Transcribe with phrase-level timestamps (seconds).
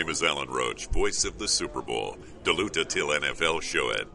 [0.00, 2.10] name is Alan Roach, voice of the Super Bowl.
[2.46, 4.06] Deluta till NFL show it.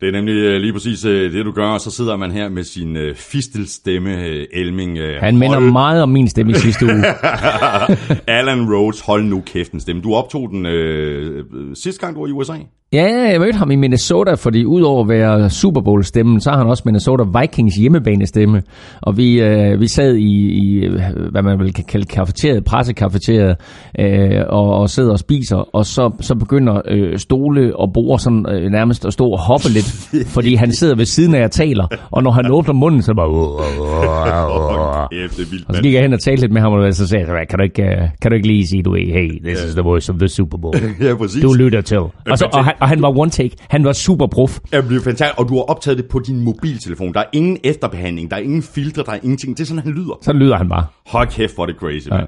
[0.00, 2.48] Det er nemlig øh, lige præcis øh, det, du gør, og så sidder man her
[2.48, 4.14] med sin øh, fistelstemme,
[4.54, 4.98] Elming.
[5.20, 7.04] Han minder hold- meget om min stemme i sidste uge.
[8.38, 10.02] Alan Rhodes, hold nu kæften stemme.
[10.02, 11.44] Du optog den øh,
[11.74, 12.54] sidste gang, du var i USA.
[12.92, 16.66] Ja, jeg mødte ham i Minnesota, fordi udover at være Super Bowl-stemmen, så har han
[16.66, 18.62] også Minnesota Vikings hjemmebanestemme.
[19.02, 20.88] Og vi, øh, vi sad i, i,
[21.30, 23.56] hvad man vil kalde kafeteriet, pressekafeteriet,
[23.98, 28.46] øh, og, og sidder og spiser, og så, så begynder øh, stole og bord sådan,
[28.50, 29.86] øh, nærmest at stå og hoppe lidt,
[30.34, 33.28] fordi han sidder ved siden af, jeg taler, og når han åbner munden, så bare...
[35.50, 37.48] Vildt, Og så gik jeg hen og talte lidt med ham, og så sagde jeg,
[37.48, 40.12] kan du ikke, øh, kan du ikke lige sige, du hey, this is the voice
[40.12, 40.74] of the Super Bowl.
[41.00, 41.42] Ja, præcis.
[41.42, 41.98] Du lytter til.
[41.98, 43.56] Og, så, og, han, og han var one take.
[43.68, 44.58] Han var super prof.
[44.72, 47.14] Det bliver fantastisk, og du har optaget det på din mobiltelefon.
[47.14, 49.56] Der er ingen efterbehandling, der er ingen filtre, der er ingenting.
[49.56, 50.18] Det er sådan, han lyder.
[50.22, 50.86] Så lyder han bare.
[51.06, 52.20] Hold kæft, hvor er det crazy, ja.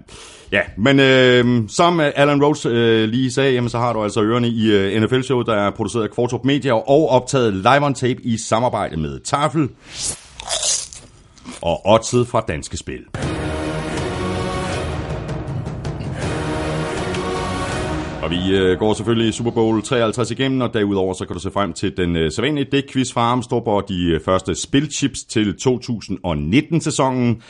[0.53, 4.23] Ja, men øh, som øh, Alan Rhodes øh, lige sagde, jamen, så har du altså
[4.23, 8.23] ørerne i øh, NFL-showet, der er produceret af Kvartrup Media og optaget live on tape
[8.23, 9.69] i samarbejde med Tafel
[11.63, 13.01] og Odset fra Danske Spil.
[18.31, 21.51] Og vi øh, går selvfølgelig Super Bowl 53 igennem, og derudover så kan du se
[21.51, 27.43] frem til den øh, sædvanlige dækquiz fra Armstrong og de øh, første spilchips til 2019-sæsonen.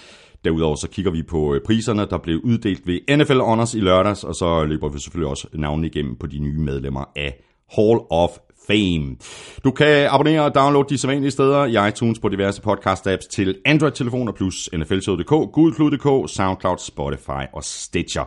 [0.44, 4.24] Derudover så kigger vi på øh, priserne, der blev uddelt ved NFL Honors i lørdags,
[4.24, 7.40] og så løber vi selvfølgelig også navnene igennem på de nye medlemmer af
[7.76, 8.30] Hall of
[8.70, 9.16] Fame.
[9.64, 14.32] Du kan abonnere og downloade de sædvanlige steder i iTunes på diverse podcast-apps til Android-telefoner
[14.32, 18.24] plus nflshow.dk, gudklud.dk, Soundcloud, Spotify og Stitcher.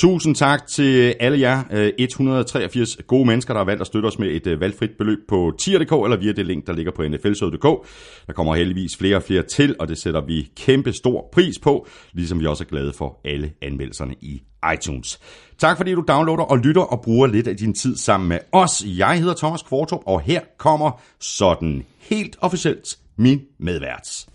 [0.00, 4.18] Tusind tak til alle jer øh, 183 gode mennesker, der har valgt at støtte os
[4.18, 7.86] med et øh, valgfrit beløb på tier.dk eller via det link, der ligger på nflshow.dk.
[8.26, 11.86] Der kommer heldigvis flere og flere til, og det sætter vi kæmpe stor pris på,
[12.12, 14.42] ligesom vi også er glade for alle anmeldelserne i
[14.74, 15.20] iTunes.
[15.58, 18.84] Tak fordi du downloader og lytter og bruger lidt af din tid sammen med os.
[18.86, 24.26] Jeg hedder Thomas Kvartrup, og her kommer sådan helt officielt min medvært.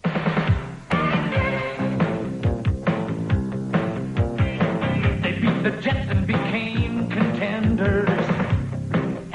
[5.65, 8.25] The Jets and became contenders.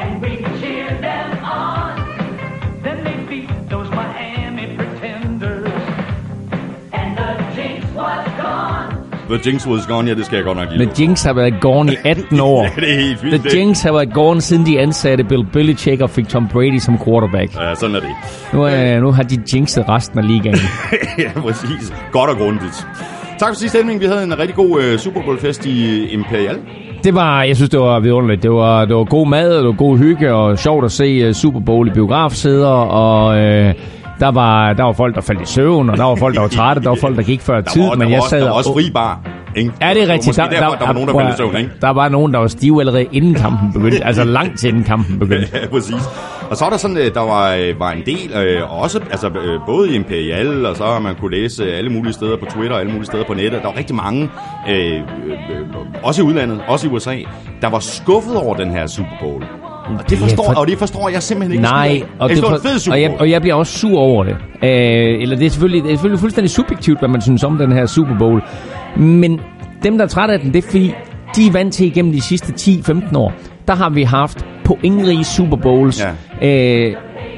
[0.02, 1.92] And we cheered them on.
[2.84, 5.72] Then they beat those Miami pretenders.
[6.92, 8.88] And the jinx was gone.
[9.28, 10.98] The Jinx was gone, ja, det skal jeg godt nok give Men dig.
[11.00, 12.62] Jinx har været gone i 18 år.
[12.64, 13.42] Ja, det er helt vildt.
[13.42, 16.98] The Jinx har været gone siden de ansatte Bill Belichick og fik Tom Brady som
[17.04, 17.54] quarterback.
[17.56, 18.10] Ja, sådan er det.
[18.52, 20.56] Nu, øh, nu har de jinxet resten af ligaen.
[21.18, 21.92] ja, præcis.
[22.12, 22.86] Godt og grundigt.
[23.40, 24.00] Tak for sidste stemning.
[24.00, 26.58] Vi havde en rigtig god uh, Super Bowl-fest i Imperial.
[27.04, 28.42] Det var, jeg synes, det var vidunderligt.
[28.42, 31.28] Det var, det var god mad, og det var god hygge, og sjovt at se
[31.28, 32.68] uh, Super Bowl i biografsæder,
[33.02, 33.74] og øh,
[34.20, 36.48] der, var, der var folk, der faldt i søvn, og der var folk, der var
[36.48, 38.30] trætte, der var folk, der gik før Der tid, var, men der jeg var, også,
[38.30, 39.20] sad der var og- også fri bar.
[39.56, 39.72] Ikke?
[39.82, 40.26] Ja, det er rigtigt.
[40.26, 41.70] Måske derfor, der, var nogen, der faldt søvn, ikke?
[41.80, 44.04] Der var nogen, der var stive allerede inden kampen begyndte.
[44.10, 45.48] altså langt inden kampen begyndte.
[45.54, 45.94] Ja, præcis.
[46.50, 49.26] Og så var der sådan, øh, der var, øh, var en del, øh, også altså,
[49.28, 52.80] øh, både i Imperial, og så man kunne læse alle mulige steder på Twitter, og
[52.80, 53.62] alle mulige steder på nettet.
[53.62, 54.28] Der var rigtig mange,
[54.68, 55.00] øh, øh, øh,
[56.02, 57.16] også i udlandet, også i USA,
[57.62, 59.44] der var skuffet over den her Super Bowl.
[59.98, 61.62] Og det forstår, for- og det forstår jeg simpelthen ikke.
[61.62, 64.36] Nej, og det, en fed Super og, jeg, og jeg bliver også sur over det.
[64.62, 67.72] Øh, eller det er, selvfølgelig, det er selvfølgelig fuldstændig subjektivt, hvad man synes om den
[67.72, 68.42] her Super Bowl.
[68.96, 69.40] Men
[69.82, 70.94] dem, der er trætte af den, det er fordi,
[71.36, 73.32] de er vant til igennem de sidste 10-15 år.
[73.68, 76.04] Der har vi haft pointrige Super Bowls.
[76.40, 76.48] Ja.
[76.48, 76.96] Øh,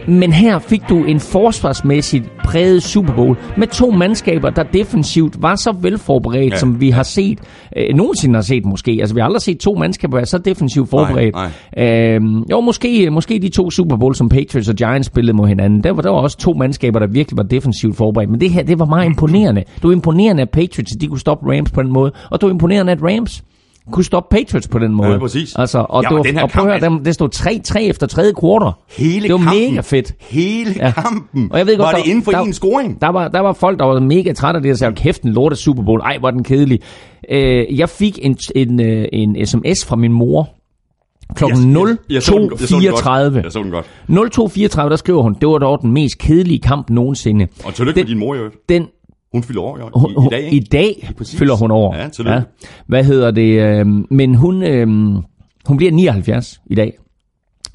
[0.08, 5.54] men her fik du en forsvarsmæssigt præget Super Bowl med to mandskaber, der defensivt var
[5.54, 7.38] så velforberedt, Ja, som vi har set,
[7.76, 8.96] øh, nogensinde har set måske.
[9.00, 11.34] Altså vi har aldrig set to mandskaber være så defensivt forberedt.
[11.76, 12.14] nej.
[12.14, 15.82] Øhm, jo, måske, måske de to Super Bowl, som Patriots og Giants spillede mod hinanden.
[15.84, 18.30] Der var, der var også to mandskaber, der virkelig var defensivt forberedt.
[18.30, 19.60] Men det her, det var meget imponerende.
[19.76, 22.12] Det var imponerende, at Patriots de kunne stoppe Rams på den måde.
[22.30, 23.44] Og det var imponerende, at Rams
[23.90, 25.10] kunne stoppe Patriots på den måde.
[25.12, 25.54] Ja, præcis.
[25.56, 27.28] Altså, og, Ja, det og var, den her og prøv at høre, dem- det stod
[27.34, 28.72] 3-3 efter tredje kvartal.
[28.98, 30.12] Hele det var kampen, mega fedt.
[30.20, 30.90] Hele Ja.
[30.92, 31.48] kampen.
[31.52, 33.00] Og jeg ved godt, var det der- inden for der- en scoring?
[33.00, 35.32] Der var, der var folk, der var mega trætte af det, og sagde, kæft, en
[35.32, 36.00] lort af Super Bowl.
[36.00, 36.80] Ej, hvor den kedelig.
[37.30, 40.48] Øh, jeg fik en, en, øh, en sms fra min mor
[41.34, 42.60] klokken Jeg- jeg- jeg så den godt.
[42.60, 42.94] Jeg så den godt.
[43.04, 43.40] 02.34.
[43.42, 43.86] Jeg så den godt.
[44.08, 47.46] 02.34, der skriver hun, det var dog den mest kedelige kamp nogensinde.
[47.64, 48.54] Og tillykke Den- med din mor, øvrigt.
[48.68, 48.86] Den,
[49.32, 49.80] Hun fylder år i,
[50.22, 50.56] i, i dag, ikke?
[50.56, 51.38] I dag Præcis.
[51.38, 51.96] fylder hun over.
[51.96, 52.42] Ja, tillykke.
[52.86, 53.60] Hvad hedder det?
[53.60, 54.86] Øh, men hun, øh,
[55.66, 56.98] hun bliver 79 i dag.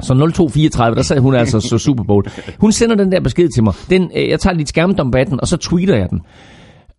[0.01, 2.25] Så 0234, der sad hun altså så Super Bowl.
[2.59, 3.74] Hun sender den der besked til mig.
[3.89, 6.21] Den, øh, jeg tager lidt skærmdom af den, og så tweeter jeg den.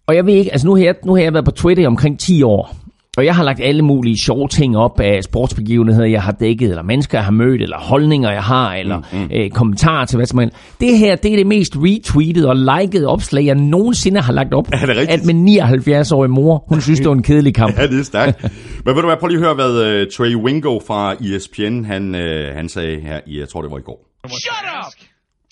[0.07, 1.87] Og jeg ved ikke, altså nu har jeg, nu har jeg været på Twitter i
[1.87, 2.77] omkring 10 år.
[3.19, 6.83] Og jeg har lagt alle mulige sjove ting op af sportsbegivenheder, jeg har dækket, eller
[6.83, 9.31] mennesker, jeg har mødt, eller holdninger, jeg har, eller mm, mm.
[9.33, 10.57] Øh, kommentarer til hvad som helst.
[10.81, 14.69] Det her, det er det mest retweetede og likede opslag, jeg nogensinde har lagt op.
[14.73, 15.11] Er det rigtigt?
[15.11, 17.79] At min 79-årige mor, hun synes, det var en kedelig kamp.
[17.79, 18.43] Ja, det er stærkt.
[18.85, 22.15] Men ved du hvad, prøv lige at høre, hvad uh, Trey Wingo fra ESPN, han,
[22.15, 23.99] uh, han sagde her i, jeg tror det var i går.
[24.29, 24.93] Shut up!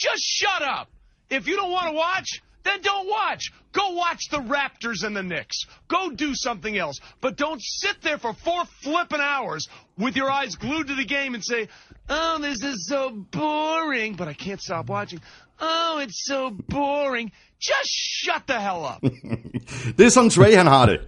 [0.04, 0.86] Just shut up!
[1.30, 2.28] If you don't want to watch,
[2.66, 3.52] then don't watch.
[3.72, 5.64] Go watch the Raptors and the Knicks.
[5.88, 6.98] Go do something else.
[7.20, 9.68] But don't sit there for four flipping hours
[9.98, 11.68] with your eyes glued to the game and say,
[12.08, 15.20] oh, this is so boring, but I can't stop watching.
[15.58, 17.32] Oh, it's so boring.
[17.60, 17.92] Just
[18.22, 19.12] shut the hell up.
[19.98, 20.98] Det er sådan Trey, han har det.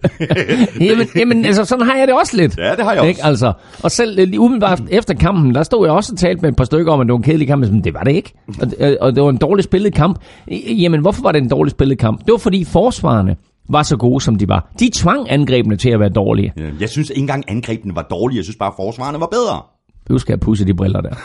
[0.89, 2.57] jamen, jamen, altså, sådan har jeg det også lidt.
[2.57, 3.09] Ja, det har jeg også.
[3.09, 3.25] Ikke?
[3.25, 3.53] Altså,
[3.83, 6.55] og selv øh, lige umiddelbart efter kampen, der stod jeg også og talte med et
[6.55, 8.33] par stykker om, at det var en kedelig kamp, men det var det ikke.
[8.61, 10.19] Og, øh, og det var en dårligt spillet kamp.
[10.67, 12.19] Jamen, hvorfor var det en dårligt spillet kamp?
[12.25, 13.35] Det var fordi forsvarerne
[13.69, 14.71] var så gode, som de var.
[14.79, 16.53] De tvang angrebene til at være dårlige.
[16.79, 19.61] Jeg synes ikke engang angrebene var dårlige, jeg synes bare forsvarerne var bedre.
[20.09, 21.09] Nu skal jeg pusse de briller der.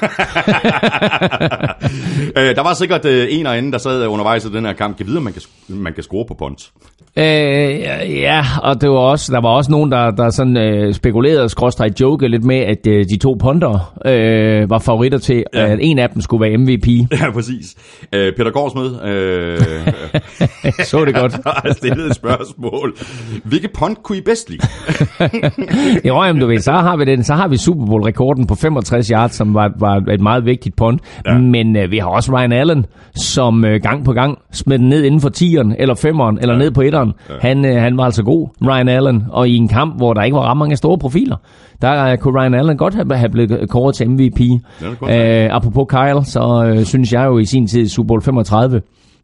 [2.36, 4.96] Øh, der var sikkert øh, en og anden, der sad undervejs i den her kamp.
[4.96, 6.70] Kan vide, om man kan, man kan score på punt.
[7.16, 7.24] Øh,
[8.20, 11.88] ja, og det var også, der var også nogen, der, der sådan øh, spekulerede, skråstrej
[12.00, 15.66] joke lidt med, at øh, de to punter øh, var favoritter til, Ja.
[15.66, 16.86] at en af dem skulle være MVP.
[17.20, 17.74] Ja, præcis.
[18.12, 19.60] Øh, Peter Gårdsmed øh,
[20.90, 21.32] Så det godt.
[21.46, 22.94] har stillet et spørgsmål.
[23.44, 24.66] Hvilke punt kunne I bedst lide?
[26.08, 28.54] Jo, jamen, du ved, så har vi den, så har vi Super Bowl rekorden på
[28.74, 31.00] 65 yards, som var, var et meget vigtigt punt.
[31.26, 31.38] Ja.
[31.38, 32.86] Men øh, vi har også Ryan Allen,
[33.16, 36.58] som øh, gang på gang smed den ned inden for 10'eren, eller 5'eren, eller ja.
[36.58, 37.12] ned på 1'eren.
[37.30, 37.48] Ja.
[37.48, 40.34] Han, øh, han var altså god, Ryan Allen, og i en kamp, hvor der ikke
[40.34, 41.36] var ret mange store profiler,
[41.82, 44.40] der øh, kunne Ryan Allen godt have, have blevet kåret til MVP.
[45.02, 48.80] øh, apropos Kyle, så øh, synes jeg jo i sin tid i Super Bowl 35,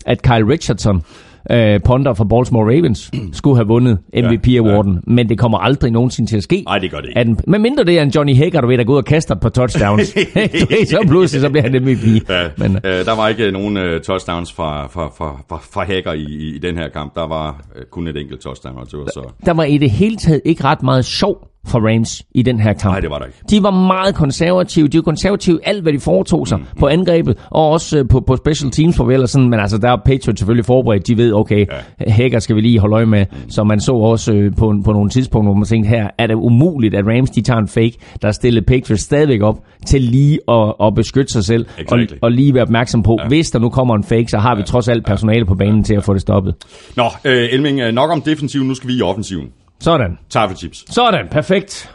[0.06, 1.03] at Kyle Richardson,
[1.51, 6.31] øh, ponder fra Baltimore Ravens, skulle have vundet MVP-awarden, ja, men det kommer aldrig nogensinde
[6.31, 6.63] til at ske.
[6.67, 7.19] Nej, det gør det ikke.
[7.19, 9.05] At en, men mindre det er en Johnny Hager, du ved, der går ud og
[9.05, 10.13] kaster par touchdowns.
[10.61, 12.29] Du ved, så pludselig så bliver han MVP.
[12.29, 16.13] Ja, Men, øh, der var ikke nogen øh, touchdowns fra, fra, fra, fra, fra Hacker
[16.13, 17.15] i, i, i den her kamp.
[17.15, 18.79] Der var øh, kun et enkelt touchdown.
[18.79, 19.33] Og det var så...
[19.47, 22.73] der var i det hele taget ikke ret meget sjov for Rams i den her
[22.73, 22.93] kamp.
[22.93, 23.39] Nej, det var der ikke.
[23.51, 24.89] De var meget konservative.
[24.89, 26.65] De var konservative alt, hvad de foretog sig mm.
[26.79, 29.49] på angrebet, og også øh, på, på special teams for vel og sådan.
[29.49, 31.07] Men altså, der er Patriots selvfølgelig forberedt.
[31.07, 31.67] De ved, okay,
[32.01, 32.12] ja.
[32.12, 33.27] Hager skal vi lige holde øje med.
[33.31, 33.51] Mm.
[33.51, 36.35] Så man så også øh, på, på nogle tidspunkter, hvor man tænkte, her er det
[36.35, 40.75] umuligt, at Rams de tager en fake, der stiller Patriots stadigvæk op til lige at,
[40.83, 42.19] at beskytte sig selv, og, Exactly.
[42.23, 43.29] og lige være opmærksom på, ja.
[43.29, 45.95] hvis der nu kommer en fake, så har vi trods alt personale på banen til
[45.95, 46.55] at få det stoppet.
[46.97, 48.69] Nå, øh, Elming, øh, nok om defensiven.
[48.69, 49.49] Nu skal vi i offensiven.
[49.81, 50.19] Sådan.
[50.31, 50.85] Taffelchips.
[50.91, 51.91] Sådan, perfekt.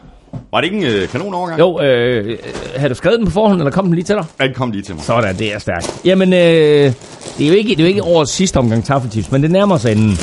[0.51, 1.59] Var det ikke en øh, kanon overgang?
[1.59, 2.37] Jo, øh,
[2.75, 4.25] havde du skrevet den på forhånd, eller kom den lige til dig?
[4.41, 5.03] Den kom lige til mig.
[5.03, 6.01] Sådan, det er stærkt.
[6.05, 9.43] Jamen, øh, det, er jo ikke, det er jo ikke årets sidste omgang taffeltips, men
[9.43, 10.17] det nærmer sig enden.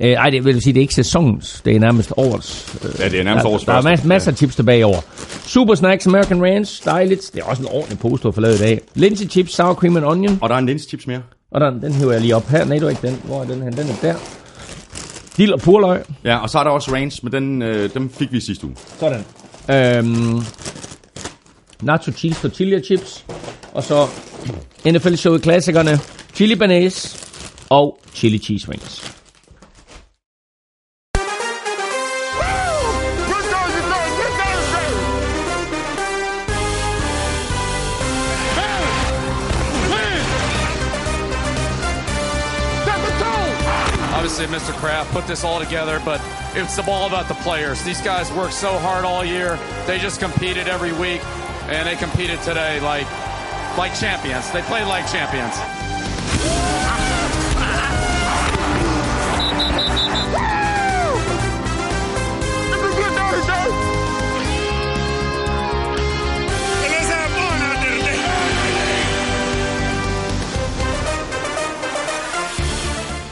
[0.00, 2.78] Øh, ej, det vil sige, det er ikke sæsonens, det er nærmest årets.
[2.84, 4.08] Øh, Ja, det er nærmest der, årets der er første.
[4.08, 5.04] masser, af tips tilbage år.
[5.46, 7.30] Super Snacks American Ranch, dejligt.
[7.34, 8.80] Det er også en ordentlig pose, du har forladet i dag.
[8.94, 10.38] Lindsay Chips, Sour Cream and Onion.
[10.42, 11.20] Og der er en linschips mere.
[11.52, 12.64] Og den, den hiver jeg lige op her.
[12.64, 13.20] Nej, du er ikke den.
[13.24, 13.70] Hvor er den her?
[13.70, 14.14] Den er der.
[15.38, 16.02] Dild og purløg.
[16.24, 18.76] Ja, og så er der også range, men den, øh, dem fik vi sidste uge.
[19.00, 19.24] Sådan.
[19.70, 20.42] Øhm,
[21.82, 23.24] nacho cheese tortilla chips.
[23.72, 24.06] Og så
[24.86, 25.98] NFL showet klassikerne.
[26.34, 27.18] Chili banase
[27.70, 29.17] og chili cheese wings.
[44.38, 44.78] Obviously, Mr.
[44.78, 46.22] Kraft put this all together, but
[46.54, 47.82] it's all about the players.
[47.82, 49.58] These guys worked so hard all year.
[49.84, 51.24] They just competed every week,
[51.66, 53.08] and they competed today like
[53.76, 54.48] like champions.
[54.52, 55.87] They played like champions.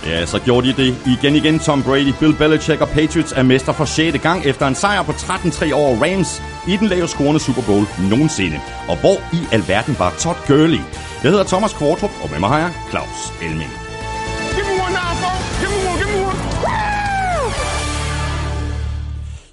[0.07, 1.59] Ja, så gjorde de det igen igen.
[1.59, 4.19] Tom Brady, Bill Belichick og Patriots er mester for 6.
[4.23, 8.61] gang efter en sejr på 13-3 over Rams i den lavest scorende Super Bowl nogensinde.
[8.89, 10.81] Og hvor i alverden var Todd Gurley?
[11.23, 13.71] Jeg hedder Thomas Kvartrup, og med mig har jeg Claus Elming.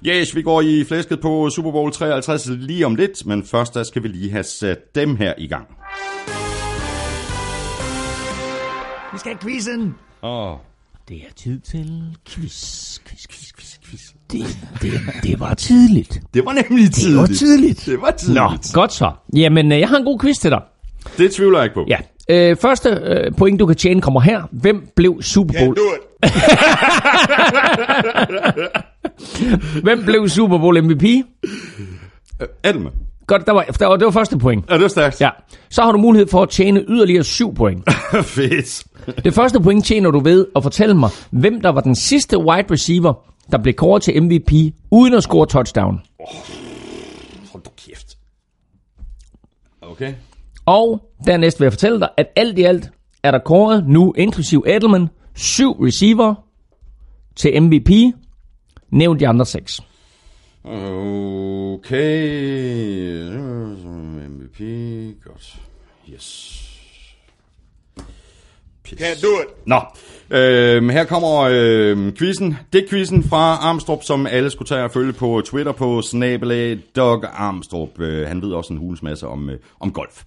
[0.06, 3.82] Yes, vi går i flæsket på Super Bowl 53 lige om lidt, men først der
[3.82, 5.66] skal vi lige have sat dem her i gang.
[9.12, 9.94] Vi skal have quizzen.
[10.26, 10.56] Oh,
[11.08, 12.98] Det er tid til quiz.
[13.06, 14.00] Quiz, quiz, quiz, quiz.
[14.32, 16.20] Det, det, det var tidligt.
[16.34, 17.04] det var nemlig tidligt.
[17.04, 17.86] Det var tidligt.
[17.86, 18.40] Det var tidligt.
[18.74, 19.12] Nå, godt så.
[19.36, 20.60] Jamen, øh, jeg har en god quiz til dig.
[21.18, 21.86] Det tvivler jeg ikke på.
[21.88, 21.98] Ja.
[22.30, 24.42] Øh, første øh, point, du kan tjene, kommer her.
[24.52, 25.76] Hvem blev Super Bowl?
[25.76, 26.00] Do it.
[29.84, 31.04] Hvem blev Super Bowl MVP?
[32.64, 32.92] Edelman.
[33.26, 34.64] Godt, der var, der var, det var første point.
[34.68, 35.20] Er det stærkt?
[35.20, 35.30] Ja.
[35.70, 37.84] Så har du mulighed for at tjene yderligere 7 point.
[38.22, 38.84] Fedt.
[39.24, 42.66] Det første point tjener du ved at fortælle mig, hvem der var den sidste wide
[42.70, 43.14] receiver,
[43.50, 46.00] der blev kåret til MVP uden at score touchdown.
[47.52, 48.18] Hold du kæft.
[49.82, 50.14] Okay.
[50.66, 52.90] Og dernæst vil jeg fortælle dig, at alt i alt
[53.22, 56.34] er der kåret nu, inklusiv Edelman, syv receiver
[57.36, 57.90] til MVP.
[58.90, 59.80] Nævn de andre seks.
[60.64, 62.54] Okay.
[64.28, 64.60] MVP.
[65.24, 65.56] Godt.
[66.12, 66.60] Yes.
[68.84, 68.98] Pis.
[69.00, 69.66] Can't do it.
[69.66, 69.80] Nå,
[70.30, 72.56] øhm, her kommer øhm, quizzen.
[72.72, 76.78] Det er quizzen fra Armstrong, som alle skulle tage og følge på Twitter på snabelag
[76.96, 78.00] Doug Armstrong.
[78.00, 80.22] Øh, han ved også en hulens masse om, øh, om golf.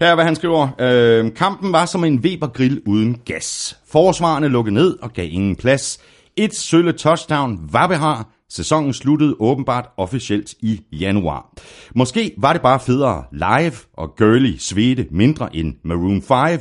[0.00, 0.68] Her er, hvad han skriver.
[0.80, 3.78] Øh, kampen var som en Weber-grill uden gas.
[3.88, 6.00] Forsvarerne lukkede ned og gav ingen plads.
[6.36, 8.39] Et sølle touchdown var behar.
[8.50, 11.52] Sæsonen sluttede åbenbart officielt i januar.
[11.94, 16.60] Måske var det bare federe live, og Gurley svedte mindre end Maroon 5.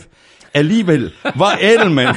[0.53, 2.07] Alligevel var Edelman...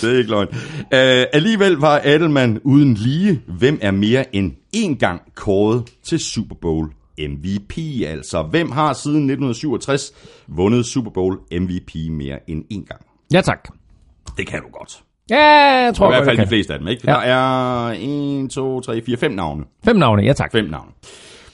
[0.00, 0.48] det er ikke løgn.
[0.78, 3.42] Uh, alligevel var Edelman uden lige.
[3.58, 7.78] Hvem er mere end én gang kåret til Super Bowl MVP?
[8.06, 10.12] Altså, hvem har siden 1967
[10.46, 13.00] vundet Super Bowl MVP mere end én gang?
[13.32, 13.68] Ja, tak.
[14.36, 15.02] Det kan du godt.
[15.30, 15.36] Ja,
[15.84, 17.02] jeg tror I hvert fald de fleste af dem, ikke?
[17.06, 17.12] Ja.
[17.12, 17.94] Der er
[18.44, 19.64] 1, 2, 3, 4, 5 navne.
[19.84, 20.52] Fem navne, ja tak.
[20.52, 20.90] Fem navne.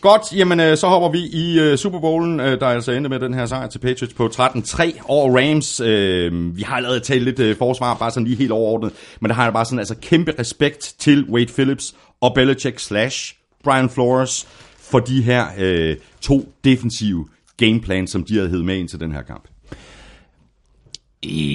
[0.01, 3.21] Godt, jamen øh, så hopper vi i øh, Super Bowlen, øh, der altså endte med
[3.21, 5.81] den her sejr til Patriots på 13-3 over Rams.
[5.81, 9.35] Øh, vi har allerede talt lidt øh, forsvar, bare sådan lige helt overordnet, men der
[9.35, 14.49] har jeg bare sådan altså kæmpe respekt til Wade Phillips og Belichick slash Brian Flores
[14.79, 17.27] for de her øh, to defensive
[17.57, 19.45] gameplans, som de havde hed med ind til den her kamp.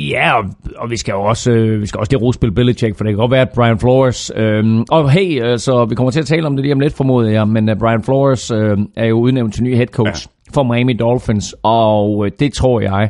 [0.09, 0.43] Ja, og,
[0.77, 3.17] og vi skal jo også, øh, vi skal også det rosspil Belichick, for det kan
[3.17, 4.31] godt være, at Brian Flores...
[4.35, 7.29] Øh, og hey, altså, vi kommer til at tale om det lige om lidt, formoder
[7.29, 10.51] jeg, men uh, Brian Flores øh, er jo udnævnt til ny head coach ja.
[10.53, 13.09] for Miami Dolphins, og øh, det tror jeg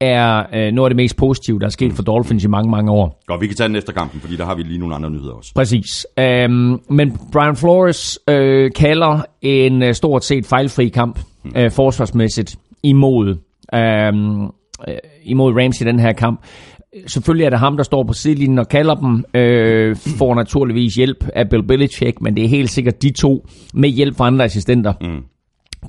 [0.00, 2.92] er øh, noget af det mest positive, der er sket for Dolphins i mange, mange
[2.92, 3.22] år.
[3.26, 5.32] Godt, vi kan tage den efter kampen, fordi der har vi lige nogle andre nyheder
[5.32, 5.52] også.
[5.54, 6.06] Præcis.
[6.18, 11.18] Um, men Brian Flores øh, kalder en øh, stort set fejlfri kamp
[11.56, 13.28] øh, forsvarsmæssigt imod,
[13.74, 14.12] øh,
[14.88, 14.94] øh,
[15.24, 16.40] imod Rams i den her kamp.
[17.06, 21.28] Selvfølgelig er det ham, der står på sidelinjen og kalder dem, øh, får naturligvis hjælp
[21.34, 24.92] af Bill Belichick, men det er helt sikkert de to med hjælp fra andre assistenter,
[25.00, 25.22] mm.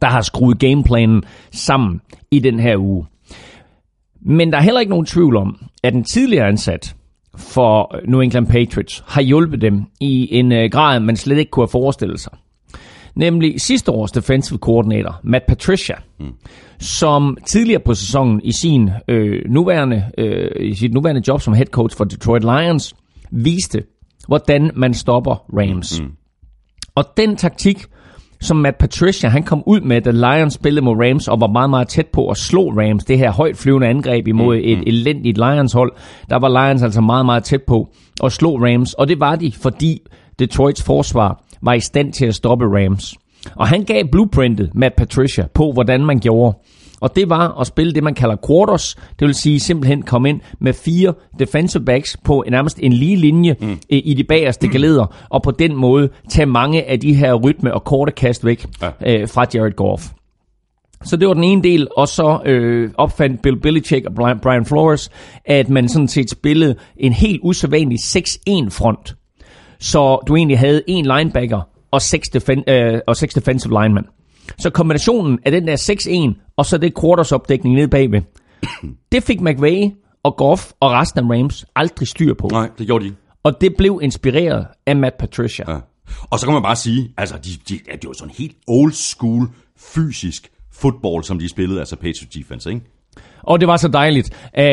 [0.02, 2.02] der har skruet gameplanen sammen
[2.32, 3.06] i den her uge.
[4.22, 6.96] Men der er heller ikke nogen tvivl om, at den tidligere ansat
[7.38, 11.64] for New England Patriots har hjulpet dem i en øh, grad, man slet ikke kunne
[11.64, 12.32] have forestillet sig.
[13.16, 16.34] Nemlig sidste års defensive coordinator, Matt Patricia, mm.
[16.80, 21.66] som tidligere på sæsonen i sin øh, nuværende øh, i sit nuværende job som head
[21.66, 22.96] coach for Detroit Lions
[23.32, 23.84] viste,
[24.28, 26.02] hvordan man stopper Rams.
[26.02, 26.12] Mm.
[26.96, 27.86] Og den taktik,
[28.42, 31.70] som Matt Patricia han kom ud med, da Lions spillede mod Rams og var meget,
[31.70, 35.74] meget tæt på at slå Rams, det her højt flyvende angreb imod et elendigt Lions
[35.74, 35.92] hold,
[36.30, 37.90] der var Lions altså meget, meget tæt på
[38.24, 40.02] at slå Rams, og det var de, fordi
[40.40, 43.16] Detroits forsvar var i stand til at stoppe Rams.
[43.56, 46.58] Og han gav blueprintet, Matt Patricia, på hvordan man gjorde.
[47.02, 48.96] Og det var at spille det, man kalder quarters.
[49.20, 53.56] Det vil sige simpelthen komme ind med fire defensive backs på nærmest en lige linje
[53.62, 53.78] mm.
[53.90, 57.84] i de bagerste geleder, og på den måde tage mange af de her rytme og
[57.84, 58.90] korte kast væk Ja.
[59.22, 60.04] øh, fra Jared Goff.
[61.04, 65.10] Så det var den ene del, og så øh, opfandt Bill Belichick og Brian, Flores,
[65.46, 69.16] at man sådan set spillede en helt usædvanlig 6-1-front.
[69.80, 74.06] Så du egentlig havde en linebacker og seks, defen- øh, og seks defensive linemen.
[74.58, 78.22] Så kombinationen af den der 6-1, og så det quarters opdækning nede bagved,
[79.12, 79.92] det fik McVay
[80.24, 82.48] og Goff og resten af Rams aldrig styr på.
[82.52, 83.18] Nej, det gjorde de ikke.
[83.44, 85.72] Og det blev inspireret af Matt Patricia.
[85.72, 85.78] Ja.
[86.30, 88.92] Og så kan man bare sige, altså, de, de, ja, det var sådan helt old
[88.92, 92.82] school, fysisk fodbold, som de spillede, altså Patriots defense, ikke?
[93.44, 94.30] Og det var så dejligt.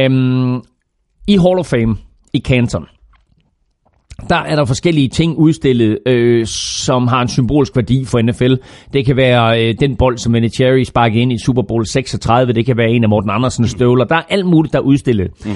[0.06, 0.64] Um,
[1.28, 1.96] I Hall of Fame
[2.32, 2.86] i Canton,
[4.28, 8.54] der er der forskellige ting udstillet, øh, som har en symbolsk værdi for NFL.
[8.92, 12.52] Det kan være øh, den bold, som Vinatieri sparker ind i Super Bowl 36.
[12.52, 14.04] Det kan være en af Morten Andersens støvler.
[14.04, 15.30] Der er alt muligt, der er udstillet.
[15.44, 15.52] Mm.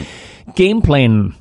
[0.57, 1.35] Gameplanen.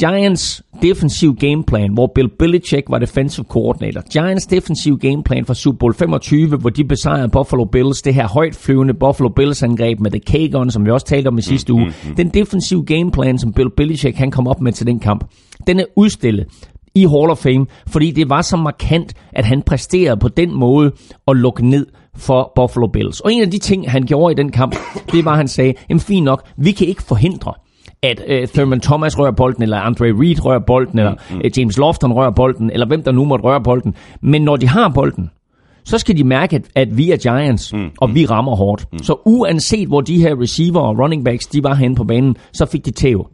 [0.00, 4.02] Giants defensiv gameplan, hvor Bill Belichick var defensive coordinator.
[4.12, 8.02] Giants defensiv gameplan for Super Bowl 25, hvor de besejrede Buffalo Bills.
[8.02, 11.38] Det her højt flyvende Buffalo Bills angreb med The K-Gun, som vi også talte om
[11.38, 11.92] i sidste uge.
[12.16, 15.24] Den defensiv gameplan, som Bill Belichick han kom op med til den kamp,
[15.66, 16.46] den er udstillet
[16.94, 20.92] i Hall of Fame, fordi det var så markant, at han præsterede på den måde
[21.28, 21.86] at lukke ned
[22.16, 23.20] for Buffalo Bills.
[23.20, 24.76] Og en af de ting, han gjorde i den kamp,
[25.12, 27.52] det var, at han sagde, jamen fint nok, vi kan ikke forhindre,
[28.04, 32.12] at øh, Thurman Thomas rører bolden, eller Andre Reed rører bolden, eller øh, James Lofton
[32.12, 33.94] rører bolden, eller hvem der nu måtte røre bolden.
[34.20, 35.30] Men når de har bolden,
[35.84, 37.90] så skal de mærke, at, at vi er Giants, mm.
[38.00, 38.86] og vi rammer hårdt.
[38.92, 38.98] Mm.
[38.98, 42.66] Så uanset hvor de her receiver og running backs, de var henne på banen, så
[42.66, 43.30] fik de tæv.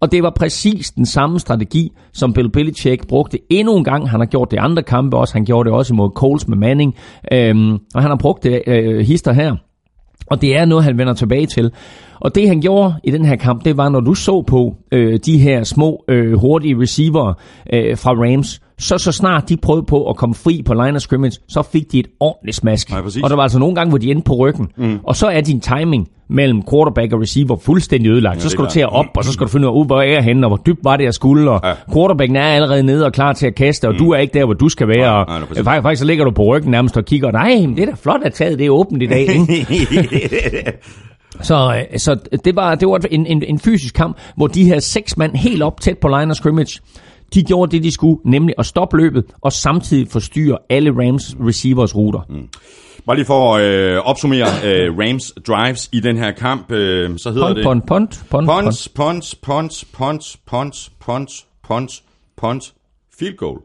[0.00, 4.10] Og det var præcis den samme strategi, som Bill Belichick brugte endnu en gang.
[4.10, 5.34] Han har gjort det i andre kampe også.
[5.34, 6.94] Han gjorde det også imod Coles med Manning.
[7.32, 9.56] Øhm, og han har brugt det øh, hister her.
[10.30, 11.72] Og det er noget, han vender tilbage til.
[12.20, 15.18] Og det han gjorde i den her kamp, det var, når du så på øh,
[15.26, 17.34] de her små, øh, hurtige receiver
[17.72, 21.00] øh, fra Rams, så så snart de prøvede på at komme fri på line of
[21.00, 22.90] scrimmage, så fik de et ordentligt smask.
[22.90, 23.22] Nej, præcis.
[23.22, 24.68] og der var altså nogle gange, hvor de endte på ryggen.
[24.76, 24.98] Mm.
[25.04, 28.36] Og så er din timing mellem quarterback og receiver fuldstændig ødelagt.
[28.36, 30.00] Ja, så skal du til at op, og så skal du finde ud af, hvor
[30.00, 31.72] er jeg henne, og hvor dybt var det, jeg skulle, og Ja.
[31.92, 33.98] quarterbacken er allerede nede og klar til at kaste, og mm.
[33.98, 35.14] du er ikke der, hvor du skal være.
[35.14, 37.76] Og nej, nej, faktisk, faktisk så ligger du på ryggen nærmest og kigger, nej, men
[37.76, 39.20] det er da flot at taget, det er åbent i dag.
[39.20, 40.72] Ikke?
[41.40, 44.78] Så, øh, så det var, det var en, en, en fysisk kamp, hvor de her
[44.80, 46.80] seks mand helt op tæt på line of scrimmage,
[47.34, 51.96] de gjorde det, de skulle, nemlig at stoppe løbet og samtidig forstyrre alle Rams receivers
[51.96, 52.20] ruter.
[52.28, 52.48] Mm.
[53.06, 57.30] Bare lige for at øh, opsummere øh, Rams drives i den her kamp, øh, så
[57.30, 57.64] hedder Punt, det...
[57.64, 58.64] punt, punt, punt, punt.
[58.64, 59.86] Punch, punch, punch,
[60.46, 62.02] punch, punch, punch,
[62.36, 62.74] punch,
[63.18, 63.58] field goal,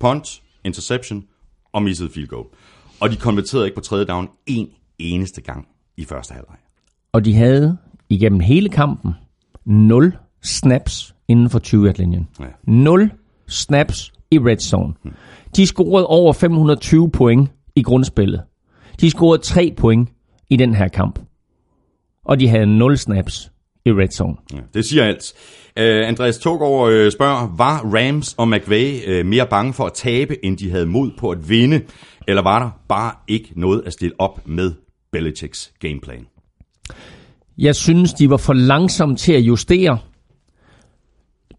[0.00, 1.24] punch, interception
[1.72, 2.46] og misset field goal.
[3.00, 4.68] Og de konverterede ikke på tredje down en
[4.98, 6.56] eneste gang i første halvleg.
[7.12, 7.76] Og de havde
[8.08, 9.14] igennem hele kampen
[9.64, 12.28] 0 snaps inden for 20-linjen.
[12.40, 12.44] Ja.
[12.66, 13.10] 0
[13.48, 14.94] snaps i red zone.
[15.56, 18.42] De scorede over 520 point i grundspillet.
[19.00, 20.08] De scorede 3 point
[20.50, 21.18] i den her kamp.
[22.24, 23.50] Og de havde 0 snaps
[23.86, 24.36] i red zone.
[24.52, 25.32] Ja, det siger alt.
[25.80, 30.44] Uh, Andreas Togård uh, spørger, var Rams og McVay uh, mere bange for at tabe,
[30.44, 31.80] end de havde mod på at vinde?
[32.28, 34.72] Eller var der bare ikke noget at stille op med
[35.12, 36.26] Belichicks gameplan?
[37.58, 39.98] Jeg synes, de var for langsomme til at justere.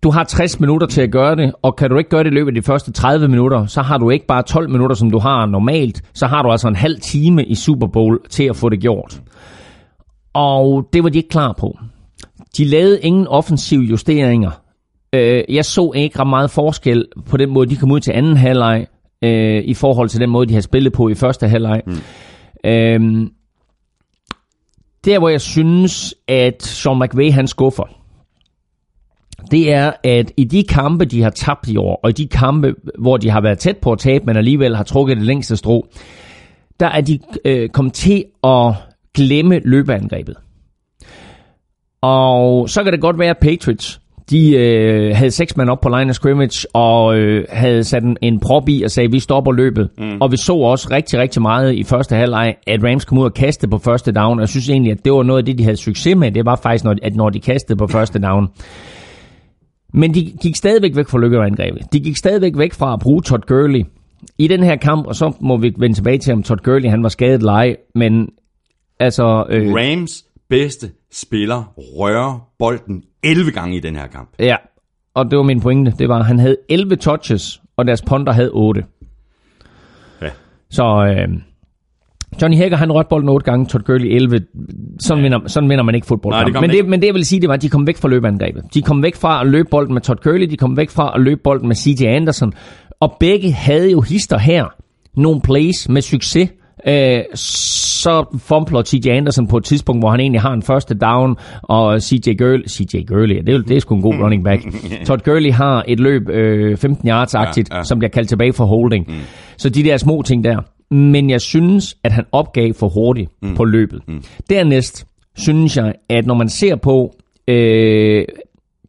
[0.06, 2.34] Du har 60 minutter til at gøre det, og kan du ikke gøre det i
[2.34, 5.20] løbet af de første 30 minutter, så har du ikke bare 12 minutter, som du
[5.20, 8.70] har normalt, så har du altså en halv time i Super Bowl til at få
[8.70, 9.22] det gjort.
[10.34, 11.78] Og det var de ikke klar på.
[12.58, 14.52] De lavede ingen offensive justeringer.
[15.14, 18.38] Øh, jeg så ikke ret meget forskel på den måde, de kom ud til anden
[18.38, 18.88] halvleg,
[19.24, 21.82] øh, i forhold til den måde, de har spillet på i første halvleg.
[21.86, 21.94] Mm.
[22.66, 23.28] Øh,
[25.06, 28.05] der, hvor jeg synes, at Sean McVay han skuffer,
[29.52, 32.74] det er, at i de kampe, de har tabt i år, og i de kampe,
[33.00, 35.88] hvor de har været tæt på at tabe, men alligevel har trukket det længste strå,
[36.80, 38.74] der er de øh, kommet til at
[39.14, 40.36] glemme løbeangrebet.
[42.02, 45.90] Og så kan det godt være, at Patriots, de øh, havde seks mand op på
[45.90, 49.52] line of scrimmage, og øh, havde sat en, en prop i og sagde, vi stopper
[49.52, 49.90] løbet.
[49.98, 50.22] Mm.
[50.22, 53.34] Og vi så også rigtig, rigtig meget i første halvleg, at Rams kom ud og
[53.34, 54.38] kastede på første down.
[54.38, 56.32] Og jeg synes egentlig, at det var noget af det, de havde succes med.
[56.32, 58.48] Det var faktisk, når, at når de kastede på første down.
[59.96, 61.94] Men de gik stadigvæk væk fra lykkeangrebet.
[61.94, 63.84] De gik stadigvæk væk fra at bruge Todd Gurley
[64.38, 67.04] i den her kamp, og så må vi vende tilbage til, om Todd Gurley han
[67.04, 68.30] var skadet leje, men
[69.00, 69.46] altså...
[69.50, 74.30] Øh, Rams bedste spiller rører bolden 11 gange i den her kamp.
[74.40, 74.56] Ja,
[75.14, 75.94] og det var min pointe.
[76.00, 78.84] Det var, at han havde 11 touches, og deres punter havde 8.
[80.22, 80.30] Ja.
[80.70, 81.40] Så øh,
[82.42, 84.40] Johnny Hager, han rørte bolden 8 gange, Todd Gurley 11.
[85.00, 86.34] Sådan, vinder, sådan vinder man ikke fodbold.
[86.34, 86.90] Nej, det men, det, ikke.
[86.90, 88.64] men det, jeg vil sige, det var, at de kom væk fra løbeangrebet.
[88.74, 91.22] De kom væk fra at løbe bolden med Todd Gurley, de kom væk fra at
[91.22, 92.54] løbe bolden med CJ Anderson.
[93.00, 94.66] Og begge havde jo hister her
[95.18, 96.50] nogle plays med succes.
[96.88, 101.36] Øh, så fumbler TJ Anderson på et tidspunkt, hvor han egentlig har en første down,
[101.62, 104.62] og CJ Gurley, CJ Gurley, det er, det er sgu en god running back.
[105.08, 107.78] Todd Gurley har et løb øh, 15 yards-agtigt, Ja, ja, ja.
[107.78, 107.84] ja.
[107.84, 109.06] som bliver kaldt tilbage for holding.
[109.08, 109.14] Mm.
[109.58, 110.58] Så de der små ting der.
[110.92, 113.56] Men jeg synes, at han opgav for hurtigt mm.
[113.56, 114.02] på løbet.
[114.08, 114.24] Mm.
[114.50, 117.16] Dernæst synes jeg, at når man ser på
[117.48, 118.26] øh,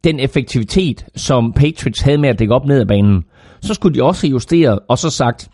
[0.05, 3.25] den effektivitet, som Patriots havde med at dække op ned ad banen,
[3.61, 5.49] så skulle de også have justeret og så sagt,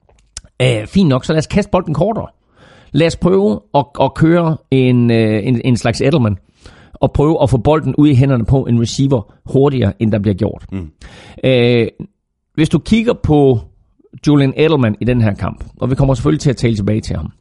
[0.62, 2.26] øh, fint nok, så lad os kaste bolden kortere.
[2.92, 6.36] Lad os prøve at, at køre en, øh, en, en slags Edelman,
[6.94, 10.34] og prøve at få bolden ud i hænderne på en receiver hurtigere, end der bliver
[10.34, 10.64] gjort.
[10.72, 10.90] Mm.
[11.44, 11.88] Øh,
[12.54, 13.60] hvis du kigger på
[14.26, 17.16] Julian Edelman i den her kamp, og vi kommer selvfølgelig til at tale tilbage til
[17.16, 17.32] ham,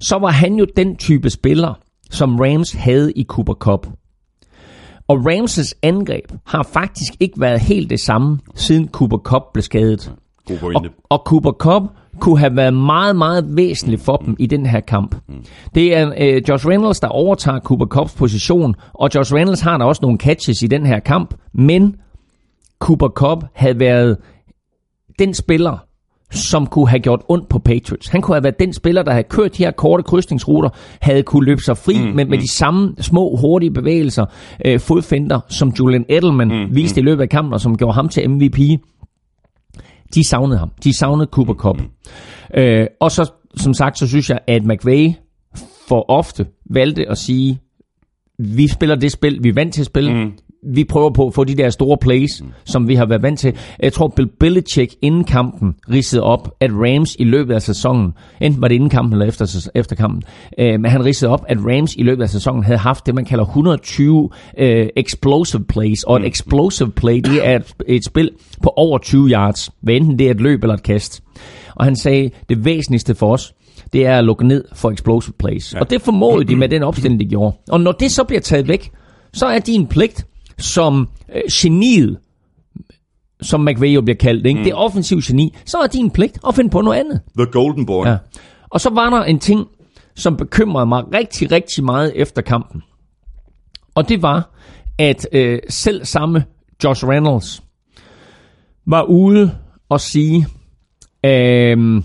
[0.00, 1.74] så var han jo den type spiller,
[2.10, 3.86] som Rams havde i Cooper Cup.
[5.08, 10.14] Og Ramses angreb har faktisk ikke været helt det samme, siden Cooper Cup blev skadet.
[10.48, 11.82] God Og, og Cooper Cup
[12.20, 15.16] kunne have været meget, meget væsentlig for dem i den her kamp.
[15.74, 19.84] Det er øh, Josh Reynolds, der overtager Cooper Cups position, og Josh Reynolds har da
[19.84, 21.96] også nogle catches i den her kamp, men
[22.78, 24.16] Cooper Cup havde været
[25.18, 25.87] den spiller,
[26.30, 28.08] som kunne have gjort ondt på Patriots.
[28.08, 31.46] Han kunne have været den spiller, der havde kørt de her korte krydsningsruter, havde kunne
[31.46, 34.26] løbe sig fri mm, med, med de samme små, hurtige bevægelser,
[34.64, 37.06] øh, fodfinder, som Julian Edelman mm, viste mm.
[37.06, 38.58] i løbet af kampen, og som gjorde ham til MVP.
[40.14, 40.70] De savnede ham.
[40.84, 41.80] De savnede Cooper Cup.
[41.80, 42.60] Mm.
[42.60, 45.12] Øh, og så, som sagt, så synes jeg, at McVay
[45.88, 47.60] for ofte valgte at sige,
[48.38, 50.14] vi spiller det spil, vi er vant til at spille.
[50.14, 52.48] Mm vi prøver på at få de der store plays, mm.
[52.64, 53.56] som vi har været vant til.
[53.80, 58.62] Jeg tror, Bill Belichick inden kampen ridsede op, at Rams i løbet af sæsonen, enten
[58.62, 60.22] var det inden kampen eller efter, efter kampen,
[60.58, 63.24] øh, men han ridsede op, at Rams i løbet af sæsonen havde haft det, man
[63.24, 66.02] kalder 120 øh, explosive plays.
[66.02, 66.26] Og et mm.
[66.26, 68.30] explosive play, det er et, et spil
[68.62, 71.22] på over 20 yards, hvad enten det er et løb eller et kast.
[71.74, 73.54] Og han sagde, det væsentligste for os,
[73.92, 75.74] det er at lukke ned for explosive plays.
[75.74, 75.80] Ja.
[75.80, 77.56] Og det formåede de med den opstilling, de gjorde.
[77.70, 78.90] Og når det så bliver taget væk,
[79.32, 80.26] så er din pligt
[80.58, 82.18] som øh, geniet,
[83.40, 84.58] som McVay jo bliver kaldt, ikke?
[84.58, 84.64] Mm.
[84.64, 87.20] det offensiv geni, så er din pligt at finde på noget andet.
[87.38, 88.06] The Golden Boy.
[88.06, 88.16] Ja.
[88.70, 89.66] Og så var der en ting,
[90.16, 92.82] som bekymrede mig rigtig, rigtig meget efter kampen.
[93.94, 94.50] Og det var,
[94.98, 96.44] at øh, selv samme
[96.84, 97.62] Josh Reynolds
[98.86, 99.50] var ude
[99.88, 100.46] og sige,
[101.24, 102.02] øh,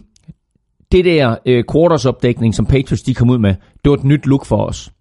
[0.93, 4.45] det der øh, quartersopdækning, som Patriots de kom ud med, det var et nyt look
[4.45, 4.91] for os.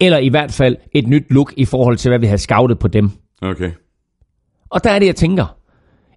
[0.00, 2.88] Eller i hvert fald et nyt look i forhold til, hvad vi havde scoutet på
[2.88, 3.10] dem.
[3.42, 3.70] Okay.
[4.70, 5.56] Og der er det, jeg tænker.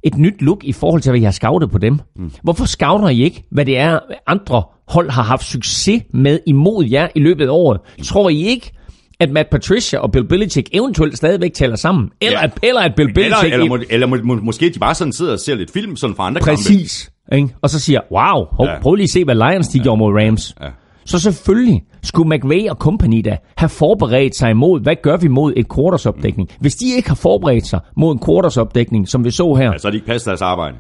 [0.03, 1.99] Et nyt look i forhold til, hvad jeg har scoutet på dem.
[2.15, 2.31] Mm.
[2.43, 7.07] Hvorfor scouter I ikke, hvad det er, andre hold har haft succes med imod jer
[7.15, 7.79] i løbet af året?
[8.03, 8.71] Tror I ikke,
[9.19, 12.09] at Matt Patricia og Bill Belichick eventuelt stadigvæk taler sammen?
[12.21, 12.45] Eller, ja.
[12.45, 13.43] at, eller at Bill Belichick...
[13.43, 15.95] Eller, eller, må, eller må, må, måske de bare sådan sidder og ser lidt film
[15.95, 17.03] sådan fra andre Præcis.
[17.03, 17.16] Kampe.
[17.31, 17.55] Ikke?
[17.61, 18.79] Og så siger, wow, hov, ja.
[18.81, 19.83] prøv lige at se, hvad Lions de ja.
[19.83, 20.55] gjorde mod Rams.
[20.61, 20.67] Ja.
[21.05, 25.53] Så selvfølgelig skulle McVay og company da have forberedt sig imod, hvad gør vi mod
[25.55, 26.49] et quartersopdækning?
[26.59, 29.71] Hvis de ikke har forberedt sig mod en quartersopdækning, som vi så her...
[29.71, 30.77] Ja, så har de ikke passet deres arbejde.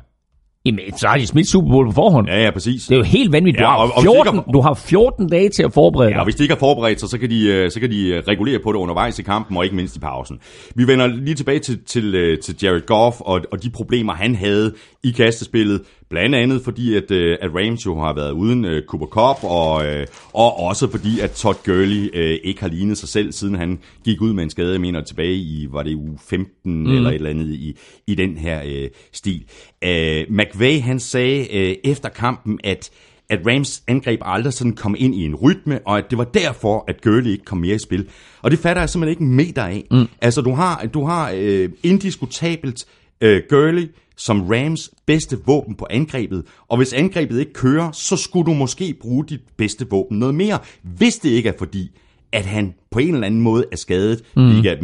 [0.67, 2.27] Jamen, så har de smidt Super Bowl på forhånd.
[2.27, 2.85] Ja, ja, præcis.
[2.85, 3.61] Det er jo helt vanvittigt.
[3.61, 4.51] Ja, og, du, har 14, har...
[4.53, 6.13] du har 14 dage til at forberede dig.
[6.13, 8.07] Ja, og hvis de ikke har forberedt sig, så kan, de, øh, så kan de
[8.07, 10.39] øh, regulere på det undervejs i kampen, og ikke mindst i pausen.
[10.75, 14.35] Vi vender lige tilbage til, til, øh, til Jared Goff og, og de problemer, han
[14.35, 15.81] havde i kastespillet.
[16.09, 20.05] Blandt andet fordi, at, at Rams jo har været uden uh, Cooper Cup, og, uh,
[20.33, 24.21] og også fordi, at Todd Gurley uh, ikke har lignet sig selv, siden han gik
[24.21, 26.95] ud med en skade, jeg mener, tilbage i, var det u 15 mm.
[26.95, 29.43] eller et eller andet i, i den her uh, stil.
[29.85, 32.91] Uh, McVay, han sagde uh, efter kampen, at
[33.29, 36.83] at Rams angreb aldrig sådan kom ind i en rytme, og at det var derfor,
[36.87, 38.07] at Gurley ikke kom mere i spil.
[38.41, 39.83] Og det fatter jeg simpelthen ikke en meter af.
[39.91, 40.07] Mm.
[40.21, 42.85] Altså, du har, du har uh, indiskutabelt
[43.25, 46.43] uh, Gurley, som Rams bedste våben på angrebet.
[46.67, 50.59] Og hvis angrebet ikke kører, så skulle du måske bruge dit bedste våben noget mere,
[50.83, 51.91] hvis det ikke er fordi,
[52.31, 54.23] at han på en eller anden måde er skadet.
[54.35, 54.57] Mm.
[54.57, 54.83] Ikke at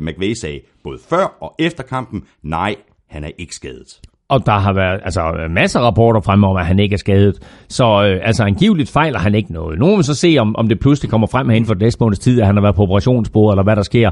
[0.00, 2.76] McVay sagde både før og efter kampen, nej,
[3.08, 4.00] han er ikke skadet.
[4.28, 7.38] Og der har været altså, masser af rapporter frem om, at han ikke er skadet.
[7.68, 9.78] Så øh, altså angiveligt fejler han ikke noget.
[9.78, 12.00] Nu må vi så se, om, om det pludselig kommer frem her inden for næste
[12.00, 14.10] måneds tid, at han har været på operationsbordet, eller hvad der sker.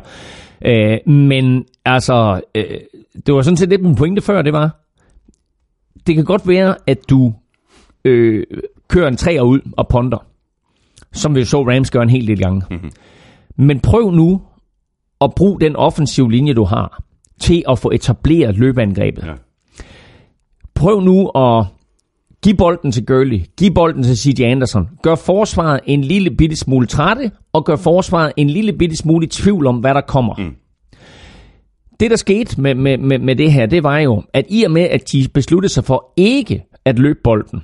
[0.67, 2.81] Øh, men altså, øh,
[3.27, 4.81] det var sådan set lidt min pointe før, det var,
[6.07, 7.35] det kan godt være, at du
[8.05, 8.45] øh,
[8.89, 10.27] kører en træer ud og ponder,
[11.13, 12.63] som vi så Rams gøre en hel del gange.
[12.71, 12.91] Mm-hmm.
[13.57, 14.43] Men prøv nu
[15.21, 17.03] at bruge den offensive linje, du har,
[17.41, 19.27] til at få etableret løbeangrebet.
[19.27, 19.33] Ja.
[20.75, 21.67] Prøv nu at
[22.43, 24.41] give bolden til Gurley, give bolden til C.J.
[24.41, 29.27] Anderson, gør forsvaret en lille bitte smule trætte, og gør forsvaret en lille bitte smule
[29.27, 30.35] i tvivl om, hvad der kommer.
[30.39, 30.55] Mm
[32.01, 34.71] det, der skete med, med, med, med det her, det var jo, at i og
[34.71, 37.63] med, at de besluttede sig for ikke at løbe bolden,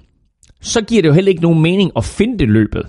[0.60, 2.86] så giver det jo heller ikke nogen mening at finde det løbet.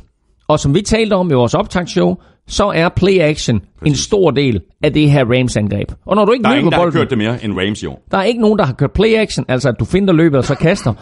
[0.47, 2.15] Og som vi talte om i vores optagsshow,
[2.47, 3.91] så er play action Præcis.
[3.91, 5.91] en stor del af det her Rams-angreb.
[6.05, 7.53] Og når du ikke der er løber ingen, der bolden, har kørt det mere end
[7.59, 7.97] Rams jo.
[8.11, 10.43] Der er ikke nogen, der har kørt play action, altså at du finder løbet og
[10.43, 10.93] så kaster,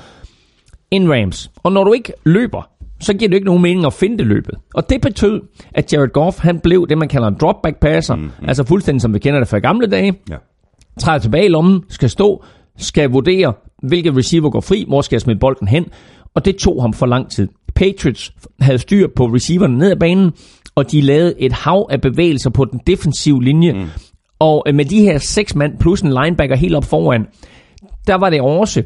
[0.92, 1.52] en Rams.
[1.64, 2.70] Og når du ikke løber,
[3.00, 4.56] så giver det ikke nogen mening at finde det løbet.
[4.76, 5.42] Og det betød,
[5.74, 8.48] at Jared Goff, han blev det, man kalder en dropback passer, mm, mm.
[8.48, 10.14] altså fuldstændig som vi kender det fra gamle dage.
[10.30, 10.36] Ja.
[11.00, 12.44] Træder tilbage i lommen, skal stå,
[12.78, 15.86] skal vurdere, hvilke receiver går fri, hvor skal jeg smide bolden hen,
[16.36, 17.48] og det tog ham for lang tid.
[17.76, 20.32] Patriots havde styr på receiverne ned ad banen,
[20.76, 23.74] og de lavede et hav af bevægelser på den defensive linje.
[23.74, 23.86] Mm.
[24.40, 27.28] Og øh, med de her seks mand plus en linebacker helt op foran,
[28.08, 28.84] der var det også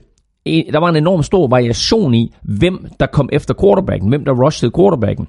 [0.74, 4.72] der var en enorm stor variation i, hvem der kom efter quarterbacken, hvem der rushede
[4.78, 5.28] quarterbacken.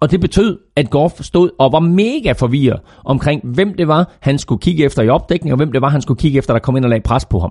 [0.00, 4.38] Og det betød, at Goff stod og var mega forvirret omkring, hvem det var, han
[4.38, 6.76] skulle kigge efter i opdækning, og hvem det var, han skulle kigge efter, der kom
[6.76, 7.50] ind og lagde pres på ham.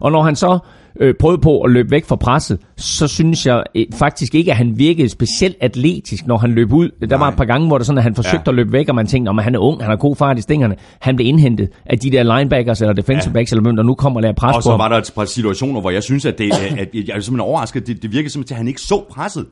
[0.00, 0.58] Og når han så
[1.00, 4.56] øh, prøvede på at løbe væk fra presset, så synes jeg øh, faktisk ikke, at
[4.56, 6.90] han virkede specielt atletisk, når han løb ud.
[7.00, 7.18] Der Nej.
[7.18, 8.50] var et par gange, hvor det sådan, at han forsøgte ja.
[8.50, 10.42] at løbe væk, og man tænkte, at han er ung, han har god fart i
[10.42, 10.76] stingerne.
[11.00, 13.38] Han blev indhentet af de der linebackers eller defensive ja.
[13.38, 14.96] backs, eller hvem der nu kommer og lader pres og på Og så var der
[14.96, 17.86] et par situationer, hvor jeg synes, at, det, at jeg er simpelthen overrasket.
[17.86, 19.46] Det, det virkede simpelthen til, at han ikke så presset.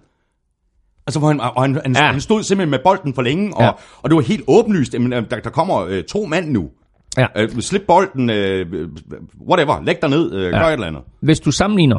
[1.06, 2.12] Altså, hvor han, og han, han, ja.
[2.12, 3.70] han stod simpelthen med bolden for længe, og, ja.
[4.02, 6.68] og det var helt åbenlyst, at der, der kommer øh, to mand nu.
[7.18, 7.26] Ja.
[7.36, 8.66] Øh, slip bolden, øh,
[9.48, 10.58] whatever, læg dig ned, øh, ja.
[10.58, 11.02] gør et eller andet.
[11.20, 11.98] Hvis du sammenligner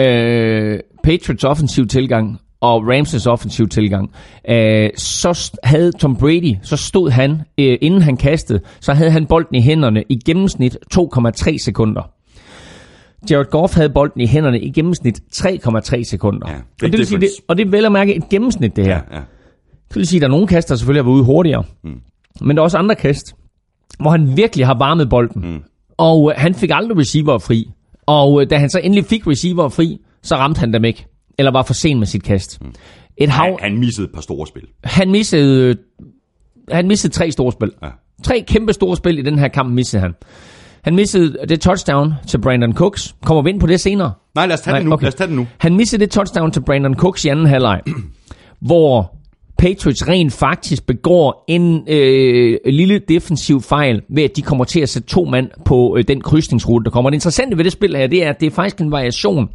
[0.00, 4.10] øh, Patriots offensiv tilgang og Ramses offensiv tilgang,
[4.48, 9.26] øh, så havde Tom Brady, så stod han, øh, inden han kastede, så havde han
[9.26, 12.10] bolden i hænderne i gennemsnit 2,3 sekunder.
[13.30, 16.50] Jared Goff havde bolden i hænderne i gennemsnit 3,3 sekunder.
[16.50, 17.42] Ja, og, det vil sige, det, difference.
[17.48, 19.00] og det er vel at mærke et gennemsnit, det her.
[19.10, 19.22] Ja, ja.
[19.88, 21.64] Det vil sige, at der er nogle kast, der selvfølgelig har været ude hurtigere.
[21.84, 22.00] Mm.
[22.40, 23.34] Men der er også andre kast,
[24.02, 25.42] hvor han virkelig har varmet bolden.
[25.52, 25.62] Mm.
[25.98, 27.70] Og øh, han fik aldrig receiver fri.
[28.06, 31.06] Og øh, da han så endelig fik receiver fri, så ramte han dem ikke.
[31.38, 32.62] Eller var for sen med sit kast.
[32.62, 32.72] Mm.
[33.16, 34.62] Et hav, Han, han missede et par store spil.
[34.84, 35.76] han missede, øh,
[36.70, 37.70] han missede tre store spil.
[37.82, 37.88] Ja.
[38.22, 40.14] Tre kæmpe store spil i den her kamp missede han.
[40.84, 43.14] Han missede det touchdown til Brandon Cooks.
[43.24, 44.12] Kommer vi ind på det senere?
[44.34, 44.96] Nej, lad os tage det nu.
[45.00, 45.46] Lad os tage det nu.
[45.58, 47.80] Han missede det touchdown til Brandon Cooks i anden halvleg,
[48.68, 49.16] hvor
[49.62, 54.88] Patriots rent faktisk begår en øh, lille defensiv fejl ved, at de kommer til at
[54.88, 57.10] sætte to mand på øh, den krydsningsrute, der kommer.
[57.10, 59.48] Det interessante ved det spil her, det er, at det er faktisk en variation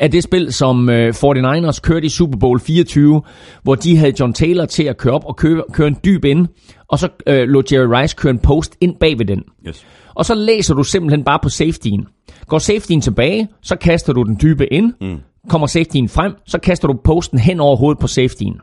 [0.00, 3.22] af det spil, som øh, 49ers kørte i Super Bowl 24,
[3.62, 6.46] hvor de havde John Taylor til at køre op og køre, køre en dyb ind,
[6.88, 9.42] og så øh, lå Jerry Rice køre en post ind bag ved den.
[9.68, 9.86] Yes.
[10.14, 12.06] Og så læser du simpelthen bare på safetyen.
[12.46, 14.92] Går safetyen tilbage, så kaster du den dybe ind.
[15.00, 15.20] Mm.
[15.48, 18.60] Kommer safetyen frem, så kaster du posten hen over hovedet på safetyen.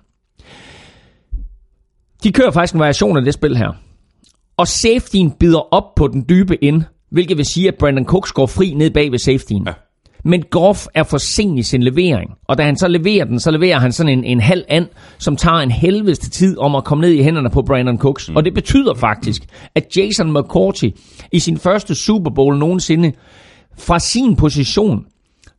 [2.23, 3.71] De kører faktisk en variation af det spil her.
[4.57, 8.45] Og safetyen bider op på den dybe ind, hvilket vil sige, at Brandon Cooks går
[8.45, 9.63] fri ned bag ved safetyen.
[9.67, 9.73] Ja.
[10.23, 12.31] Men Goff er for sen i sin levering.
[12.47, 15.35] Og da han så leverer den, så leverer han sådan en, en halv and, som
[15.35, 18.29] tager en helvedeste tid om at komme ned i hænderne på Brandon Cooks.
[18.29, 18.35] Mm.
[18.35, 20.89] Og det betyder faktisk, at Jason McCourty
[21.31, 23.11] i sin første Super Bowl nogensinde
[23.77, 25.05] fra sin position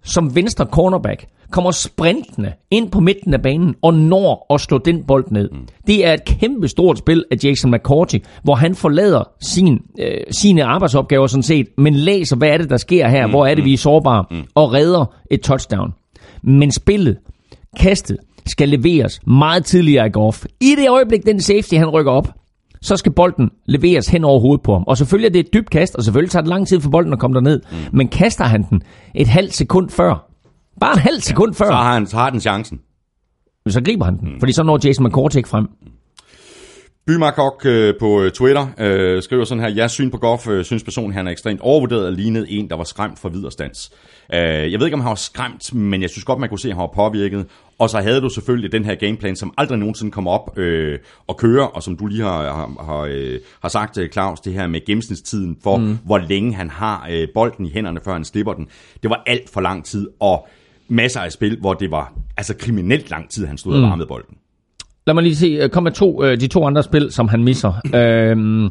[0.02, 5.04] som venstre cornerback kommer sprintende ind på midten af banen og når at slå den
[5.04, 5.50] bold ned.
[5.52, 5.58] Mm.
[5.86, 10.64] Det er et kæmpe stort spil af Jason McCourty, hvor han forlader sin, øh, sine
[10.64, 13.32] arbejdsopgaver sådan set, men læser, hvad er det, der sker her, mm.
[13.32, 14.42] hvor er det, vi er sårbare, mm.
[14.54, 15.92] og redder et touchdown.
[16.42, 17.16] Men spillet,
[17.80, 20.44] kastet, skal leveres meget tidligere i golf.
[20.60, 22.28] I det øjeblik, den safety, han rykker op,
[22.82, 24.84] så skal bolden leveres hen over hovedet på ham.
[24.86, 27.12] Og selvfølgelig er det et dybt kast, og selvfølgelig tager det lang tid for bolden
[27.12, 27.60] at komme derned.
[27.70, 27.96] Mm.
[27.96, 28.82] Men kaster han den
[29.14, 30.29] et halvt sekund før,
[30.80, 32.80] bare et halvt sekund før, Så har, han, så har den chancen.
[33.68, 34.40] så griber han den.
[34.40, 35.68] Fordi så når Jason McCourty ikke frem.
[37.06, 40.84] Bymarkok øh, på øh, Twitter øh, skriver sådan her, jeg syn på Goff, øh, synes
[40.84, 43.90] personen, han er ekstremt overvurderet og lignede en, der var skræmt for viderestands.
[44.34, 46.68] Øh, jeg ved ikke, om han var skræmt, men jeg synes godt, man kunne se,
[46.68, 47.46] at han var påvirket.
[47.78, 51.36] Og så havde du selvfølgelig den her gameplan, som aldrig nogensinde kom op øh, og
[51.36, 54.66] køre, og som du lige har, har, har, øh, har sagt, øh, Claus, det her
[54.66, 55.98] med gennemsnitstiden for, mm.
[56.04, 58.68] hvor længe han har øh, bolden i hænderne, før han slipper den.
[59.02, 60.48] Det var alt for lang tid, og
[60.90, 63.82] masser af spil, hvor det var altså kriminelt lang tid, han stod mm.
[63.82, 64.36] og varmede bolden.
[65.06, 67.44] Lad mig lige se, øh, kom med to, øh, de to andre spil, som han
[67.44, 67.72] misser.
[67.94, 68.68] øhm,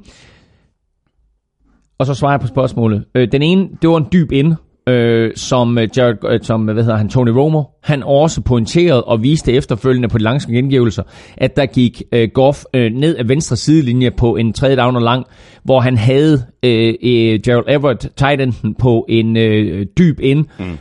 [1.97, 3.05] og så svarer jeg på spørgsmålet.
[3.15, 4.55] Øh, den ene, det var en dyb ind,
[4.89, 9.53] øh, som, Jared, øh, som hvad hedder han, Tony Romo, han også pointerede og viste
[9.53, 11.03] efterfølgende på de lange gengivelser,
[11.37, 15.01] at der gik øh, Goff øh, ned af venstre sidelinje på en tredje down og
[15.01, 15.25] lang,
[15.63, 20.45] hvor han havde øh, øh, Gerald Everett, tight enden, på en øh, dyb ind.
[20.59, 20.77] Mm.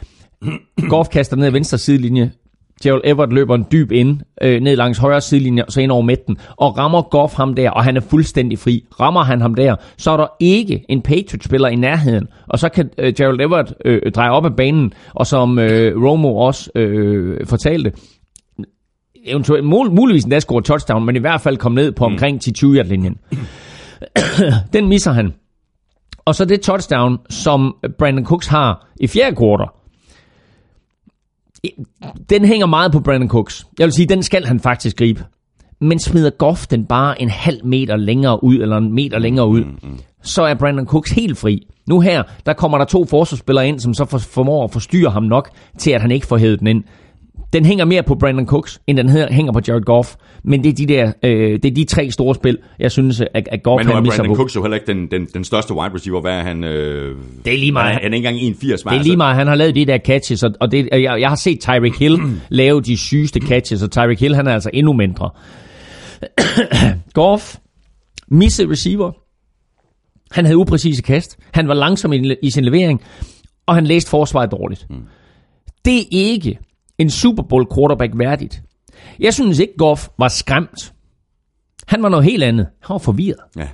[0.91, 2.31] Goff kaster ned ad venstre sidelinje.
[2.83, 6.03] Gerald Everett løber en dyb ind, øh, ned langs højre sidelinje, og så ind over
[6.03, 8.85] midten, og rammer Goff ham der, og han er fuldstændig fri.
[9.01, 12.91] Rammer han ham der, så er der ikke en Patriot-spiller i nærheden, og så kan
[12.99, 17.93] øh, Gerald Everett øh, dreje op af banen, og som øh, Romo også øh, fortalte,
[19.25, 22.67] eventuelt mul- muligvis endda score touchdown, men i hvert fald komme ned på omkring 10-20
[22.67, 23.17] yard linjen
[24.73, 25.33] Den misser han.
[26.25, 29.69] Og så det touchdown, som Brandon Cooks har i fjerde kvartal,
[32.31, 33.67] den hænger meget på Brandon Cooks.
[33.79, 35.25] Jeg vil sige, den skal han faktisk gribe.
[35.81, 39.65] Men smider Goff den bare en halv meter længere ud, eller en meter længere ud,
[40.23, 41.67] så er Brandon Cooks helt fri.
[41.89, 45.23] Nu her, der kommer der to forsvarsspillere ind, som så for, formår at forstyrre ham
[45.23, 46.85] nok, til at han ikke får hævet den ind.
[47.53, 50.15] Den hænger mere på Brandon Cooks, end den hænger på Jared Goff.
[50.45, 53.49] Men det er de der, øh, det er de tre store spil, jeg synes, at,
[53.53, 54.35] at Goff Men nu er Brandon på.
[54.35, 56.21] Cooks jo heller ikke den, den, den største wide receiver.
[56.21, 56.65] Hvad er han?
[56.65, 57.93] Øh, Det er lige meget.
[57.93, 58.83] Han han er ikke engang 81.
[58.83, 61.29] Det er lige meget, han har lavet de der catches, og, og det, jeg, jeg
[61.29, 64.93] har set Tyreek Hill lave de sygeste catches, og Tyreek Hill han er altså endnu
[64.93, 65.31] mindre.
[67.15, 67.57] Goff,
[68.29, 69.13] misset receiver.
[70.31, 71.39] Han havde upræcise kast.
[71.55, 73.03] Han var langsom i, i sin levering,
[73.67, 74.87] og han læste forsvaret dårligt.
[74.91, 74.97] Mm.
[75.85, 76.59] Det er ikke
[76.99, 78.63] en Super Bowl quarterback værdigt.
[79.19, 80.93] Jeg synes ikke, Goff var skræmt.
[81.87, 82.67] Han var noget helt andet.
[82.83, 83.41] Han var forvirret.
[83.57, 83.69] Ja.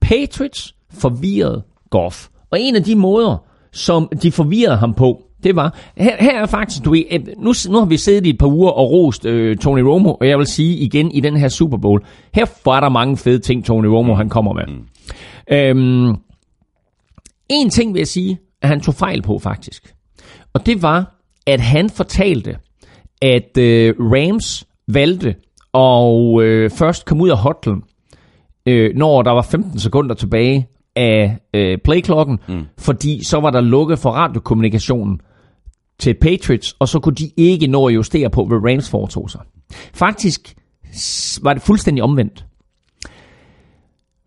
[0.00, 2.28] Patriots forvirrede Goff.
[2.50, 6.46] Og en af de måder, som de forvirrede ham på, det var, her, her er
[6.46, 9.56] faktisk, du øh, nu, nu har vi siddet i et par uger og rost øh,
[9.56, 12.04] Tony Romo, og jeg vil sige igen i den her Super Bowl,
[12.34, 14.66] her var der mange fede ting, Tony Romo han kommer med.
[14.66, 14.86] Mm.
[15.50, 16.16] Øhm,
[17.48, 19.94] en ting vil jeg sige, at han tog fejl på faktisk.
[20.52, 21.13] Og det var,
[21.46, 22.56] at han fortalte,
[23.22, 25.34] at øh, Rams valgte
[25.74, 27.82] at øh, først komme ud af hotlen,
[28.66, 32.64] øh, når der var 15 sekunder tilbage af øh, playklokken, mm.
[32.78, 35.20] fordi så var der lukket for radiokommunikationen
[35.98, 39.40] til Patriots, og så kunne de ikke nå at justere på, hvad Rams foretog sig.
[39.94, 40.54] Faktisk
[41.42, 42.44] var det fuldstændig omvendt.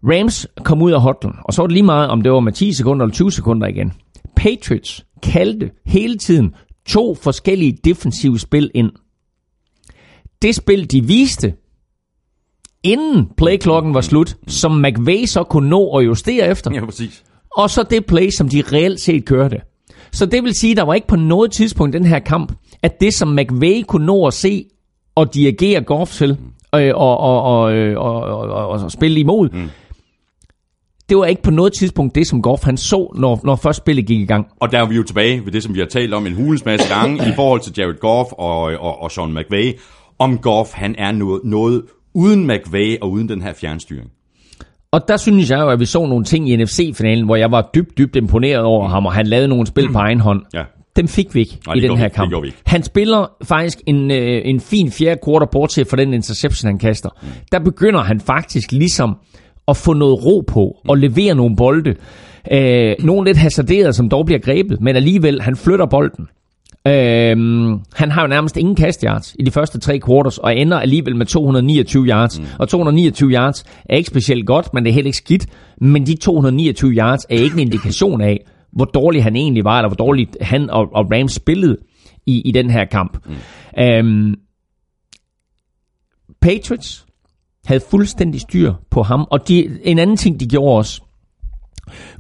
[0.04, 2.52] Rams kom ud af hotlen, og så var det lige meget, om det var med
[2.52, 3.94] 10 sekunder eller 20 sekunder igen.
[4.36, 6.56] Patriots kaldte hele tiden
[6.88, 8.92] to forskellige defensive spil ind.
[10.42, 11.54] Det spil, de viste,
[12.84, 17.24] inden playklokken var slut, som McVay så kunne nå at justere efter, ja, præcis.
[17.58, 19.62] og så det play, som de reelt set kørte.
[20.12, 22.54] Så det vil sige, at der var ikke på noget tidspunkt i den her kamp,
[22.82, 24.66] at det, som McVay kunne nå at se
[25.16, 26.38] og dirigere Goff til,
[26.76, 29.70] øh, og, og, og, øh, og, og, og, og spille imod, mm.
[31.10, 34.06] Det var ikke på noget tidspunkt det, som Goff han så, når, når først spillet
[34.06, 34.48] gik i gang.
[34.60, 36.66] Og der er vi jo tilbage ved det, som vi har talt om en hulens
[36.66, 39.74] masse gange i forhold til Jared Goff og, og, og Sean McVay.
[40.20, 41.82] Om Goff, han er noget, noget
[42.14, 44.10] uden McVay og uden den her fjernstyring.
[44.92, 47.70] Og der synes jeg jo, at vi så nogle ting i NFC-finalen, hvor jeg var
[47.76, 50.42] dybt, dybt imponeret over ham, og han lavede nogle spil på egen hånd.
[50.54, 50.64] Ja.
[50.96, 52.34] Dem fik vi ikke Nej, i den her vi kamp.
[52.66, 57.10] Han spiller faktisk en, øh, en fin fjerde quarter, bortset fra den interception, han kaster.
[57.22, 57.28] Mm.
[57.52, 59.16] Der begynder han faktisk ligesom
[59.68, 61.96] at få noget ro på, og levere nogle bolde.
[62.52, 66.28] Øh, nogle lidt hasarderet, som dog bliver grebet, men alligevel, han flytter bolden.
[66.88, 71.16] Øhm, han har jo nærmest ingen kastyards i de første tre quarters, og ender alligevel
[71.16, 72.40] med 229 yards.
[72.40, 72.46] Mm.
[72.60, 75.48] Og 229 yards er ikke specielt godt, men det er heller ikke skidt.
[75.82, 79.90] Men de 229 yards er ikke en indikation af, hvor dårlig han egentlig var, eller
[79.90, 81.78] hvor dårligt han og, og Rams spillede
[82.26, 83.18] i, i den her kamp.
[83.26, 83.84] Mm.
[83.84, 84.36] Øhm,
[86.42, 87.07] Patriots
[87.68, 91.02] havde fuldstændig styr på ham, og de, en anden ting, de gjorde også,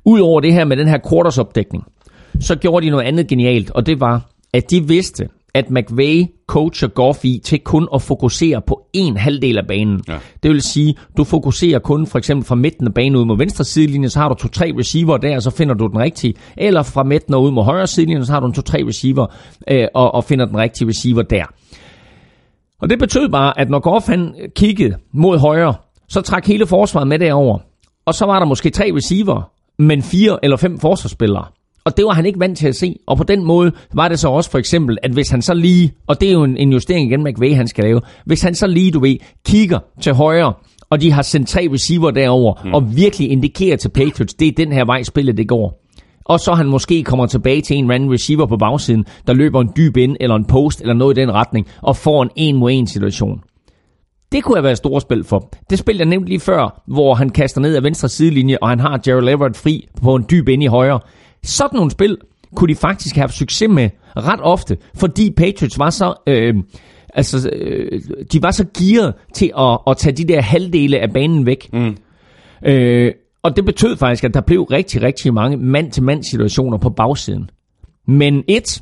[0.05, 1.83] Udover det her med den her quarters opdækning,
[2.39, 6.87] så gjorde de noget andet genialt, og det var, at de vidste, at McVay coacher
[6.87, 10.01] Goff i til kun at fokusere på en halvdel af banen.
[10.07, 10.17] Ja.
[10.43, 13.63] Det vil sige, du fokuserer kun for eksempel fra midten af banen ud mod venstre
[13.63, 16.33] sidelinje, så har du to-tre receiver der, og så finder du den rigtige.
[16.57, 19.25] Eller fra midten og ud mod højre sidelinje, så har du en to-tre receiver,
[19.71, 21.45] øh, og, og finder den rigtige receiver der.
[22.81, 25.73] Og det betød bare, at når Goff han kiggede mod højre,
[26.09, 27.59] så trak hele forsvaret med derover.
[28.05, 31.45] Og så var der måske tre receiver, men fire eller fem forsvarsspillere.
[31.85, 32.95] Og det var han ikke vant til at se.
[33.07, 35.93] Og på den måde var det så også for eksempel, at hvis han så lige,
[36.07, 38.67] og det er jo en, en justering igen, McVay han skal lave, hvis han så
[38.67, 40.53] lige, du ved, kigger til højre,
[40.89, 42.73] og de har sendt tre receiver derover, mm.
[42.73, 45.86] og virkelig indikerer til Patriots, det er den her vej spillet det går.
[46.27, 49.69] Og så han måske kommer tilbage til en random receiver på bagsiden, der løber en
[49.77, 52.71] dyb ind, eller en post, eller noget i den retning, og får en en mod
[52.71, 53.41] en situation.
[54.31, 55.49] Det kunne have været et stort spil for.
[55.69, 58.79] Det spil, jeg nævnte lige før, hvor han kaster ned ad venstre sidelinje, og han
[58.79, 60.99] har Gerald Everett fri på en dyb ind i højre.
[61.43, 62.17] Sådan nogle spil
[62.55, 66.13] kunne de faktisk have haft succes med ret ofte, fordi Patriots var så...
[66.27, 66.55] Øh,
[67.13, 71.45] altså, øh, de var så gearet til at, at tage de der halvdele af banen
[71.45, 71.69] væk.
[71.73, 71.97] Mm.
[72.65, 73.11] Øh,
[73.47, 77.49] og det betød faktisk, at der blev rigtig, rigtig mange mand-til-mand situationer på bagsiden.
[78.07, 78.81] Men et,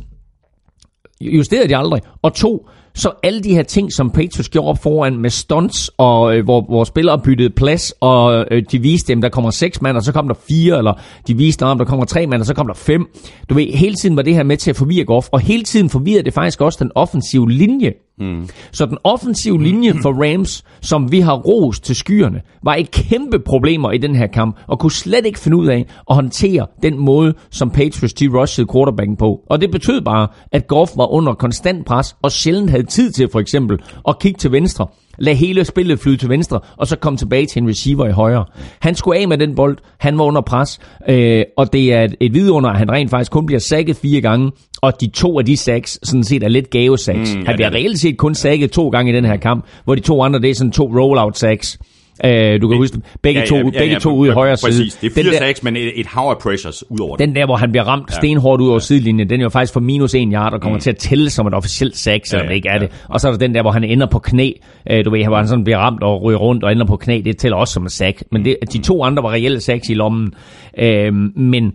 [1.21, 2.01] justerede de aldrig.
[2.21, 6.37] Og to, så alle de her ting, som Patriots gjorde op foran med stunts, og
[6.37, 9.97] øh, hvor, hvor spillere byttede plads, og øh, de viste dem, der kommer seks mand,
[9.97, 10.93] og så kom der fire, eller
[11.27, 13.05] de viste dem, der kommer tre mand, og så kom der fem.
[13.49, 15.89] Du ved, hele tiden var det her med til at forvirre Goff, og hele tiden
[15.89, 17.93] forvirrede det faktisk også den offensive linje.
[18.19, 18.49] Mm.
[18.71, 23.39] Så den offensive linje for Rams, som vi har rost til skyerne, var et kæmpe
[23.39, 26.99] problemer i den her kamp, og kunne slet ikke finde ud af at håndtere den
[26.99, 29.39] måde, som Patriots de rushede quarterbacken på.
[29.49, 33.29] Og det betød bare, at Goff var under konstant pres, og sjældent havde tid til
[33.31, 37.17] for eksempel at kigge til venstre, lad hele spillet flyde til venstre, og så komme
[37.17, 38.45] tilbage til en receiver i højre.
[38.79, 42.15] Han skulle af med den bold, han var under pres, øh, og det er et,
[42.19, 44.51] et vidunder, at han rent faktisk kun bliver sækket fire gange,
[44.81, 47.35] og de to af de sacks sådan set er lidt gave sacks.
[47.35, 50.01] Mm, han bliver reelt set kun sækket to gange i den her kamp, hvor de
[50.01, 51.79] to andre, det er sådan to rollout sacks.
[52.25, 52.97] Øh, du kan huske.
[53.21, 54.71] Begge to, begge to ude i højre side.
[54.71, 54.95] Præcis.
[54.95, 57.35] Det er fire Den der- sacks, men et, et hav af pressures ud over den
[57.35, 58.15] der, hvor han bliver ramt ja.
[58.15, 60.81] stenhårdt ud over sidelinjen, den er jo faktisk for minus en yard og kommer mm.
[60.81, 62.79] til at tælle som et officielt sack, selvom Ja, det ikke er ja.
[62.79, 63.03] det.
[63.09, 64.51] Og så er der den der, hvor han ender på knæ.
[64.91, 67.21] Øh, du ved, hvor han sådan bliver ramt og ryger rundt og ender på knæ.
[67.25, 68.23] Det tæller også som et sack.
[68.31, 70.33] Men det, de to andre var reelle sacks i lommen.
[70.79, 71.73] Øh, men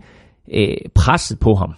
[0.53, 1.73] øh, presset på ham,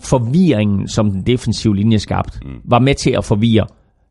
[0.00, 2.50] forvirringen, som den defensive linje skabte, mm.
[2.64, 3.66] var med til at forvirre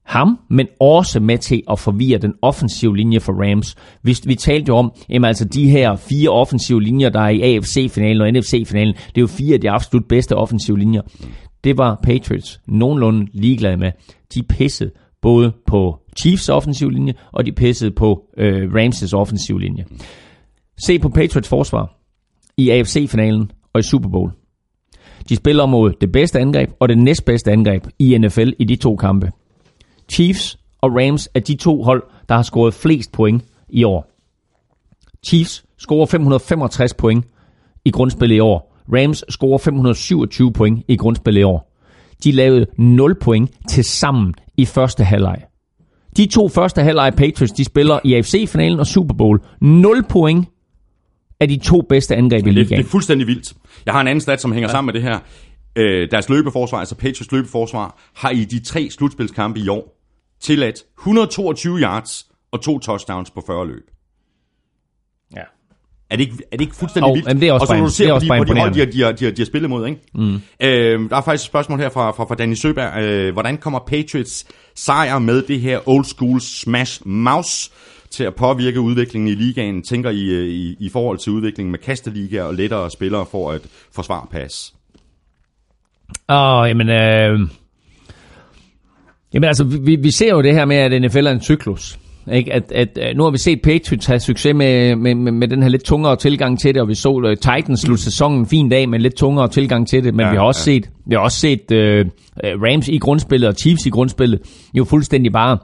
[0.05, 3.75] ham, men også med til at forvirre den offensive linje for Rams.
[4.03, 7.41] Vi, vi talte jo om, jamen altså de her fire offensive linjer, der er i
[7.41, 11.01] AFC-finalen og NFC-finalen, det er jo fire af de absolut bedste offensive linjer.
[11.63, 13.91] Det var Patriots nogenlunde ligeglade med.
[14.33, 14.91] De pissede
[15.21, 19.85] både på Chiefs offensiv linje, og de pissede på øh, Rams' offensiv linje.
[20.85, 21.99] Se på Patriots forsvar
[22.57, 24.31] i AFC-finalen og i Super Bowl.
[25.29, 28.95] De spiller mod det bedste angreb og det næstbedste angreb i NFL i de to
[28.95, 29.31] kampe.
[30.13, 34.11] Chiefs og Rams er de to hold, der har scoret flest point i år.
[35.25, 37.25] Chiefs scorer 565 point
[37.85, 38.75] i grundspillet i år.
[38.93, 41.73] Rams scorer 527 point i grundspillet i år.
[42.23, 45.37] De lavede 0 point til sammen i første halvleg.
[46.17, 49.39] De to første halvleg Patriots, de spiller i AFC-finalen og Super Bowl.
[49.61, 50.47] 0 point
[51.39, 52.85] af de to bedste angreb i Det, det ligaen.
[52.85, 53.53] er fuldstændig vildt.
[53.85, 54.71] Jeg har en anden stat, som hænger ja.
[54.71, 55.19] sammen med det her.
[55.75, 60.02] Øh, deres løbeforsvar, altså Patriots løbeforsvar, har i de tre slutspilskampe i år
[60.43, 63.83] tilladt 122 yards og to touchdowns på 40 løb.
[65.35, 65.41] Ja.
[66.09, 67.27] Er det ikke, er det ikke fuldstændig Jo, vildt?
[67.27, 68.73] jamen, det er også og så når du ser er på de, på de hold,
[68.73, 70.01] de har, de, har, de, har, de har spillet mod, ikke?
[70.13, 70.33] Mm.
[70.59, 73.03] Øh, der er faktisk et spørgsmål her fra, fra, fra Danny Søberg.
[73.03, 77.71] Øh, hvordan kommer Patriots sejr med det her old school smash mouse
[78.09, 79.83] til at påvirke udviklingen i ligaen?
[79.83, 83.61] Tænker I, øh, i, i forhold til udviklingen med kasteligaer og lettere spillere for at
[83.91, 84.73] forsvare pas?
[86.29, 87.39] Åh, jamen, øh,
[89.33, 91.99] jamen altså, vi, vi ser jo det her med, at NFL er en cyklus.
[92.31, 92.53] Ikke?
[92.53, 95.61] At, at, at nu har vi set Patriots have succes med, med, med, med den
[95.61, 98.69] her lidt tungere tilgang til det, og vi så uh, Titans slutte sæsonen en fin
[98.69, 100.75] dag med lidt tungere tilgang til det, men Ja, vi har også ja.
[100.75, 102.09] set, vi har også set uh,
[102.43, 104.39] Rams i grundspillet og Chiefs i grundspillet
[104.73, 105.57] jo fuldstændig bare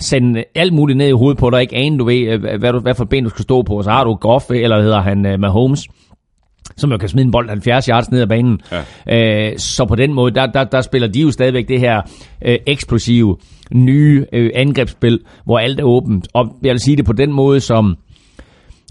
[0.00, 2.94] sende alt muligt ned i hovedet på dig, ikke ane, du ved, hvad, du, hvad
[2.94, 5.86] for ben du skal stå på, så har du Goff, eller hedder han uh, Mahomes,
[6.76, 8.60] som jo kan smide en bold 70 yards ned ad banen.
[9.08, 9.50] Ja.
[9.50, 12.02] Øh, så på den måde, der, der, der spiller de jo stadigvæk det her
[12.44, 13.36] øh, eksplosive,
[13.74, 16.28] nye øh, angrebsspil, hvor alt er åbent.
[16.34, 17.96] Og jeg vil sige det på den måde, som...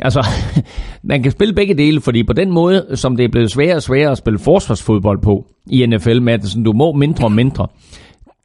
[0.01, 0.27] Altså,
[1.03, 3.81] man kan spille begge dele, fordi på den måde, som det er blevet sværere og
[3.81, 7.67] sværere at spille forsvarsfodbold på i NFL, med at du må mindre og mindre,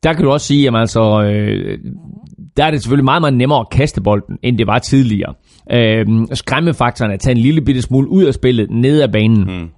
[0.02, 1.78] der kan du også sige, at altså, øh,
[2.58, 5.34] der er det selvfølgelig meget, meget nemmere at kaste bolden, end det var tidligere.
[5.72, 9.42] Øh, skræmmefaktoren er at tage en lille bitte smule ud af spillet, ned ad banen.
[9.42, 9.68] Hmm.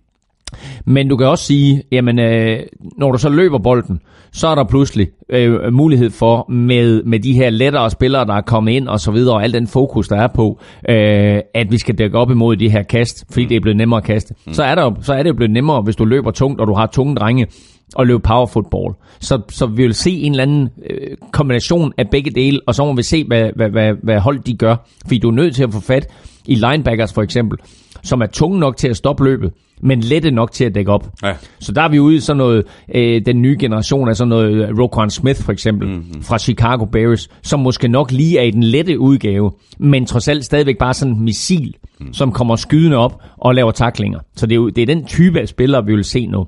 [0.86, 2.58] Men du kan også sige, jamen, øh,
[2.98, 4.00] når du så løber bolden,
[4.32, 8.40] så er der pludselig øh, mulighed for, med, med de her lettere spillere, der er
[8.40, 11.78] kommet ind og så videre, og al den fokus, der er på, øh, at vi
[11.78, 14.34] skal dække op imod de her kast, fordi det er blevet nemmere at kaste.
[14.46, 14.52] Mm.
[14.52, 16.74] Så, er der, så er det jo blevet nemmere, hvis du løber tungt, og du
[16.74, 17.46] har tunge drenge,
[17.94, 18.94] og løbe power football.
[19.20, 22.84] Så, så vi vil se en eller anden øh, kombination af begge dele, og så
[22.84, 24.76] må vi se, hvad, hvad, hvad, hvad hold de gør.
[25.02, 26.06] Fordi du er nødt til at få fat
[26.46, 27.58] i linebackers for eksempel,
[28.02, 31.08] som er tunge nok til at stoppe løbet, men lette nok til at dække op.
[31.22, 31.32] Ja.
[31.60, 32.64] Så der er vi ude i sådan noget,
[32.94, 36.22] øh, den nye generation af sådan noget øh, Roquan Smith for eksempel, mm-hmm.
[36.22, 40.44] fra Chicago Bears, som måske nok lige er i den lette udgave, men trods alt
[40.44, 42.12] stadigvæk bare sådan en missil, mm.
[42.12, 44.18] som kommer skydende op og laver taklinger.
[44.36, 46.46] Så det er, jo, det er den type af spillere, vi vil se nu.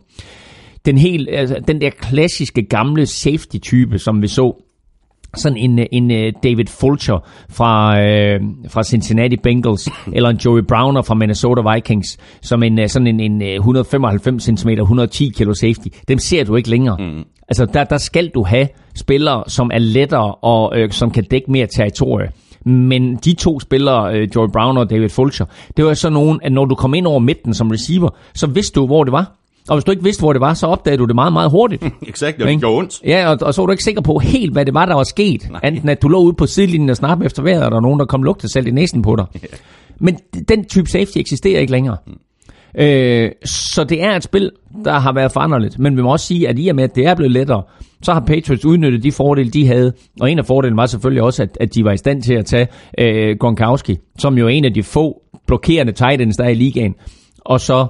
[0.87, 4.63] Den, helt, altså, den der klassiske gamle safety-type, som vi så
[5.37, 11.03] sådan en, en øh, David Fulcher fra, øh, fra Cincinnati Bengals, eller en Joey Browner
[11.03, 15.89] fra Minnesota Vikings, som en, øh, sådan en, en øh, 195 cm, 110 kg safety.
[16.09, 16.97] Dem ser du ikke længere.
[16.99, 17.25] Mm.
[17.49, 21.51] Altså, der, der skal du have spillere, som er lettere og øh, som kan dække
[21.51, 22.31] mere territorie.
[22.65, 26.53] Men de to spillere, øh, Joey Browner og David Fulcher, det var så nogen, at
[26.53, 29.42] når du kom ind over midten som receiver, så vidste du, hvor det var.
[29.69, 31.85] Og hvis du ikke vidste, hvor det var, så opdagede du det meget, meget hurtigt.
[32.09, 33.01] Exakt, det gjorde ondt.
[33.07, 35.03] Ja, og, og så var du ikke sikker på helt, hvad det var, der var
[35.03, 35.49] sket.
[35.51, 35.61] Nej.
[35.65, 37.99] Enten at du lå ude på sidelinjen og snappede efter vejret, og der var nogen,
[37.99, 39.27] der kom lugte selv i næsen på dig.
[39.99, 41.97] Men den type safety eksisterer ikke længere.
[42.79, 44.51] Øh, så det er et spil,
[44.85, 45.79] der har været foranderligt.
[45.79, 47.63] Men vi må også sige, at i og med, at det er blevet lettere,
[48.03, 49.93] så har Patriots udnyttet de fordele, de havde.
[50.21, 52.47] Og en af fordelene var selvfølgelig også, at, at de var i stand til at
[52.47, 56.49] tage øh, Gronkowski, som jo er en af de få blokerende tight ends, der er
[56.49, 56.95] i ligaen.
[57.41, 57.87] Og så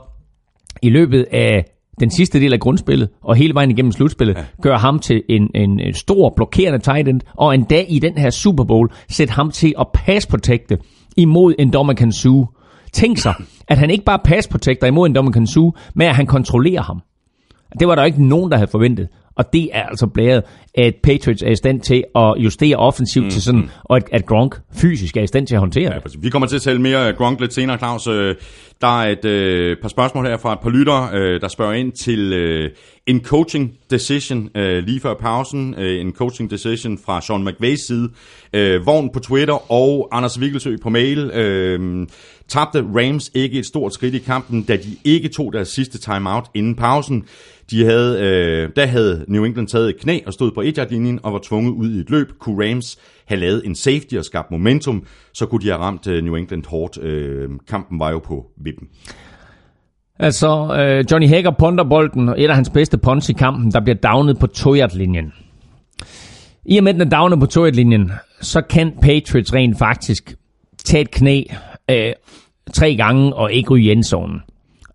[0.83, 1.65] i løbet af
[2.01, 4.45] den sidste del af grundspillet, og hele vejen igennem slutspillet, ja.
[4.63, 8.65] gør ham til en, en, stor blokerende tight end, og endda i den her Super
[8.65, 10.79] Bowl, sæt ham til at pass protecte
[11.17, 12.47] imod en Dominican Sue.
[12.93, 13.35] Tænk sig,
[13.69, 17.03] at han ikke bare pass protecter imod en Dominican Sue, men at han kontrollerer ham.
[17.81, 19.09] Det var der ikke nogen, der havde forventet.
[19.37, 20.43] Og det er altså blæret,
[20.75, 24.27] at Patriots er i stand til at justere offensivt mm, til sådan, og at, at
[24.27, 26.23] Gronk fysisk er i stand til at håndtere Ja, præcis.
[26.23, 28.07] vi kommer til at tale mere af Gronk lidt senere, Claus.
[28.07, 28.35] Øh,
[28.81, 31.93] Der er et øh, par spørgsmål her fra et par lyttere, øh, der spørger ind
[31.93, 32.71] til øh,
[33.07, 35.75] en coaching decision øh, lige før pausen.
[35.79, 38.09] Øh, en coaching decision fra Sean McVays side.
[38.53, 41.19] Øh, Vogn på Twitter og Anders Vikkelsø på mail.
[41.35, 42.07] Øh,
[42.53, 46.45] tabte Rams ikke et stort skridt i kampen, da de ikke tog deres sidste timeout
[46.55, 47.25] inden pausen.
[47.71, 51.21] De havde, øh, der havde New England taget et knæ og stod på 1 linjen
[51.23, 52.27] og var tvunget ud i et løb.
[52.41, 56.25] Kunne Rams have lavet en safety og skabt momentum, så kunne de have ramt øh,
[56.25, 57.03] New England hårdt.
[57.03, 58.89] Øh, kampen var jo på vippen.
[60.19, 63.81] Altså, øh, Johnny Hager punter bolden, og et af hans bedste punts i kampen, der
[63.81, 65.33] bliver downet på 2 linjen
[66.65, 70.35] I og med, den er downet på 2 linjen så kan Patriots rent faktisk
[70.85, 71.43] tage et knæ
[71.93, 72.13] øh,
[72.73, 74.41] tre gange og ikke ryge i endzonen.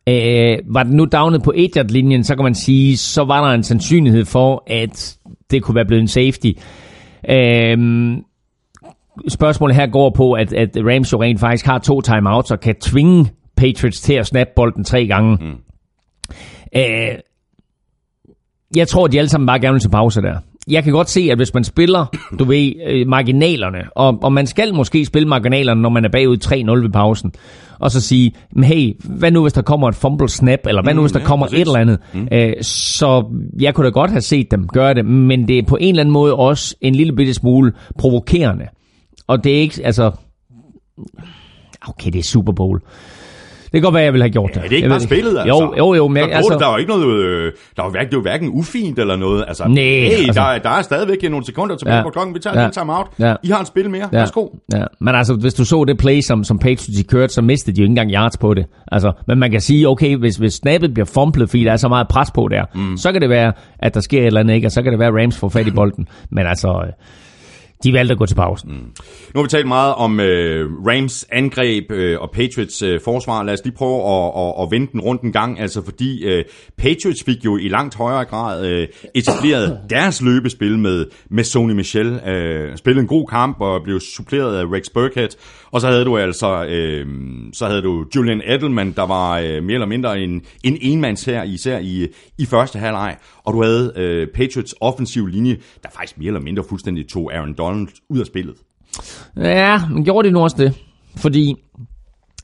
[0.10, 3.54] Øh, var den nu downet på 1 linjen så kan man sige, så var der
[3.54, 5.18] en sandsynlighed for, at
[5.52, 6.52] det kunne være blevet en safety.
[7.30, 7.78] Øh,
[9.28, 12.76] spørgsmålet her går på, at, at Rams jo rent faktisk har to timeouts og kan
[12.76, 15.38] tvinge Patriots til at snappe bolden tre gange.
[15.42, 15.56] Mm.
[16.76, 17.16] Øh,
[18.76, 20.40] jeg tror, de alle sammen bare gerne vil til pause der.
[20.68, 22.06] Jeg kan godt se, at hvis man spiller,
[22.40, 26.38] du ved, øh, marginalerne, og, og man skal måske spille marginalerne, når man er bagud
[26.78, 27.32] 3-0 ved pausen,
[27.80, 28.32] og så sige,
[28.64, 31.26] hey, hvad nu hvis der kommer et fumble snap, eller hvad nu hvis der ja,
[31.26, 31.60] kommer præcis.
[31.60, 32.00] et eller andet.
[32.14, 32.28] Mm.
[32.32, 33.26] Øh, så
[33.60, 36.02] jeg kunne da godt have set dem gøre det, men det er på en eller
[36.02, 38.66] anden måde også en lille bitte smule provokerende.
[39.28, 40.12] Og det er ikke, altså...
[41.88, 42.82] Okay, det er Super Bowl.
[43.72, 44.58] Det kan godt være, jeg ville have gjort det.
[44.58, 45.48] Er det ikke Jeg bare spillet, altså?
[45.48, 46.08] Jo, jo, jo.
[46.08, 49.00] Men, der, altså, der var ikke noget, øh, der var, hverken, det var hverken ufint
[49.00, 49.46] eller noget.
[49.48, 51.98] Altså, Nej, hey, altså- der, der er stadigvæk nogle sekunder tilbage Ja.
[52.00, 52.04] ja.
[52.04, 52.36] på klokken.
[52.36, 52.62] Vi tager Ja.
[52.62, 52.68] ja.
[52.68, 53.08] en timeout.
[53.20, 53.28] Ja.
[53.28, 53.36] Ja.
[53.44, 54.10] I har et spil mere.
[54.14, 54.18] Ja.
[54.18, 54.48] Værsgo.
[54.74, 57.82] Ja, men altså, hvis du så det play, som, som Patriots kørte, så mistede de
[57.82, 58.66] jo ikke engang yards på det.
[58.92, 61.88] Altså, men man kan sige, okay, hvis, hvis snappet bliver fumblet, fordi der er så
[61.88, 62.98] meget pres på der, mm.
[62.98, 64.68] så kan det være, at der sker et eller andet, ikke?
[64.68, 66.08] og så kan det være, at Rams får fat i bolden.
[66.32, 66.94] Men altså, øh,
[67.84, 68.72] de valgte at gå til pausen.
[68.72, 68.78] Mm.
[69.34, 73.44] Nu har vi talt meget om øh, Rams angreb øh, og Patriots øh, forsvar.
[73.44, 76.46] Lad os lige prøve at, at, at vende den rundt en gang, altså fordi øh,
[76.78, 82.08] Patriots fik jo i langt højere grad øh, etableret deres løbespil med, med Sony Michel.
[82.28, 85.30] Øh, spillede en god kamp og blev suppleret af Rex Burkhead.
[85.72, 87.06] Og så havde du altså øh,
[87.54, 91.44] så havde du Julian Edelman, der var øh, mere eller mindre en, en enmands her,
[91.44, 92.08] især i,
[92.38, 93.18] i første halvleg.
[93.44, 97.54] Og du havde øh, Patriots offensiv linje, der faktisk mere eller mindre fuldstændig tog Aaron
[97.54, 97.67] Donald
[98.10, 98.56] ud af spillet.
[99.38, 100.74] Ja, men gjorde de nu også det?
[101.16, 101.56] Fordi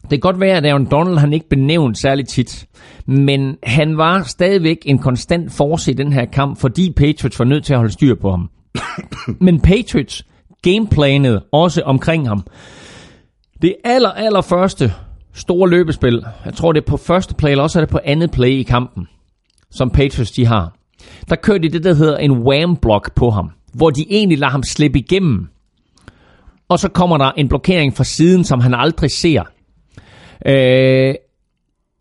[0.02, 2.68] det kan godt være, at Aaron Donald han ikke benævnt særligt tit,
[3.06, 7.66] men han var stadigvæk en konstant force i den her kamp, fordi Patriots var nødt
[7.66, 8.50] til at holde styr på ham.
[9.46, 10.26] men Patriots
[10.62, 12.44] gameplanede også omkring ham.
[13.62, 14.94] Det aller, aller første
[15.34, 18.32] store løbespil, jeg tror det er på første play, eller også er det på andet
[18.32, 19.08] play i kampen,
[19.72, 20.76] som Patriots de har.
[21.30, 24.52] Der kørte de det, der hedder en wham block på ham, hvor de egentlig lader
[24.52, 25.48] ham slippe igennem.
[26.70, 29.44] Og så kommer der en blokering fra siden, som han aldrig ser.
[30.46, 31.16] Øh,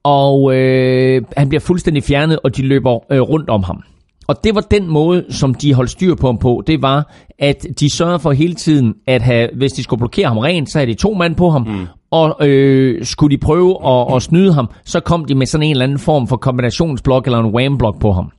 [0.04, 3.82] og øh, han bliver fuldstændig fjernet, og de løber øh, rundt om ham.
[4.28, 6.62] Og det var den måde, som de holdt styr på ham på.
[6.66, 10.38] Det var, at de sørgede for hele tiden, at have, hvis de skulle blokere ham
[10.38, 11.62] rent, så havde de to mand på ham.
[11.62, 11.86] Mm.
[12.10, 15.70] Og øh, skulle de prøve at, at snyde ham, så kom de med sådan en
[15.70, 18.32] eller anden form for kombinationsblok eller en wham-blok på ham.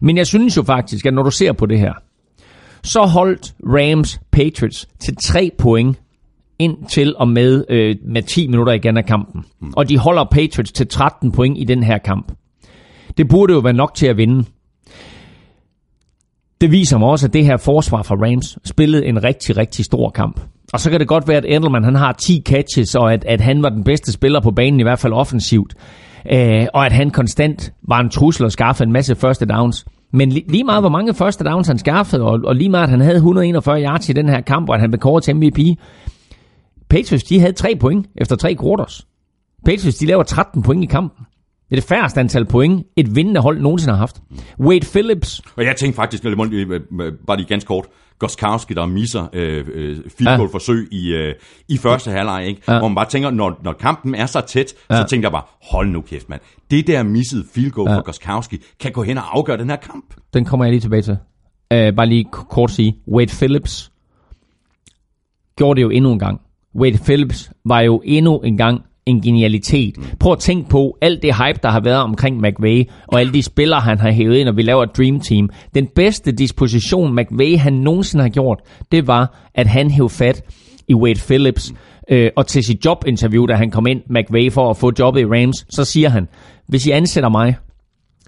[0.00, 1.92] Men jeg synes jo faktisk, at når du ser på det her,
[2.82, 5.98] så holdt Rams Patriots til 3 point
[6.58, 9.44] indtil og med, øh, med 10 minutter igen af kampen.
[9.60, 9.72] Mm.
[9.76, 12.32] Og de holder Patriots til 13 point i den her kamp.
[13.16, 14.44] Det burde jo være nok til at vinde.
[16.60, 20.10] Det viser mig også, at det her forsvar fra Rams spillede en rigtig, rigtig stor
[20.10, 20.40] kamp.
[20.72, 23.40] Og så kan det godt være, at Edelman han har 10 catches, og at, at
[23.40, 25.74] han var den bedste spiller på banen, i hvert fald offensivt.
[26.32, 29.86] Øh, og at han konstant var en trussel og skaffede en masse første downs.
[30.12, 32.90] Men li- lige meget, hvor mange første downs han skaffede, og, og lige meget, at
[32.90, 35.58] han havde 141 yards i den her kamp, og at han blev kåret til MVP,
[36.88, 39.06] Patriots, de havde 3 point efter 3 quarters.
[39.64, 41.24] Patriots, de laver 13 point i kampen.
[41.70, 44.20] Det er det færreste antal point, et vindende hold nogensinde har haft.
[44.60, 47.84] Wade Phillips, Og jeg tænkte faktisk, øh, øh, øh, bare lige ganske kort,
[48.18, 51.34] Goskowski, der misser øh, øh, field goal forsøg i, øh,
[51.68, 52.62] i første halvleg, ikke?
[52.68, 52.78] Ja.
[52.78, 54.96] Hvor man bare tænker, når, når kampen er så tæt, ja.
[55.02, 56.40] Så tænker jeg bare, hold nu kæft, mand.
[56.70, 57.96] Det der missede field goal Ja.
[57.96, 60.04] for Goskowski kan gå hen og afgøre den her kamp.
[60.34, 61.12] den kommer jeg lige tilbage til.
[61.74, 62.96] Uh, bare lige kort sige.
[63.08, 63.92] Wade Phillips
[65.56, 66.40] gjorde det jo endnu en gang.
[66.74, 69.94] Wade Phillips var jo endnu en gang en genialitet.
[70.20, 73.42] Prøv at tænke på alt det hype, der har været omkring McVay, og alle de
[73.42, 75.50] spillere, han har hævet ind, og vi laver et Dream Team.
[75.74, 78.60] Den bedste disposition, McVay han nogensinde har gjort,
[78.92, 80.42] det var, at han hævde fat
[80.88, 81.72] i Wade Phillips.
[82.10, 85.26] Øh, og til sit jobinterview, da han kom ind, McVay, for at få jobbet i
[85.26, 86.28] Rams, så siger han,
[86.68, 87.56] hvis I ansætter mig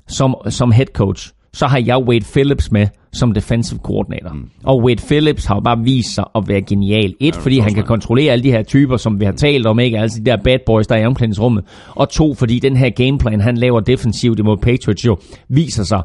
[0.09, 4.33] som, som head coach, så har jeg Wade Phillips med som defensive coordinator.
[4.33, 4.51] Mm.
[4.65, 7.15] Og Wade Phillips har jo bare vist sig at være genial.
[7.21, 9.99] Et, fordi han kan kontrollere alle de her typer, som vi har talt om, ikke?
[9.99, 11.65] Altså de der bad boys, der er i omklædningsrummet.
[11.89, 16.03] Og to, fordi den her gameplan, han laver defensivt imod Patriots jo, viser sig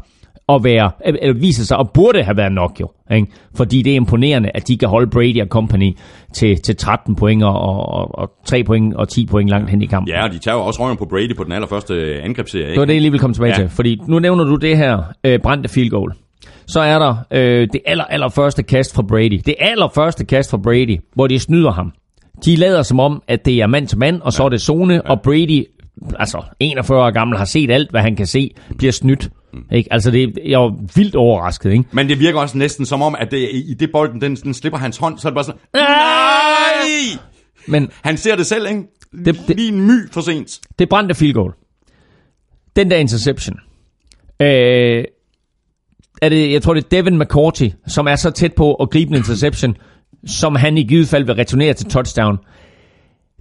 [0.49, 2.91] at være, eller viser sig at burde have været nok jo.
[3.11, 3.27] Ikke?
[3.55, 5.97] Fordi det er imponerende, at de kan holde Brady og company
[6.33, 9.85] til, til 13 point og, og, og 3 point og 10 point langt hen i
[9.85, 10.09] kampen.
[10.13, 12.69] Ja, og de tager jo også røven på Brady på den allerførste angrebsserie.
[12.71, 13.61] Det var det, jeg lige vil komme tilbage Ja.
[13.61, 13.67] ja.
[13.67, 13.75] til.
[13.75, 16.11] Fordi nu nævner du det her øh, brændte field goal.
[16.67, 19.41] Så er der øh, det aller, aller første kast fra Brady.
[19.45, 21.91] Det aller første kast fra Brady, hvor de snyder ham.
[22.45, 25.01] De lader som om, at det er mand til mand, og så er det zone,
[25.05, 25.65] og Brady,
[26.19, 29.29] altså 41 år gammel, har set alt, hvad han kan se, bliver snydt.
[29.71, 29.93] Ikke?
[29.93, 31.71] Altså, det, jeg var vildt overrasket.
[31.71, 31.83] Ikke?
[31.91, 34.79] Men det virker også næsten som om, at det, i det bolden, den, den slipper
[34.79, 37.19] hans hånd, så er det bare sådan, nej!
[37.67, 38.81] Men Han ser det selv, ikke?
[39.25, 40.59] Det- det- Lige en my for sent.
[40.79, 41.51] det brændte field goal.
[42.75, 43.59] Den der interception.
[44.39, 45.03] Øh,
[46.21, 49.09] er det, jeg tror, det er Devin McCourty, som er så tæt på at gribe
[49.11, 49.77] en interception,
[50.41, 52.37] som han i givet fald vil returnere til touchdown.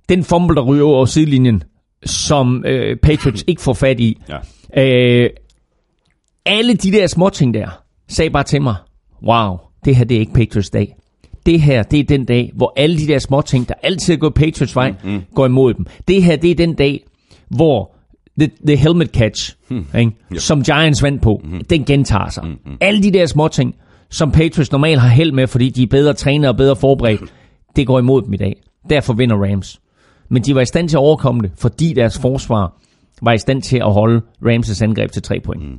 [0.09, 1.62] Den fumble, der ryger over sidelinjen,
[2.05, 4.23] som øh, Patriots ikke får fat i.
[4.77, 4.83] Ja.
[5.25, 5.31] Øh,
[6.47, 7.68] alle de der småting der,
[8.09, 8.76] sagde bare til mig,
[9.28, 10.97] wow, det her det er ikke Patriots dag.
[11.47, 14.34] Det her, det er den dag, hvor alle de der småting, der altid er gået
[14.34, 15.22] Patriots vej, mm, mm.
[15.34, 15.86] går imod dem.
[16.09, 17.05] Det her, det er den dag,
[17.49, 17.97] hvor
[18.40, 19.86] the, the helmet catch, mm.
[19.99, 21.64] ikke, som Giants vandt på, mm.
[21.70, 22.45] den gentager sig.
[22.45, 22.76] Mm, mm.
[22.80, 23.74] Alle de der småting,
[24.11, 27.20] som Patriots normalt har held med, fordi de er bedre trænet og bedre forberedt,
[27.76, 28.57] det går imod dem i dag.
[28.90, 29.80] Derfor vinder Rams.
[30.30, 32.80] Men de var i stand til at overkomme det, fordi deres forsvar
[33.25, 35.62] var i stand til at holde Rams' angreb til tre point.
[35.62, 35.79] Mm.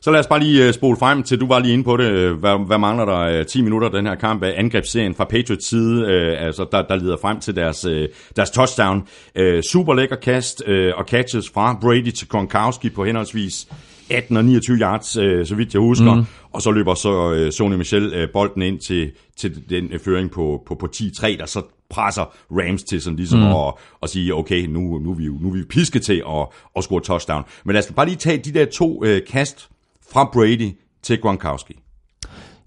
[0.00, 2.10] Så lad os bare lige uh, spole frem til, du var lige inde på det.
[2.10, 3.40] Øh, Hvad, hvad mangler der?
[3.40, 6.96] Uh, 10 minutter den her kamp af angrebsserien fra Patriots side, uh, altså, der, der
[6.96, 7.92] leder frem til deres, uh,
[8.36, 9.02] deres touchdown.
[9.40, 13.68] Uh, super lækker kast uh, og catches fra Brady til Gronkowski på henholdsvis
[14.10, 16.14] 18 og 29 yards, uh, så vidt jeg husker.
[16.14, 16.24] Mm.
[16.52, 20.30] Og så løber så uh, Sony Michel uh, bolden ind til, til den uh, føring
[20.30, 23.46] på, på, på 10-3, der så presser Rams til sådan ligesom mm.
[23.46, 26.84] at, at sige, okay, nu, nu, er vi, nu er vi pisket til at, at
[26.84, 27.44] score touchdown.
[27.64, 29.68] Men lad os bare lige tage de der to uh, kast
[30.12, 31.74] fra Brady til Gronkowski.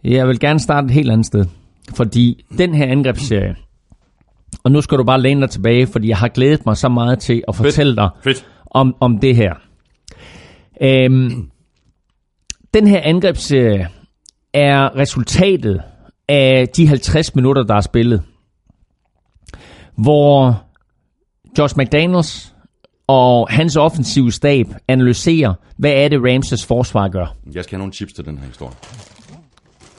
[0.04, 1.46] Jeg vil gerne starte et helt andet sted.
[1.96, 3.56] Fordi den her angrebsserie,
[4.64, 7.20] og nu skal du bare læne dig tilbage, fordi jeg har glædet mig så meget
[7.20, 8.48] til at fortælle dig Fedt.
[8.66, 9.54] om, om det her.
[10.82, 11.50] Øhm,
[12.74, 13.88] den her angrebsserie
[14.54, 15.82] er resultatet
[16.30, 18.24] af de 50 minutter, der er spillet.
[19.98, 20.62] Hvor
[21.58, 22.54] Josh McDaniels
[23.08, 27.36] og hans offensive stab analyserer, hvad er det Ramses forsvar gør.
[27.54, 28.74] Jeg skal have nogle chips til den her historie.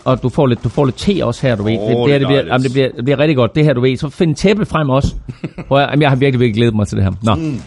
[0.05, 1.79] Og du får lidt, du får lidt te også her, du ved.
[1.79, 3.65] Åh, det, det, her, er det, bliver, jamen, det, bliver, det bliver rigtig godt, det
[3.65, 3.97] her, du ved.
[3.97, 5.15] Så find tæppe frem også.
[5.69, 7.13] Prøv, at- jamen, jeg har virkelig, virkelig glædet mig til det her.
[7.23, 7.35] Nå.
[7.35, 7.61] Mm.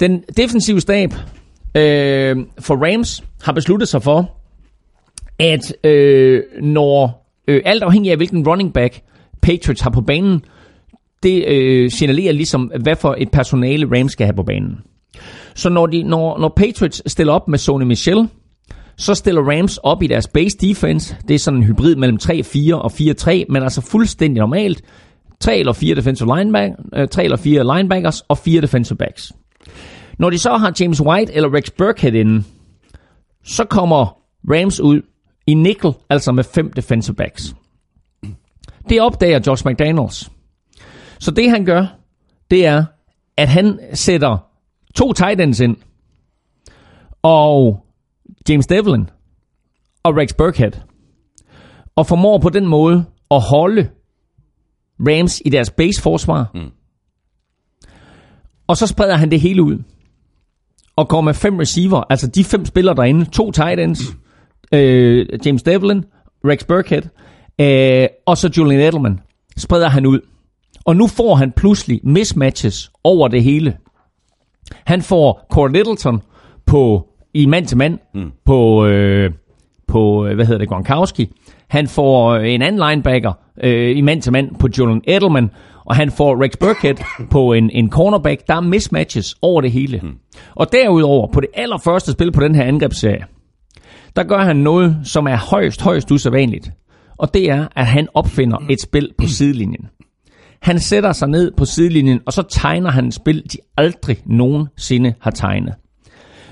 [0.00, 1.10] Den defensive stab
[1.74, 4.30] øh, for Rams har besluttet sig for,
[5.38, 9.00] at øh, når øh, alt afhængig af hvilken running back
[9.42, 10.44] Patriots har på banen,
[11.22, 14.76] det øh, signalerer ligesom, hvad for et personale Rams skal have på banen.
[15.54, 18.28] Så når, de, når, når Patriots stiller op med Sony Michel,
[18.96, 21.16] så stiller Rams op i deres base defense.
[21.28, 24.82] Det er sådan en hybrid mellem 3-4 og 4-3, men altså fuldstændig normalt.
[25.40, 29.32] 3 eller 4 defensive lineback, øh, 3 eller 4 linebackers og 4 defensive backs.
[30.18, 32.46] Når de så har James White eller Rex Burkhead inden,
[33.44, 34.16] så kommer
[34.50, 35.02] Rams ud
[35.46, 37.54] i nickel, altså med 5 defensive backs.
[38.88, 40.30] Det opdager Josh McDaniels.
[41.22, 41.86] Så det han gør,
[42.50, 42.84] det er,
[43.36, 44.38] at han sætter
[44.94, 45.76] to tight ends ind,
[47.22, 47.84] og
[48.48, 49.10] James Devlin
[50.02, 50.72] og Rex Burkhead,
[51.96, 53.90] og formår på den måde at holde
[55.00, 56.50] Rams i deres base-forsvar.
[56.54, 56.70] Mm.
[58.66, 59.82] Og så spreder han det hele ud.
[60.96, 64.00] Og går med fem receiver, altså de fem spillere derinde, to tight ends,
[64.74, 66.04] øh, James Devlin,
[66.44, 67.02] Rex Burkhead,
[67.60, 69.20] øh, og så Julian Edelman,
[69.56, 70.20] spreder han ud.
[70.84, 73.76] Og nu får han pludselig mismatches over det hele.
[74.84, 76.22] Han får Core Littleton
[76.66, 78.30] på, i mand til mand mm.
[78.44, 79.30] på, øh,
[79.88, 81.30] på, øh, hvad hedder det, Gronkowski.
[81.68, 85.50] Han får øh, en anden linebacker øh, i mand til mand på Julian Edelman.
[85.84, 88.48] Og han får Rex Burkhead på en, en cornerback.
[88.48, 90.00] Der er mismatches over det hele.
[90.02, 90.14] Mm.
[90.54, 93.24] Og derudover, på det allerførste spil på den her angrebsserie,
[94.16, 96.70] der gør han noget, som er højst, højst usædvanligt.
[97.18, 99.86] Og det er, at han opfinder et spil på sidelinjen.
[100.62, 105.14] Han sætter sig ned på sidelinjen, og så tegner han et spil, de aldrig nogensinde
[105.20, 105.74] har tegnet.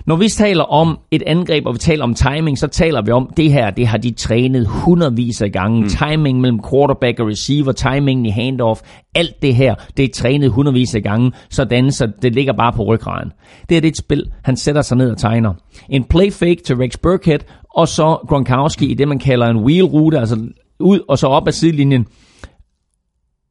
[0.06, 3.30] Når vi taler om et angreb, og vi taler om timing, så taler vi om,
[3.36, 5.80] det her, det har de trænet hundredvis af gange.
[5.80, 5.88] Mm.
[5.88, 8.80] Timing mellem quarterback og receiver, timing i handoff,
[9.14, 12.82] alt det her, det er trænet hundredvis af gange, sådan så det ligger bare på
[12.82, 13.32] ryggraden.
[13.68, 15.54] Det er det et spil, han sætter sig ned og tegner.
[15.88, 17.40] En play fake til Rex Burkhead,
[17.74, 20.36] og så Gronkowski i det, man kalder en wheel rute, altså
[20.80, 22.06] ud og så op ad sidelinjen.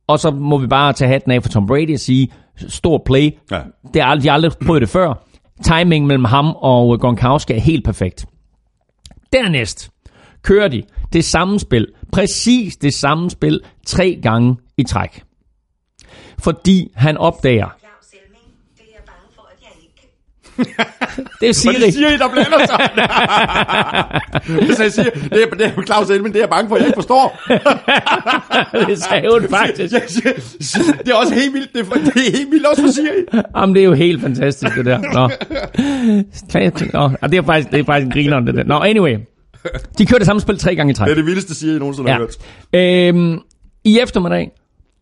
[0.10, 2.32] Og så må vi bare tage hatten af for Tom Brady og sige,
[2.68, 3.32] stor play.
[3.52, 3.62] Ja.
[3.94, 5.14] Det aldrig, de har aldrig prøvet det før.
[5.64, 8.26] Timing mellem ham og Gronkowski er helt perfekt.
[9.34, 9.90] Dernæst
[10.42, 10.84] kører de
[11.14, 15.24] det samme spil, præcis det samme spil, tre gange i træk.
[16.40, 20.08] Fordi han opdager, Claus Elming, det er jeg bange for, at jeg ikke kan.
[21.42, 22.90] Det er Siri, det siger I, der blander sig?
[24.66, 26.80] Hvis jeg siger, det er, det er Claus Elmen, det er jeg bange for, at
[26.82, 27.40] jeg ikke forstår.
[28.90, 29.94] det sagde hun faktisk.
[29.94, 30.34] Jeg siger,
[31.06, 33.44] det er også helt vildt, det er, det er helt vildt også for Siri.
[33.58, 34.98] Jamen, det er jo helt fantastisk, det der.
[35.00, 35.30] Nå.
[36.94, 38.64] Nå, det er faktisk, det er faktisk en griner, det der.
[38.64, 39.18] Nå, anyway.
[39.98, 41.06] De kører det samme spil tre gange i træk.
[41.06, 42.26] Det er det vildeste Siri, jeg nogensinde har Ja.
[42.26, 43.16] hørt.
[43.16, 43.40] Øhm,
[43.84, 44.52] I eftermiddag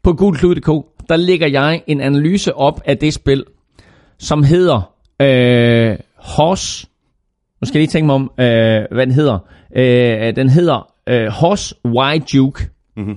[0.04, 3.44] på gulklud.dk, der lægger jeg en analyse op af det spil,
[4.20, 4.90] som hedder
[5.22, 6.88] øh, Horse.
[7.62, 9.40] Nu skal jeg lige tænke mig om, øh, hvad den hedder.
[9.76, 12.70] Øh, den hedder øh, Horse Y Duke.
[12.98, 13.16] Mm-hmm.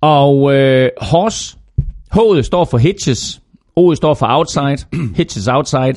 [0.00, 1.56] Og øh, Horse,
[2.14, 3.40] H'et står for Hitches,
[3.80, 4.78] O'et står for Outside,
[5.18, 5.94] Hitches Outside,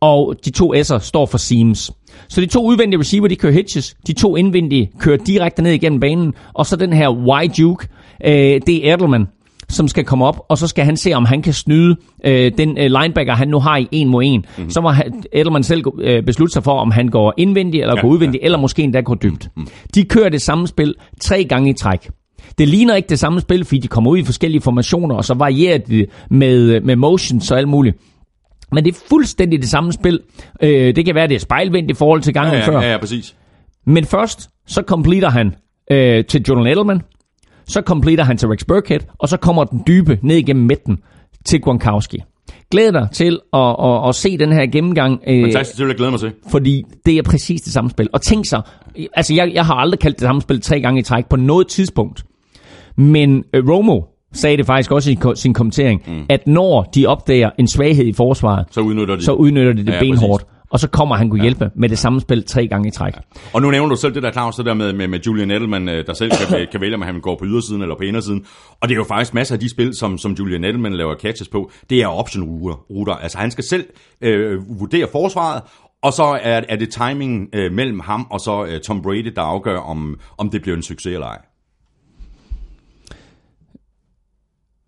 [0.00, 1.92] og de to S'er står for Seams.
[2.28, 3.96] Så de to udvendige receiver, de kører hitches.
[4.06, 6.34] De to indvendige kører direkte ned igennem banen.
[6.54, 7.88] Og så den her Y-Duke,
[8.24, 9.26] øh, det er Edelman,
[9.68, 12.78] som skal komme op, og så skal han se, om han kan snyde øh, den
[12.78, 14.40] øh, linebacker, han nu har i en mod en.
[14.40, 14.46] Mhm.
[14.56, 14.70] Mm-hmm.
[14.70, 18.00] Så må han, Edelman selv øh, beslutte sig for, om han går indvendigt eller Ja,
[18.00, 19.48] går udvendigt, eller måske endda går dybt.
[19.56, 19.66] Mhm.
[19.94, 22.10] De kører det samme spil tre gange i træk.
[22.58, 25.34] Det ligner ikke det samme spil, fordi de kommer ud i forskellige formationer, og så
[25.34, 27.96] varierer de med, med motions og alt muligt.
[28.72, 30.20] Men det er fuldstændig det samme spil.
[30.62, 32.72] Øh, det kan være, det er spejlvendt i forhold til gangen Ja, før.
[32.80, 33.34] ja, ja, ja, præcis.
[33.86, 35.54] Men først, så completer han
[35.90, 37.00] øh, til Jordan Edelman,
[37.66, 40.98] så completer han til Rex Burkhead, og så kommer den dybe ned igennem midten
[41.46, 42.18] til Gronkowski.
[42.70, 45.96] Glæd dig til at, at, at se den her gennemgang, øh, Fantastisk, det vil jeg
[45.96, 46.32] glæde mig til.
[46.50, 48.08] fordi det er præcis det samme spil.
[48.12, 48.62] Og tænk sig,
[49.14, 51.68] altså jeg, jeg har aldrig kaldt det samme spil tre gange i træk på noget
[51.68, 52.24] tidspunkt.
[52.96, 54.00] Men øh, Romo
[54.32, 56.26] sagde det faktisk også i sin kommentering, mm.
[56.28, 59.22] at når de opdager en svaghed i forsvaret, Så udnytter de.
[59.24, 60.46] så udnytter de det ja, benhårdt.
[60.74, 63.14] Og så kommer han kunne hjælpe med det samme spil tre gange i træk.
[63.52, 65.88] Og nu nævner du selv det der, Claus, det der med, med, med Julian Edelman,
[65.88, 68.46] øh, der selv kan, kan vælge, om han går på ydersiden eller på indersiden.
[68.80, 71.48] Og det er jo faktisk masser af de spil, som, som Julian Edelman laver catches
[71.48, 73.12] på, det er option-ruter.
[73.12, 73.84] Altså han skal selv
[74.20, 75.62] øh, vurdere forsvaret,
[76.02, 79.42] og så er, er det timingen øh, mellem ham og så øh, Tom Brady, der
[79.42, 81.38] afgør, om, om det bliver en succes eller ej.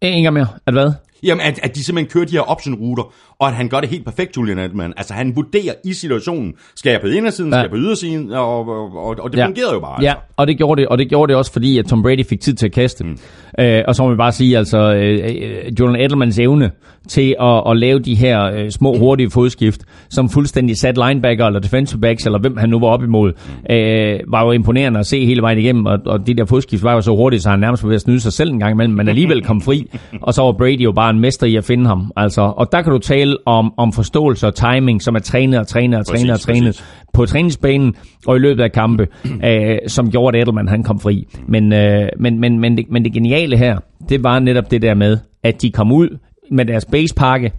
[0.00, 0.48] En gang mere.
[0.66, 0.92] At hvad?
[1.22, 4.04] Jamen, at, at de simpelthen kører de her option-ruter, og at han gør det helt
[4.04, 4.92] perfekt, Julian Edelman.
[4.96, 7.56] Altså, han vurderer i situationen, skal jeg på indersiden, Ja.
[7.58, 9.46] skal jeg på ydersiden, og, og, og, og det Ja.
[9.46, 10.02] fungerede jo bare.
[10.02, 10.22] Ja, Altså.
[10.36, 12.54] og det gjorde det, og det gjorde det også, fordi at Tom Brady fik tid
[12.54, 13.04] til at kaste.
[13.04, 13.18] Mm.
[13.58, 16.70] Øh, og så må vi bare sige, altså, øh, øh, Jordan Edelmans evne
[17.08, 19.80] til at, at lave de her øh, små, hurtige fodskift,
[20.10, 23.32] som fuldstændig sat linebacker eller defensive backs, eller hvem han nu var op imod,
[23.70, 26.92] øh, var jo imponerende at se hele vejen igennem, og, og de der fodskift var
[26.92, 28.94] jo så hurtigt, så han nærmest var ved at snyde sig selv en gang imellem,
[28.94, 29.90] men alligevel kom fri,
[30.22, 32.12] og så var Brady jo bare en mester i at finde ham.
[32.16, 35.66] Altså, og der kan du tale om, om forståelse og timing, som er trænet og
[35.66, 37.94] trænet og trænet og trænet på træningsbanen
[38.26, 39.08] og i løbet af kampe,
[39.48, 41.26] øh, som gjorde, at Edelman han kom fri.
[41.48, 44.94] Men, øh, men, men, men, det, men det geniale her, det var netop det der
[44.94, 46.18] med, at de kom ud
[46.50, 47.52] med deres basepakke,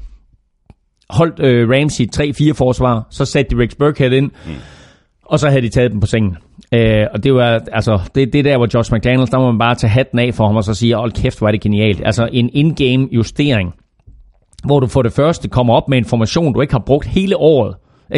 [1.09, 2.05] holdt øh, Ramsey
[2.51, 4.51] 3-4 forsvar, så satte de Rex Burkhead ind, mm.
[5.25, 6.37] og så havde de taget dem på sengen.
[6.73, 9.75] Øh, og det var altså det, det der, hvor Josh McDaniels, der må man bare
[9.75, 12.01] tage hatten af for ham og så sige, hold kæft, hvor er det genialt.
[12.05, 13.73] Altså en in-game justering,
[14.67, 17.75] hvor du for det første kommer op med information, du ikke har brugt hele året.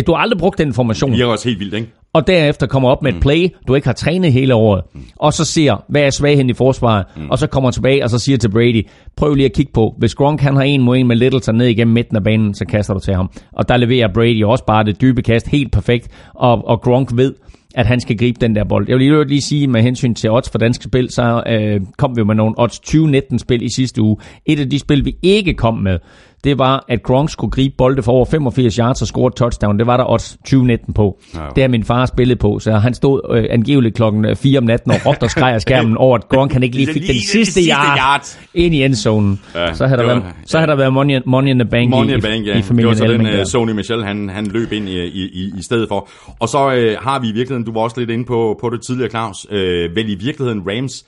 [0.07, 1.89] Du har aldrig brugt den information Det virker også helt vildt, ikke?
[2.13, 4.83] og derefter kommer op med et play, du ikke har trænet hele året,
[5.15, 8.37] og så ser, hvad er svagheden i forsvaret, og så kommer tilbage og så siger
[8.37, 11.15] til Brady, prøv lige at kigge på, hvis Gronk han har en mod en med
[11.15, 13.29] Littleton ned igennem midten af banen, så kaster du til ham.
[13.51, 17.33] Og der leverer Brady også bare det dybe kast helt perfekt, og, og Gronk ved,
[17.75, 18.85] at han skal gribe den der bold.
[18.89, 22.17] Jeg vil lige, lige sige, med hensyn til odds for danske spil, så øh, kom
[22.17, 24.17] vi med nogle odds 2019 spil i sidste uge.
[24.45, 25.99] Et af de spil, vi ikke kom med,
[26.43, 29.79] det var, at Gronk skulle gribe bolde for over 85 yards og score et touchdown.
[29.79, 31.19] Det var der odds 2019 på.
[31.35, 31.39] Ja.
[31.55, 34.91] Det har min far spillet på, så han stod øh, angiveligt klokken 4 om natten
[34.91, 37.61] og råbte og skreg af skærmen over, at Gronk han ikke lige fik den sidste
[37.61, 38.39] yard yard.
[38.53, 39.39] ind i endzonen.
[39.55, 42.11] Ja, så har der været, så har der været money, money in the bank, Money
[42.11, 42.51] i, in Bank, ja.
[42.51, 43.45] i, i det familien var så den uh.
[43.45, 46.09] Sony Michel, han, han løb ind i, i, i, i stedet for.
[46.39, 48.81] Og så uh, har vi i virkeligheden, du var også lidt inde på, på det
[48.81, 49.55] tidligere, Claus, uh,
[49.95, 51.05] vel i virkeligheden Rams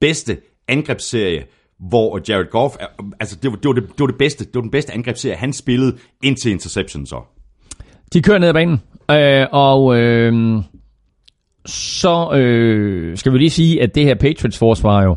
[0.00, 0.36] bedste
[0.68, 1.42] angrebsserie
[1.80, 2.74] hvor Jared Goff,
[3.20, 5.36] altså det var, det var, det, det var det bedste, det var den bedste angrebsserie,
[5.36, 7.20] han spillede indtil interception så.
[8.12, 10.62] De kører ned ad banen, øh, og øh,
[11.66, 15.16] så øh, skal vi lige sige, at det her Patriots-forsvar jo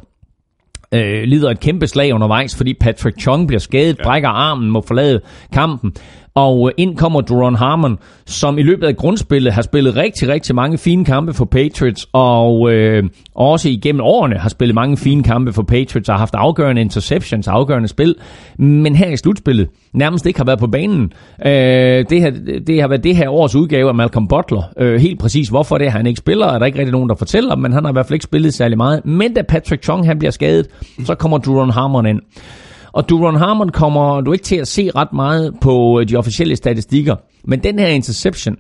[0.92, 4.04] øh, lider et kæmpe slag undervejs, fordi Patrick Chung bliver skadet, ja.
[4.04, 5.22] brækker armen, må forlade
[5.54, 5.94] kampen.
[6.40, 10.56] Og øh, ind kommer Duron Harmon, som i løbet af grundspillet har spillet rigtig, rigtig
[10.56, 13.04] mange fine kampe for Patriots, og øh,
[13.36, 17.48] også igennem årene har spillet mange fine kampe for Patriots, og har haft afgørende interceptions,
[17.48, 18.16] afgørende spil,
[18.58, 21.14] men her i slutspillet nærmest ikke har været på banen.
[21.46, 22.32] Øh, det, her,
[22.68, 24.64] det har været det her års udgave af Malcolm Butler.
[24.78, 27.16] Øh, helt præcis hvorfor det er, han ikke spiller, er der ikke rigtig nogen, der
[27.16, 29.06] fortæller, men han har i hvert fald ikke spillet særlig meget.
[29.06, 30.68] Men da Patrick Chung han bliver skadet,
[31.06, 32.22] så kommer Duron Harmon ind.
[32.92, 36.56] Og Duron Harmon kommer du ikke til at se ret meget på øh, de officielle
[36.56, 37.16] statistikker.
[37.44, 38.56] Men den her interception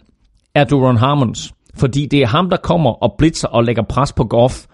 [0.56, 1.54] er Duron Harmons.
[1.76, 4.66] Fordi det er ham, der kommer og blitzer og lægger pres på Goff.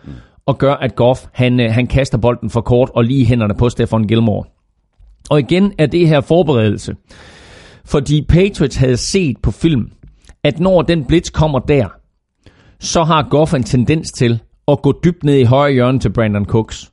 [0.45, 3.69] Og gør, at Goff han, øh, han kaster bolden for kort og lige hænderne på
[3.69, 4.43] Stefan Gilmore.
[5.29, 6.95] Og igen er det her forberedelse.
[7.85, 9.91] Fordi Patriots havde set på film,
[10.43, 11.87] at når den blitz kommer der,
[12.79, 16.45] så har Goff en tendens til at gå dybt ned i højre hjørne til Brandon
[16.45, 16.91] Cooks.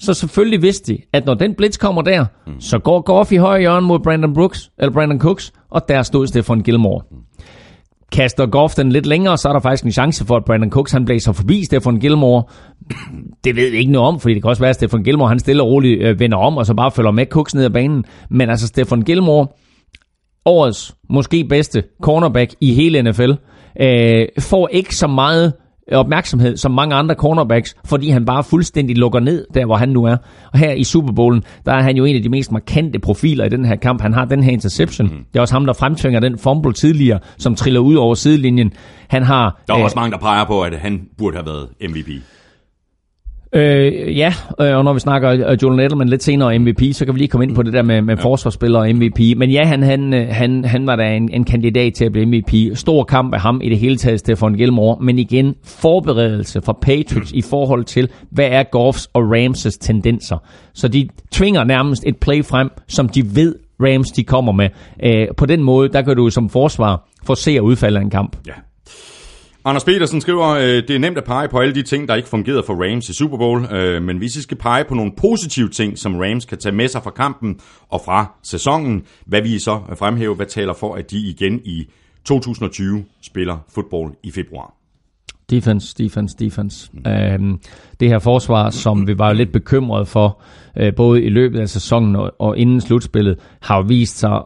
[0.00, 2.60] Så selvfølgelig vidste de, at når den blitz kommer der, mm.
[2.60, 6.26] så går Goff i højre hjørne mod Brandon Brooks, eller Brandon Cooks, og der stod
[6.26, 7.02] Stefan Gilmore.
[8.12, 10.92] Kaster Goff den lidt længere, så er der faktisk en chance for, at Brandon Cooks
[10.92, 12.44] han blæser forbi Stefan Gilmore.
[13.44, 15.38] Det ved vi ikke noget om, fordi det kan også være, at Stefan Gilmore han
[15.38, 18.04] stille og roligt øh, vender om, og så bare følger med Cooks ned ad banen.
[18.30, 19.46] Men altså Stefan Gilmore,
[20.44, 23.30] årets måske bedste cornerback i hele NFL,
[23.80, 25.52] øh, får ikke så meget
[25.98, 30.04] opmærksomhed som mange andre cornerbacks, fordi han bare fuldstændig lukker ned der, hvor han nu
[30.04, 30.16] er.
[30.52, 33.44] Og her i Super Bowlen, der er han jo en af de mest markante profiler
[33.44, 34.00] i den her kamp.
[34.00, 35.08] Han har den her interception.
[35.08, 35.24] Mm.
[35.32, 38.72] Det er også ham, der fremtvinger den fumble tidligere, som triller ud over sidelinjen.
[39.08, 39.62] Han har...
[39.66, 42.08] Der er øh, også mange, der peger på, at han burde have været MVP.
[43.52, 47.14] Øh, ja, øh, og når vi snakker øh, Julian Edelman lidt senere MVP, så kan
[47.14, 48.22] vi lige komme ind på det der med, med ja.
[48.22, 49.20] forsvarsspillere og MVP.
[49.36, 52.26] Men ja, han, han, øh, han, han var da en, en kandidat til at blive
[52.26, 52.78] MVP.
[52.78, 54.96] Stor kamp af ham i det hele taget, Stefan Gilmore.
[55.00, 60.36] Men igen, forberedelse fra Patriots i forhold til, hvad er Goffs og Rams' tendenser.
[60.74, 64.68] Så de tvinger nærmest et play frem, som de ved, Rams de kommer med.
[65.04, 68.10] Øh, på den måde, der kan du som forsvar få se at udfalde af en
[68.10, 68.36] kamp.
[68.46, 68.52] Ja.
[69.70, 72.28] Anders Petersen skriver, øh, det er nemt at pege på alle de ting, der ikke
[72.28, 75.68] fungerede for Rams i Super Bowl, øh, men hvis I skal pege på nogle positive
[75.68, 79.58] ting, som Rams kan tage med sig fra kampen og fra sæsonen, hvad vil I
[79.58, 81.86] så fremhæve, hvad taler for, at de igen i
[82.24, 84.74] 2020 spiller fodbold i februar?
[85.50, 86.90] Defense, defense, defense.
[87.06, 87.60] Øhm,
[88.00, 90.42] det her forsvar, som vi var lidt bekymrede for,
[90.78, 94.40] øh, både i løbet af sæsonen og, og inden slutspillet, har vist sig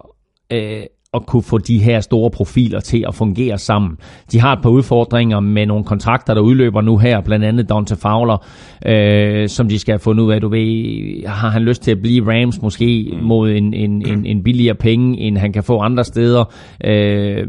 [0.52, 0.82] øh,
[1.14, 3.96] at kunne få de her store profiler til at fungere sammen.
[4.32, 7.96] De har et par udfordringer med nogle kontrakter, der udløber nu her, blandt andet Dante
[7.96, 8.46] Fowler,
[8.86, 10.40] øh, som de skal have fundet ud af.
[10.40, 13.26] Du ved, har han lyst til at blive Rams måske mm.
[13.26, 16.44] mod en, en, en, en billigere penge, end han kan få andre steder?
[16.84, 17.46] Øh,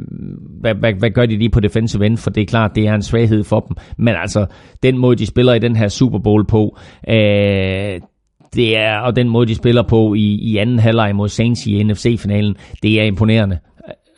[0.61, 2.18] hvad, hvad, hvad gør de lige på defensive end?
[2.18, 3.78] For det er klart, det er en svaghed for dem.
[3.97, 4.45] Men altså,
[4.84, 6.78] den måde, de spiller i den her Super Bowl på,
[7.09, 7.99] øh,
[8.56, 11.84] det er, og den måde, de spiller på i, i anden halvleg mod Saints i
[11.84, 13.58] NFC-finalen, det er imponerende.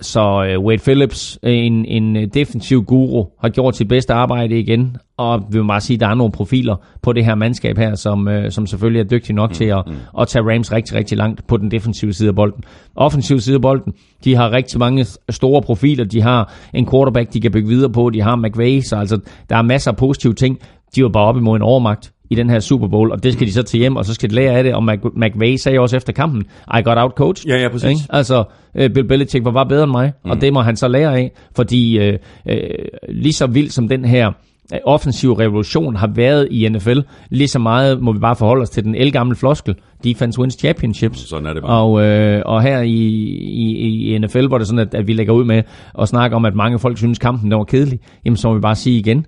[0.02, 5.44] Så uh, Wade Phillips, en, en defensiv guru, har gjort sit bedste arbejde igen, og
[5.52, 8.28] vi vil bare sige, at der er nogle profiler på det her mandskab her, som,
[8.28, 9.94] uh, som selvfølgelig er dygtige nok mm, til at, mm.
[10.20, 12.64] at tage Rams rigtig, rigtig langt på den defensive side af bolden.
[12.96, 17.42] Offensiv side af bolden, de har rigtig mange store profiler, de har en quarterback, de
[17.42, 19.20] kan bygge videre på, de har McVay, så altså,
[19.50, 20.60] der er masser af positive ting.
[20.96, 23.48] De var bare op imod en overmagt i den her Super Bowl, og det skal
[23.48, 24.84] de så til hjem, og så skal de lære af det, og
[25.16, 26.44] McVay sagde også efter kampen,
[26.78, 27.48] I got out coach.
[27.48, 27.90] Ja, ja, præcis.
[27.90, 28.02] Ikke?
[28.10, 28.44] Altså,
[28.76, 30.32] uh, Bill Belichick var bare bedre end mig, mm.
[30.32, 32.16] og det må han så lære af, fordi uh,
[32.46, 32.54] uh,
[33.10, 34.32] lige så vild som den her
[34.86, 37.00] offensiv revolution har været i NFL,
[37.30, 41.30] lige så meget må vi bare forholde os til den elgamle floskel, defense wins championships.
[41.30, 41.82] Sådan er det bare.
[41.82, 45.34] Og, øh, og her i, i, i NFL, hvor det sådan, at, at vi lægger
[45.34, 45.64] ud med
[46.00, 48.62] at snakke om, at mange folk synes, kampen der var kedelig, jamen så må vi
[48.62, 49.26] bare sige igen,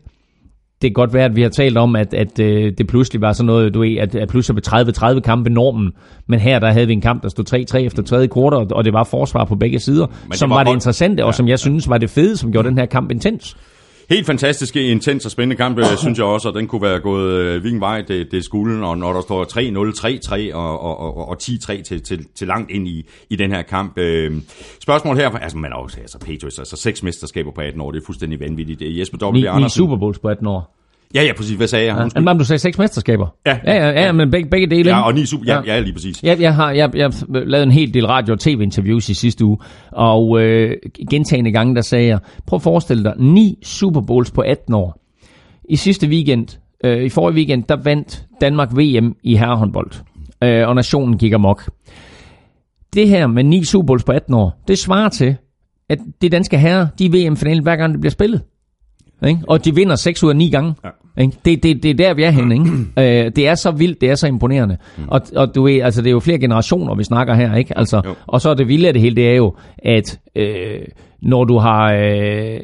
[0.82, 3.34] det kan godt være, at vi har talt om, at, at øh, det pludselig var
[3.34, 4.80] sådan noget, du ved, at, at pludselig blev
[5.18, 5.92] 30-30 kampe normen.
[6.28, 8.94] Men her der havde vi en kamp, der stod 3-3 efter tredje kvartal, og det
[8.94, 11.52] var forsvar på begge sider, det som var var det interessante, og Ja, som jeg
[11.52, 11.58] ja.
[11.58, 13.58] synes var det fede, som gjorde den her kamp intens.
[14.10, 17.34] Helt fantastisk, intens og spændende kamp, øh, synes jeg også, og den kunne være gået
[17.34, 21.30] øh, hvilken vej det, det skulle, og når der står 3-0, 3-3 og, og, og,
[21.30, 23.98] og 10-3 til, til, til langt ind i, i den her kamp.
[23.98, 24.42] Øh,
[24.82, 28.02] spørgsmål her, altså man er også, altså Patriots, altså seks mesterskaber på 18 år, det
[28.02, 29.00] er fuldstændig vanvittigt.
[29.00, 29.32] Jesper W.
[29.32, 29.78] Ni, ni Andersen.
[29.78, 30.76] Super Bowls på 18 år.
[31.16, 31.58] Ja, ja, præcis.
[31.58, 31.96] Hvad sagde jeg?
[31.98, 32.04] Ja.
[32.04, 32.24] Undskyld.
[32.24, 33.28] Men du sagde seks mesterskaber.
[33.46, 33.60] Ja.
[33.66, 34.90] ja, ja, ja men begge, begge dele.
[34.90, 36.24] Ja, og ni super, ja, ja, lige præcis.
[36.24, 39.58] Jeg, jeg har jeg, jeg lavede en hel del radio- og tv-interviews i sidste uge,
[39.92, 40.76] og øh,
[41.10, 45.02] gentagende gange, der sagde jeg, prøv at forestille dig, ni Super Bowls på 18 år.
[45.70, 46.48] I sidste weekend,
[46.84, 49.92] øh, i forrige weekend, der vandt Danmark VM i herrehåndbold.
[50.44, 51.72] øh, og nationen gik amok.
[52.94, 55.36] Det her med ni Super Bowls på 18 år, det svarer til,
[55.90, 58.42] at det danske herrer, de er VM-finalen hver gang det bliver spillet.
[59.28, 59.40] Ikke?
[59.48, 60.74] Og de vinder 6 ud af 9 gange.
[60.84, 60.90] Ja.
[61.22, 61.38] Ikke?
[61.46, 62.56] Det, det, det er der, vi er henne.
[62.56, 62.66] Ikke?
[63.26, 64.78] Øh, det er så vildt, det er så imponerende.
[64.98, 65.04] Mm.
[65.08, 67.56] Og, og du ved, altså, det er jo flere generationer, vi snakker her.
[67.56, 67.78] ikke.
[67.78, 70.80] Altså, og så er det vilde af det hele, det er jo, at øh,
[71.22, 72.60] når du har øh,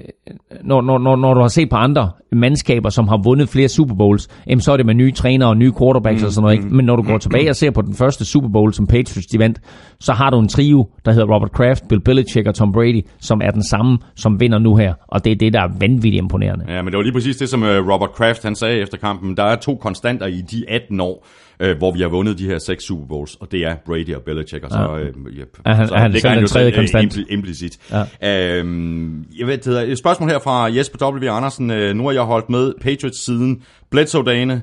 [0.64, 3.96] når, når, når, når du har set på andre mandskaber, som har vundet flere Super
[3.96, 6.56] Bowls, jamen, så er det med nye trænere og nye quarterbacks mm, og sådan noget.
[6.58, 6.76] Ikke?
[6.76, 9.40] Men når du går tilbage og ser på den første Super Bowl, som Patriots de
[9.40, 9.60] vandt,
[10.00, 13.42] så har du en trio, der hedder Robert Kraft, Bill Belichick og Tom Brady, som
[13.44, 14.94] er den samme, som vinder nu her.
[15.08, 16.66] Og det er det, der er vanvittigt imponerende.
[16.70, 19.38] Ja, men det var lige præcis det, som øh, Robert Kraft han sagde efter kampen.
[19.38, 21.28] Der er to konstanter i de 18 år,
[21.60, 24.22] øh, hvor vi har vundet de her seks Super Bowls, og det er Brady og
[24.22, 25.00] Belichick, og så, Ja.
[25.00, 27.14] øh, ja, Ja, han- så han er ligger han den jo tredje øh, konstant.
[27.18, 27.78] impli- implicit.
[27.92, 28.45] Ja.
[28.46, 31.30] Øhm, jeg ved, det hedder, et spørgsmål her fra Jesper W.
[31.30, 31.72] Andersen.
[31.72, 34.62] Øh, nu har jeg holdt med Patriots siden Bledsoe-dagene,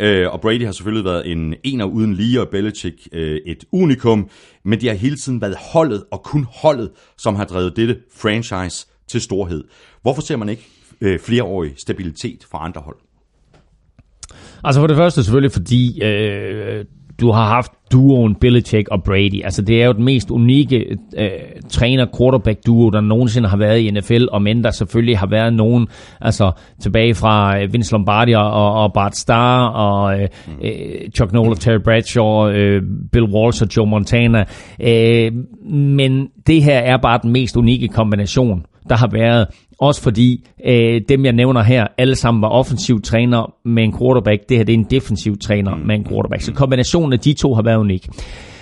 [0.00, 4.28] øh, og Brady har selvfølgelig været en ener uden lige, og Belichick øh, et unikum,
[4.64, 8.86] men det har hele tiden været holdet, og kun holdet, som har drevet dette franchise
[9.08, 9.64] til storhed.
[10.02, 10.66] Hvorfor ser man ikke
[11.00, 12.96] øh, flereårig stabilitet fra andre hold?
[14.64, 16.84] Altså for det første selvfølgelig, fordi øh,
[17.20, 19.44] du har haft duoen Belichick og Brady.
[19.44, 21.28] Altså det er jo den mest unikke øh,
[21.68, 25.88] træner-quarterback-duo, der nogensinde har været i NFL, og men der selvfølgelig har været nogen,
[26.20, 30.28] altså tilbage fra øh, Vince Lombardi og, og Bart Starr, og øh,
[30.62, 34.44] øh, Chuck Noll og Terry Bradshaw, øh, Bill Walsh og Joe Montana.
[34.80, 35.32] Øh,
[35.70, 39.46] men det her er bare den mest unikke kombination, der har været.
[39.78, 44.48] Også fordi øh, dem, jeg nævner her, alle sammen var offensiv træner med en quarterback.
[44.48, 46.42] Det her det er en defensiv træner med en quarterback.
[46.42, 48.08] Så kombinationen af de to har været unik.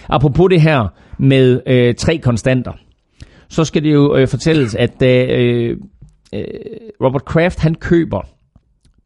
[0.09, 2.73] Apropos det her med øh, tre konstanter,
[3.49, 5.77] så skal det jo øh, fortælles, at øh,
[6.35, 6.45] øh,
[7.05, 8.20] Robert Kraft han køber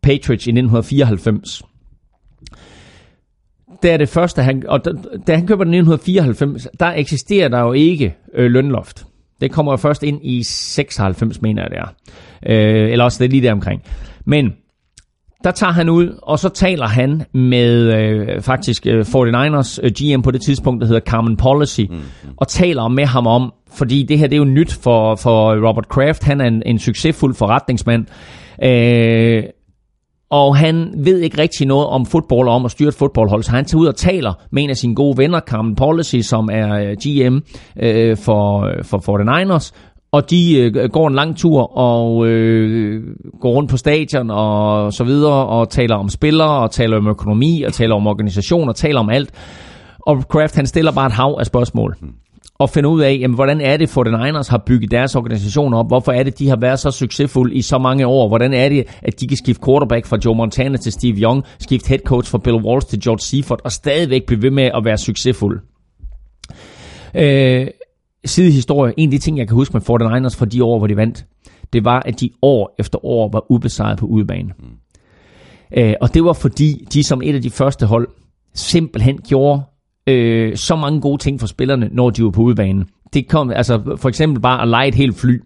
[0.03, 1.63] Patriots i 1994,
[3.83, 4.91] det er det første, han, og da,
[5.27, 9.07] da han køber den i 1994, der eksisterer der jo ikke øh, lønloft.
[9.41, 11.89] Det kommer jo først ind i 96, mener jeg det er.
[12.47, 13.83] Øh, eller også det er lige der omkring.
[14.25, 14.53] Men
[15.45, 20.23] der tager han ud, og så taler han med øh, faktisk øh, 49ers øh, GM
[20.23, 22.31] på det tidspunkt, der hedder Carmen Policy, mm, mm.
[22.37, 25.89] og taler med ham om, fordi det her det er jo nyt for, for Robert
[25.89, 28.07] Kraft, han er en, en succesfuld forretningsmand,
[28.63, 29.43] øh,
[30.31, 33.51] og han ved ikke rigtig noget om fodbold og om at styre et fodboldhold, så
[33.51, 36.75] han tager ud og taler med en af sine gode venner, Carmen Policy, som er
[36.75, 37.39] øh, GM
[37.83, 39.73] øh, for, øh, for 49ers,
[40.13, 43.03] og de øh, går en lang tur og øh,
[43.41, 47.63] går rundt på stadion og så videre, og taler om spillere, og taler om økonomi,
[47.63, 49.31] og taler om organisation, og taler om alt.
[50.07, 51.97] Og Kraft han stiller bare et hav af spørgsmål.
[52.01, 52.13] Hmm
[52.59, 55.75] og finder ud af, jamen, hvordan er det for den Niners har bygget deres organisation
[55.75, 55.87] op?
[55.87, 58.29] Hvorfor er det, de har været så succesfulde i så mange år?
[58.29, 61.89] Hvordan er det, at de kan skifte quarterback fra Joe Montana til Steve Young, skifte
[61.89, 64.99] head coach fra Bill Walsh til George Seifert, og stadigvæk blive ved med at være
[64.99, 65.61] succesfuld?
[67.15, 67.67] Øh,
[68.25, 70.97] sidehistorie, en af de ting, jeg kan huske med 49ers fra de år, hvor de
[70.97, 71.25] vandt,
[71.73, 74.53] det var, at de år efter år var ubesejret på udebane.
[74.59, 74.67] Mm.
[75.77, 78.09] Øh, og det var fordi, de som et af de første hold,
[78.55, 79.63] simpelthen gjorde
[80.07, 82.85] øh, så mange gode ting for spillerne, når de var på udebanen.
[83.15, 85.43] Det kom, altså for eksempel bare at lege et helt fly.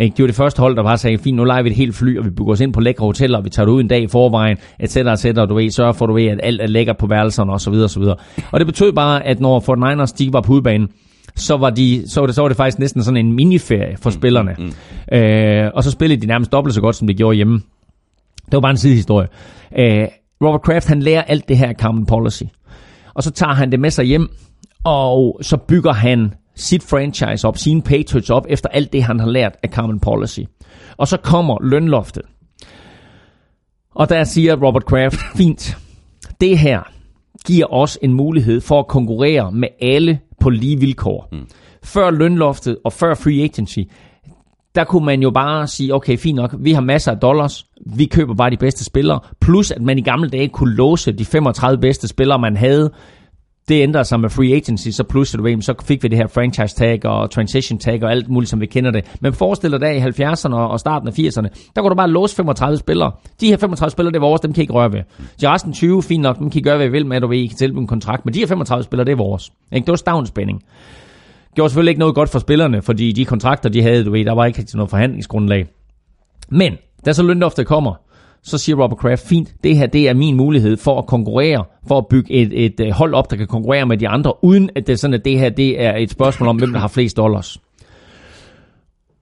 [0.00, 0.16] Ikke?
[0.16, 2.18] Det var det første hold, der bare sagde, fint, nu leger vi et helt fly,
[2.18, 4.02] og vi booker os ind på lækre hoteller, og vi tager det ud en dag
[4.02, 6.66] i forvejen, et cetera, et cetera, du ved, sørger for, du ved, at alt er
[6.66, 8.16] lækkert på værelserne, og så videre, og så videre.
[8.50, 10.88] Og det betød bare, at når 49ers, de var på udebanen,
[11.36, 14.10] så var, de, så, var det, så var det faktisk næsten sådan en miniferie for
[14.10, 14.56] spillerne.
[14.58, 15.18] Mm.
[15.18, 17.60] Øh, og så spillede de nærmest dobbelt så godt, som de gjorde hjemme.
[18.44, 19.28] Det var bare en sidehistorie.
[19.78, 20.06] Øh,
[20.44, 22.42] Robert Kraft, han lærer alt det her Common Policy.
[23.14, 24.28] Og så tager han det med sig hjem,
[24.84, 29.28] og så bygger han sit franchise op, sine Patriots op, efter alt det, han har
[29.28, 30.40] lært af Common Policy.
[30.96, 32.22] Og så kommer lønloftet.
[33.94, 35.78] Og der siger Robert Kraft, fint,
[36.40, 36.82] det her
[37.46, 41.28] giver os en mulighed for at konkurrere med alle på lige vilkår.
[41.32, 41.46] Mm.
[41.84, 43.78] Før lønloftet og før free agency,
[44.74, 48.04] der kunne man jo bare sige, okay, fint nok, vi har masser af dollars, vi
[48.04, 51.80] køber bare de bedste spillere, plus at man i gamle dage kunne låse de 35
[51.80, 52.90] bedste spillere, man havde.
[53.68, 56.26] Det ændrede sig med free agency, så plus, du ved, så fik vi det her
[56.26, 59.16] franchise tag og transition tag og alt muligt, som vi kender det.
[59.20, 62.36] Men forestil dig da i 70'erne og starten af 80'erne, der kunne du bare låse
[62.36, 63.12] 35 spillere.
[63.40, 65.00] De her 35 spillere, det er vores, dem kan I ikke røre ved.
[65.40, 67.28] De resten 20, fint nok, dem kan I gøre, hvad I vil med, at du
[67.28, 68.24] ved, I kan tilbyde en kontrakt.
[68.24, 69.50] Men de her 35 spillere, det er vores.
[69.72, 69.86] Ikke?
[69.86, 70.62] Det var stavnspænding
[71.54, 74.34] gjorde selvfølgelig ikke noget godt for spillerne, fordi de kontrakter, de havde, du ved, der
[74.34, 75.66] var ikke rigtig noget forhandlingsgrundlag.
[76.48, 76.76] Men,
[77.06, 77.94] da så lønloftet kommer,
[78.42, 81.98] så siger Robert Kraft, fint, det her det er min mulighed for at konkurrere, for
[81.98, 84.86] at bygge et, et, et hold op, der kan konkurrere med de andre, uden at
[84.86, 87.16] det er sådan, at det her det er et spørgsmål om, hvem der har flest
[87.16, 87.58] dollars.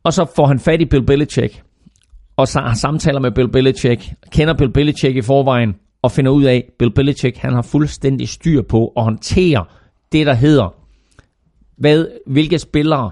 [0.04, 1.62] Og så får han fat i Bill Belichick,
[2.36, 6.44] og så har samtaler med Bill Belichick, kender Bill Belichick i forvejen, og finder ud
[6.44, 9.64] af, at Bill Belichick han har fuldstændig styr på at håndtere
[10.12, 10.74] det, der hedder,
[11.78, 13.10] hvad, hvilke spillere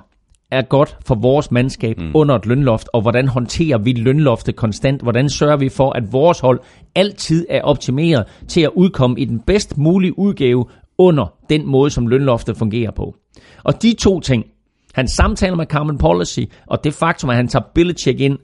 [0.51, 2.11] er godt for vores mandskab mm.
[2.15, 5.03] under et lønloft, og hvordan håndterer vi lønloftet konstant?
[5.03, 6.61] Hvordan sørger vi for, at vores hold
[6.95, 10.65] altid er optimeret til at udkomme i den bedst mulige udgave
[10.99, 13.17] under den måde, som lønloftet fungerer på?
[13.65, 14.45] Og de to ting,
[14.95, 18.39] han samtaler med Carmen Policy, og det faktum, at han tager Belichick ind,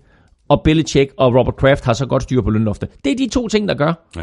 [0.49, 2.89] og Belichick og Robert Kraft har så godt styr på lønloftet.
[3.05, 4.23] Det er de to ting, der gør, Ja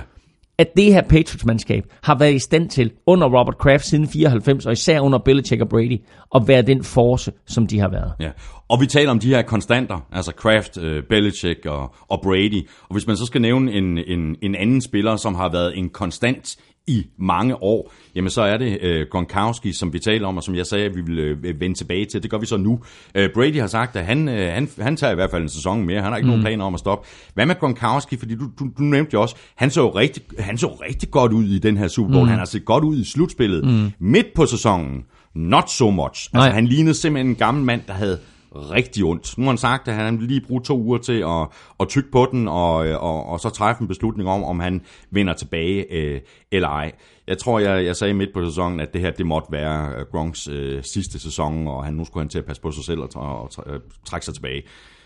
[0.60, 4.72] at det her Patriots-mandskab har været i stand til under Robert Kraft siden 94, og
[4.72, 6.01] især under Belichick og Brady,
[6.36, 8.14] at være den force, som de har været.
[8.20, 8.30] Ja.
[8.70, 12.68] Og vi taler om de her konstanter, altså Kraft, øh, Belichick og, og Brady.
[12.82, 15.89] Og hvis man så skal nævne en, en, en anden spiller, som har været en
[15.89, 16.57] konstant
[16.89, 20.55] i mange år, jamen så er det øh, Gronkowski, som vi taler om, og som
[20.55, 22.23] jeg sagde, at vi vil øh, vende tilbage til.
[22.23, 22.79] Det gør vi så nu.
[23.15, 25.85] Øh, Brady har sagt, at han, øh, han, han tager i hvert fald en sæson
[25.85, 26.01] mere.
[26.01, 26.29] Han har ikke mm.
[26.29, 27.07] nogen planer om at stoppe.
[27.33, 28.17] Hvad med Gronkowski?
[28.17, 31.33] Fordi du, du, du nævnte jo også, han så jo rigtig, han så rigtig godt
[31.33, 32.23] ud i den her Super Bowl.
[32.23, 32.29] Mm.
[32.29, 33.65] Han har set godt ud i slutspillet.
[33.65, 33.91] Mm.
[33.99, 35.03] Midt på sæsonen,
[35.35, 36.05] not so much.
[36.05, 36.49] Altså Nej.
[36.49, 38.19] han lignede simpelthen en gammel mand, der havde
[38.55, 39.37] rigtig ondt.
[39.37, 41.47] Nu har han sagt, at han lige bruge to uger til at,
[41.79, 44.81] at tykke på den, og, og, og så træffe en beslutning om, om han
[45.11, 46.21] vender tilbage øh,
[46.51, 46.91] eller ej.
[47.27, 50.05] Jeg tror, jeg, jeg sagde midt på sæsonen, at det her det måtte være øh,
[50.11, 52.99] Gronks øh, sidste sæson, og han nu skulle han til at passe på sig selv
[52.99, 54.63] og, og, og øh, trække sig tilbage.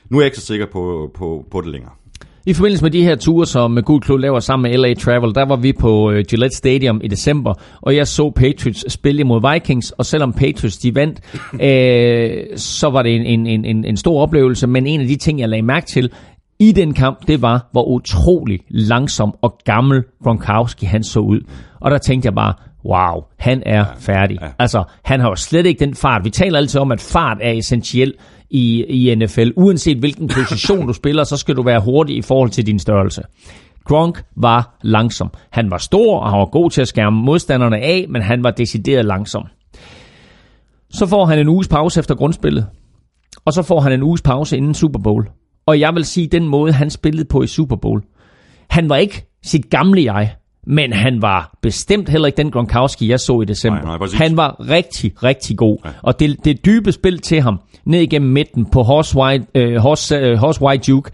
[0.09, 1.93] Nu er jeg ikke så sikker på, på, på det længere.
[2.45, 5.45] I forbindelse med de her ture, som Gul Klub laver sammen med LA Travel, der
[5.45, 9.91] var vi på øh, Gillette Stadium i december, og jeg så Patriots spille imod Vikings,
[9.91, 11.19] og selvom Patriots de vandt,
[11.67, 15.39] øh, så var det en, en, en, en, stor oplevelse, men en af de ting,
[15.39, 16.11] jeg lagde mærke til
[16.59, 21.39] i den kamp, det var, hvor utrolig langsom og gammel Gronkowski han så ud.
[21.79, 22.53] Og der tænkte jeg bare,
[22.85, 24.37] wow, han er færdig.
[24.41, 24.47] ja.
[24.59, 26.23] Altså, han har jo slet ikke den fart.
[26.23, 28.13] Vi taler altid om, at fart er essentiel
[28.49, 29.49] i, i NFL.
[29.55, 33.21] Uanset hvilken position du spiller, så skal du være hurtig i forhold til din størrelse.
[33.85, 35.31] Gronk var langsom.
[35.49, 38.51] Han var stor, og han var god til at skærme modstanderne af, men han var
[38.51, 39.43] decideret langsom.
[40.89, 42.65] Så får han en uges pause efter grundspillet.
[43.45, 45.27] Og så får han en uges pause inden Super Bowl.
[45.65, 48.01] Og jeg vil sige, den måde, han spillede på i Super Bowl.
[48.69, 50.35] Han var ikke sit gamle jeg,
[50.68, 53.80] men han var bestemt heller ikke den Gronkowski, jeg så i december.
[53.80, 54.20] Nej, nej, præcis.
[54.20, 55.78] han var rigtig, rigtig god.
[55.86, 55.89] Ja.
[56.01, 60.16] Og det, det dybe spil til ham, ned igennem midten på Horse White, øh, Horse,
[60.16, 61.11] øh, Horse White Duke,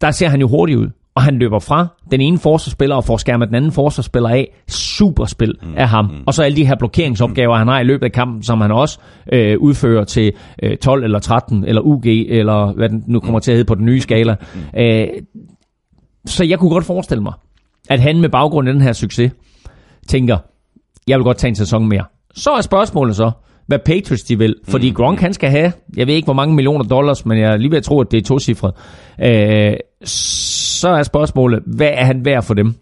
[0.00, 0.88] der ser han jo hurtigt ud.
[1.14, 4.54] Og han løber fra den ene forsvarsspiller og får skærmet den anden forsvarsspiller af.
[4.68, 6.04] Superspil mm, af ham.
[6.04, 6.22] Mm.
[6.26, 8.98] Og så alle de her blokeringsopgaver, han har i løbet af kampen, som han også
[9.32, 13.50] øh, udfører til øh, 12 eller 13 eller UG, eller hvad den nu kommer til
[13.50, 14.36] at hedde på den nye skala.
[14.78, 15.06] Øh,
[16.26, 17.32] så jeg kunne godt forestille mig,
[17.88, 19.32] at han med baggrund af den her succes
[20.08, 20.38] tænker,
[21.08, 22.04] jeg vil godt tage en sæson mere.
[22.34, 23.30] Så er spørgsmålet så,
[23.66, 24.54] hvad Patriots de vil.
[24.68, 27.56] Fordi Gronk han skal have, jeg ved ikke hvor mange millioner dollars, men jeg er
[27.56, 28.72] lige ved at tro, at det er tocifret.
[29.24, 29.74] Øh,
[30.78, 32.74] så er spørgsmålet, hvad er han værd for dem?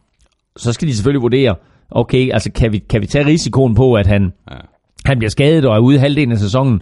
[0.57, 1.55] Så skal de selvfølgelig vurdere,
[1.91, 4.57] okay, altså kan vi, kan vi tage risikoen på, at han, Ja.
[5.05, 6.81] han bliver skadet og er ude halvdelen af sæsonen.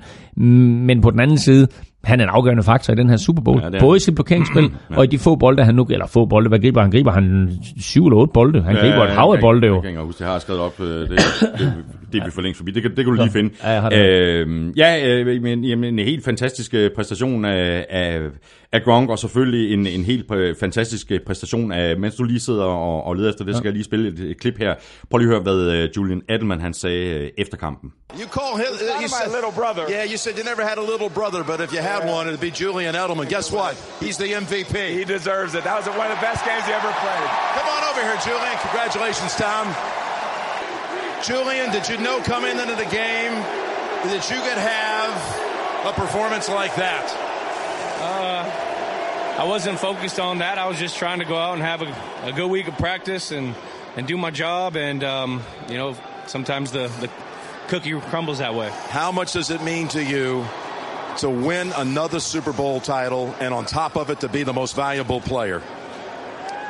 [0.87, 1.69] Men på den anden side,
[2.05, 3.59] han er en afgørende faktor i den her Super Bowl.
[3.59, 4.97] Ja, Ja, det Både i sit blokeringsspil ja.
[4.97, 5.87] og i de få bolde, han nu...
[5.91, 6.91] Eller få bolde, hvad griber han?
[6.91, 7.51] Griber han
[7.81, 8.63] syv eller otte bolde?
[8.63, 9.75] Han griber et hav af bolde jo.
[9.75, 10.81] Jeg kan ikke huske, det har jeg skrevet op.
[10.81, 11.73] øh, Det, det,
[12.13, 12.71] det er vi for længst forbi.
[12.71, 13.51] Det kan, det kan du lige finde.
[13.65, 13.99] Ja, jeg har det.
[14.09, 18.21] Øhm, ja, øh, men, jamen, en helt fantastisk øh, præstation af, af,
[18.73, 22.65] af Gronk, og selvfølgelig en, en helt øh, fantastisk præstation af, mens du lige sidder
[22.65, 24.75] og, og leder efter det, så skal jeg lige spille et, et klip her.
[25.11, 27.91] Prøv lige at høre, hvad Julian Edelman han sagde efter kampen.
[28.21, 28.73] You call him.
[28.75, 29.83] uh, you my little brother.
[29.95, 32.41] Yeah, you said you never had a little brother, but if you had one, it'd
[32.41, 33.29] be Julian Edelman.
[33.29, 33.77] Guess what?
[34.01, 34.99] He's the MVP.
[34.99, 35.63] He deserves it.
[35.65, 37.29] That was one of the best games he ever played.
[37.55, 38.59] Come on over here, Julian.
[38.59, 39.71] Congratulations, Tom.
[41.25, 43.33] Julian, did you know coming into the game
[44.11, 47.07] that you could have a performance like that?
[48.01, 50.59] Uh, I wasn't focused on that.
[50.59, 53.31] I was just trying to go out and have a, a good week of practice
[53.31, 53.55] and,
[53.97, 54.77] and do my job.
[54.77, 57.11] And, um, you know, sometimes the, the
[57.69, 58.71] cookie crumbles that way.
[58.89, 60.47] How much does it mean to you
[61.19, 64.75] to win another Super Bowl title and on top of it to be the most
[64.77, 65.63] valuable player?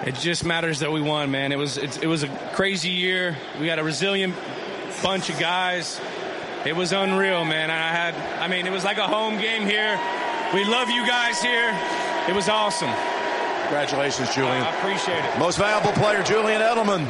[0.06, 1.52] It just matters that we won, man.
[1.52, 3.36] It was it, it was a crazy year.
[3.60, 4.34] We had a resilient
[5.02, 6.00] bunch of guys.
[6.66, 7.70] It was unreal, man.
[7.70, 10.00] I had, I mean, it was like a home game here.
[10.54, 11.76] We love you guys here.
[12.28, 12.92] It was awesome.
[13.62, 14.62] Congratulations, Julian.
[14.62, 15.38] I appreciate it.
[15.38, 17.06] Most valuable player, Julian Edelman.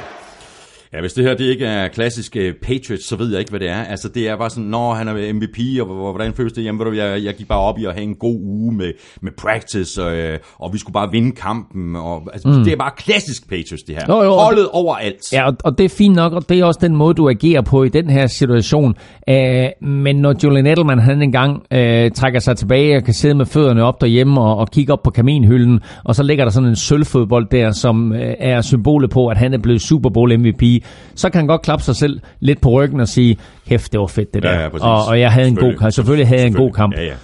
[0.95, 3.69] Ja, hvis det her det ikke er klassisk Patriots, så ved jeg ikke, hvad det
[3.69, 3.83] er.
[3.85, 6.65] Altså, det er bare sådan, når han er MVP, og hvordan føles det?
[6.65, 8.93] Jamen, jeg, jeg gik bare op i at have en god uge med,
[9.23, 11.97] med practice, og, øh, og vi skulle bare vinde kampen.
[11.97, 12.65] Og, altså, mm.
[12.65, 14.03] Det er bare klassisk Patriots, det her.
[14.09, 15.33] Jo, jo, Holdet det- overalt.
[15.33, 17.61] Ja, og, og det er fint nok, og det er også den måde, du agerer
[17.63, 18.95] på i den her situation.
[19.29, 23.47] Øh, men når Julian Edelman han engang øh, trækker sig tilbage og kan sidde med
[23.47, 26.77] fødderne op derhjemme og, og kigge op på kaminhylden, og så ligger der sådan en
[26.77, 30.84] sølvfodbold der, som øh, er symbolet på, at han er blevet Super Bowl MVP,
[31.15, 33.37] så kan han godt klappe sig selv lidt på ryggen og sige,
[33.69, 34.53] kæft, det var fedt det der.
[34.53, 34.85] Ja, ja, præcis.
[34.85, 35.93] og, og jeg havde en god kamp.
[35.93, 36.95] Selvfølgelig havde jeg en god kamp.
[36.97, 37.15] Ja, ja.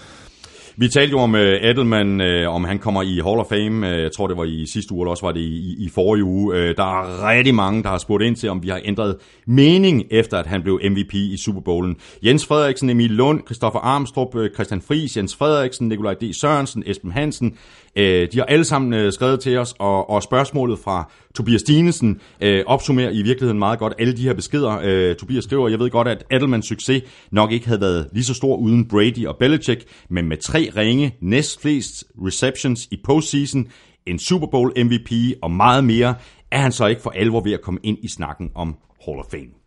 [0.81, 3.87] Vi talte jo om uh, Edelman, uh, om han kommer i Hall of Fame.
[3.87, 5.89] Uh, jeg tror, det var i sidste uge, eller også var det i, i, i
[5.95, 6.55] forrige uge.
[6.55, 9.17] Uh, der er rigtig mange, der har spurgt ind til, om vi har ændret
[9.47, 11.97] mening, efter at han blev MVP i Super Bowlen.
[12.25, 16.33] Jens Frederiksen, Emil Lund, Christoffer Armstrong, Christian Friis, Jens Frederiksen, Nikolaj D.
[16.41, 17.57] Sørensen, Esben Hansen.
[17.97, 22.21] Uh, de har alle sammen øh, skrevet til os, og, og spørgsmålet fra Tobias Dinesen
[22.45, 25.11] uh, opsummerer i virkeligheden meget godt alle de her beskeder.
[25.11, 27.03] Uh, Tobias skriver, jeg ved godt, at Adelmans succes
[27.33, 31.15] nok ikke havde været lige så stor uden Brady og Belichick, men med tre ringe,
[31.23, 33.67] næst flest receptions i postseason,
[34.07, 35.13] en Super Bowl MVP
[35.43, 36.15] og meget mere,
[36.51, 38.77] er han så ikke for alvor ved at komme ind i snakken om
[39.07, 39.60] Hall of Fame.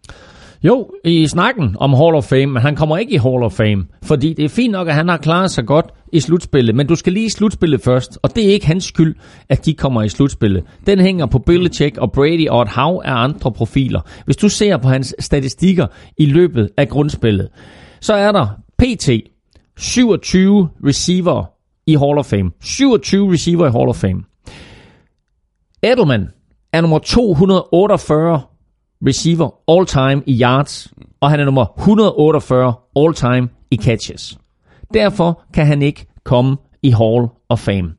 [0.63, 3.85] Jo, i snakken om Hall of Fame, men han kommer ikke i Hall of Fame,
[4.03, 6.95] fordi det er fint nok, at han har klaret sig godt i slutspillet, men du
[6.95, 9.15] skal lige i slutspillet først, og det er ikke hans skyld,
[9.49, 10.63] at de kommer i slutspillet.
[10.85, 14.01] Den hænger på Belichick og Brady og et hav af andre profiler.
[14.25, 15.87] Hvis du ser på hans statistikker
[16.17, 17.49] i løbet af grundspillet,
[18.01, 19.09] så er der PT
[19.77, 21.45] 27 receiver
[21.87, 22.51] i Hall of Fame.
[22.61, 24.23] 27 receiver i Hall of Fame.
[25.83, 26.27] Edelman
[26.73, 28.41] er nummer 248
[29.07, 34.37] receiver all time i yards, og han er nummer 148 all time i catches.
[34.93, 37.93] Derfor kan han ikke komme i Hall of Fame.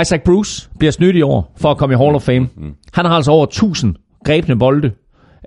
[0.00, 2.48] Isaac Bruce bliver snydt i år for at komme i Hall of Fame.
[2.92, 4.92] Han har altså over 1000 grebne bolde.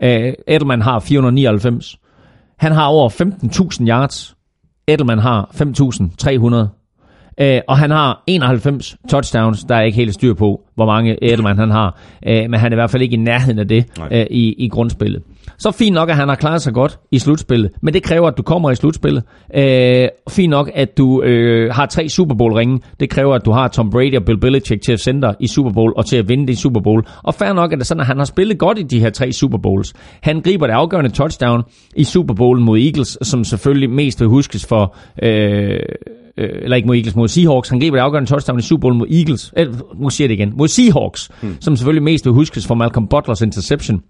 [0.03, 1.99] Uh, Edelman har 499.
[2.57, 4.35] Han har over 15.000 yards.
[4.87, 6.82] Edelman har 5.300.
[7.41, 11.57] Øh, og han har 91 touchdowns, der er ikke helt styr på, hvor mange Edelman
[11.57, 14.25] han har, øh, men han er i hvert fald ikke i nærheden af det øh,
[14.29, 15.23] i, i grundspillet.
[15.57, 18.37] Så fint nok, at han har klaret sig godt i slutspillet, men det kræver, at
[18.37, 19.23] du kommer i slutspillet.
[19.55, 22.79] Øh, fint nok, at du øh, har tre Super Bowl ringe.
[22.99, 25.47] Det kræver, at du har Tom Brady og Bill Belichick til at sende dig i
[25.47, 27.05] Super Bowl og til at vinde det i Super Bowl.
[27.23, 29.31] Og fair nok er det sådan, at han har spillet godt i de her tre
[29.31, 29.93] Super Bowls.
[30.21, 31.63] Han griber det afgørende touchdown
[31.95, 34.95] i Super Bowlen mod Eagles, som selvfølgelig mest vil huskes for...
[35.23, 35.79] Øh,
[36.37, 37.69] øh, eller ikke mod Eagles, mod Seahawks.
[37.69, 39.53] Han griber det afgørende touchdown i Super Bowl mod Eagles.
[39.57, 40.53] Øh, nu siger det igen.
[40.57, 41.57] Mod Seahawks, hmm.
[41.61, 44.01] som selvfølgelig mest vil huskes for Malcolm Butlers interception.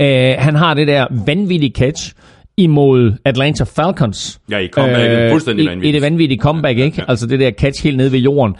[0.00, 2.12] Øh, han har det der vanvittige catch
[2.56, 4.40] imod Atlanta Falcons.
[4.50, 5.30] Ja, i comebacket.
[5.30, 5.90] Fuldstændig i, vanvittigt.
[5.90, 6.96] I det vanvittige comeback, ikke?
[6.98, 7.04] Ja.
[7.08, 8.54] Altså det der catch helt nede ved jorden.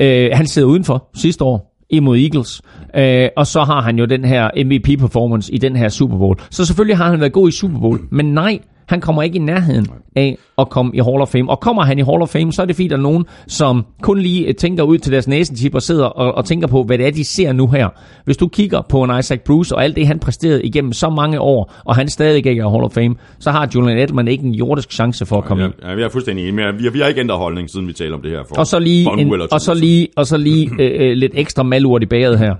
[0.00, 2.62] Øh, han sidder udenfor sidste år imod Eagles.
[2.96, 6.36] Øh, og så har han jo den her MVP-performance i den her Super Bowl.
[6.50, 8.00] Så selvfølgelig har han været god i Super Bowl.
[8.10, 9.86] Men nej, han kommer ikke i nærheden
[10.16, 11.50] af at komme i Hall of Fame.
[11.50, 13.86] Og kommer han i Hall of Fame, så er det at der er nogen, som
[14.02, 16.98] kun lige øh, tænker ud til deres næsetip og sidder og, og tænker på, hvad
[16.98, 17.88] det er, de ser nu her.
[18.24, 21.40] Hvis du kigger på en Isaac Bruce og alt det, han præsterede igennem så mange
[21.40, 24.44] år, og han stadig ikke er i Hall of Fame, så har Julian Edelman ikke
[24.44, 25.74] en jordisk chance for at komme Ja, ind.
[25.82, 27.92] ja, vi er fuldstændig enige, men vi har, vi har ikke ændret holdning, siden vi
[27.92, 28.42] taler om det her.
[28.48, 31.32] For, Og så lige, en en, og så lige, og så lige øh, øh, lidt
[31.34, 32.54] ekstra malurt i bæret her.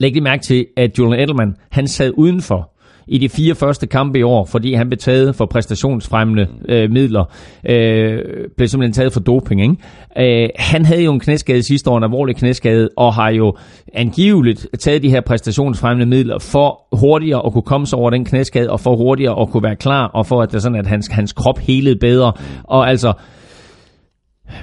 [0.00, 2.70] Læg lige mærke til, at Julian Edelman, han sad udenfor
[3.06, 7.24] i de fire første kampe i år, fordi han blev taget for præstationsfremmende øh, midler,
[7.68, 8.18] øh,
[8.56, 9.62] blev simpelthen taget for doping.
[9.62, 10.42] Ikke?
[10.42, 13.56] Øh, han havde jo en knæskade sidste år, en alvorlig knæskade, og har jo
[13.94, 18.70] angiveligt taget de her præstationsfremmende midler for hurtigere at kunne komme sig over den knæskade,
[18.70, 21.08] og for hurtigere at kunne være klar, og for at det er sådan, at hans,
[21.08, 22.32] hans krop helede bedre.
[22.64, 23.12] Og altså,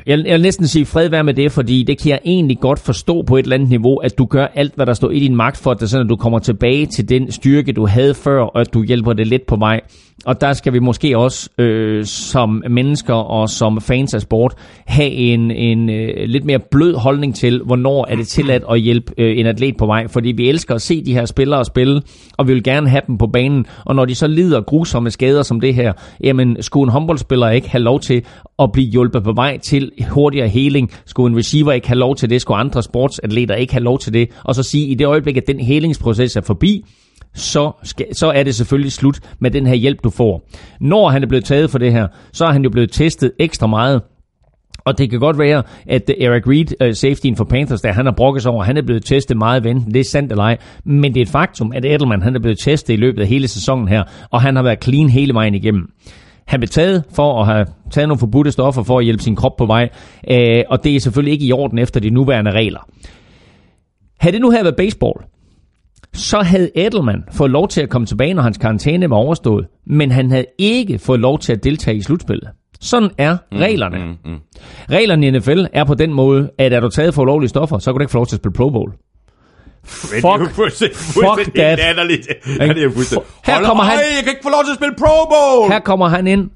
[0.06, 2.80] jeg, jeg vil næsten sige fred være med det, fordi det kan jeg egentlig godt
[2.80, 5.36] forstå på et eller andet niveau, at du gør alt, hvad der står i din
[5.36, 8.14] magt for, at det er sådan, at du kommer tilbage til den styrke, du havde
[8.14, 9.82] før, og at du hjælper det lidt på vej.
[10.26, 14.54] Og der skal vi måske også øh, som mennesker og som fans af sport
[14.86, 19.14] have en, en øh, lidt mere blød holdning til, hvornår er det tilladt at hjælpe
[19.18, 20.08] øh, en atlet på vej.
[20.08, 22.02] Fordi vi elsker at se de her spillere spille,
[22.38, 23.66] og vi vil gerne have dem på banen.
[23.86, 25.94] Og når de så lider grusomme skader som det her,
[26.24, 28.26] jamen skulle en håndboldspiller ikke have lov til
[28.60, 30.92] at blive hjulpet på vej til hurtigere heling?
[31.06, 32.42] Skulle en receiver ikke have lov til det?
[32.42, 34.30] Skulle andre sportsatleter ikke have lov til det?
[34.44, 36.86] Og så sige, i det øjeblik, at den helingsproces er forbi,
[37.34, 40.50] så, skal, så er det selvfølgelig slut med den her hjælp, du får.
[40.80, 43.68] Når han er blevet taget for det her, så er han jo blevet testet ekstra
[43.68, 44.02] meget.
[44.86, 48.14] Og det kan godt være, at Eric Reed, uh, safetyen for Panthers, der han har
[48.18, 49.94] brokket sig over, han er blevet testet meget venten.
[49.94, 50.58] Det er sandt eller ej.
[50.86, 53.48] Men det er et faktum, at Edelman han er blevet testet i løbet af hele
[53.48, 55.88] sæsonen her, og han har været clean hele vejen igennem.
[56.48, 59.56] Han blev taget for at have taget nogle forbudte stoffer for at hjælpe sin krop
[59.58, 59.90] på vej,
[60.32, 62.80] øh, og det er selvfølgelig ikke i orden efter de nuværende regler.
[64.20, 65.14] Havde det nu her været baseball,
[66.14, 70.12] så havde Edelman fået lov til at komme tilbage, når hans karantæne var overstået, men
[70.12, 72.50] han havde ikke fået lov til at deltage i slutspillet.
[72.82, 73.98] Sådan er reglerne.
[73.98, 74.38] Mm, mm.
[74.92, 77.92] Reglerne i NFL er på den måde, at er du taget for ulovlige stoffer, så
[77.92, 78.92] kan du ikke få lov til at spille Pro Bowl.
[79.86, 80.56] Fuck,
[80.92, 81.80] fuck that.
[81.80, 81.94] er.
[83.46, 85.72] Her kommer han- jeg kan ikke få lov til at spille Pro Bowl!
[85.72, 86.50] her kommer han ind,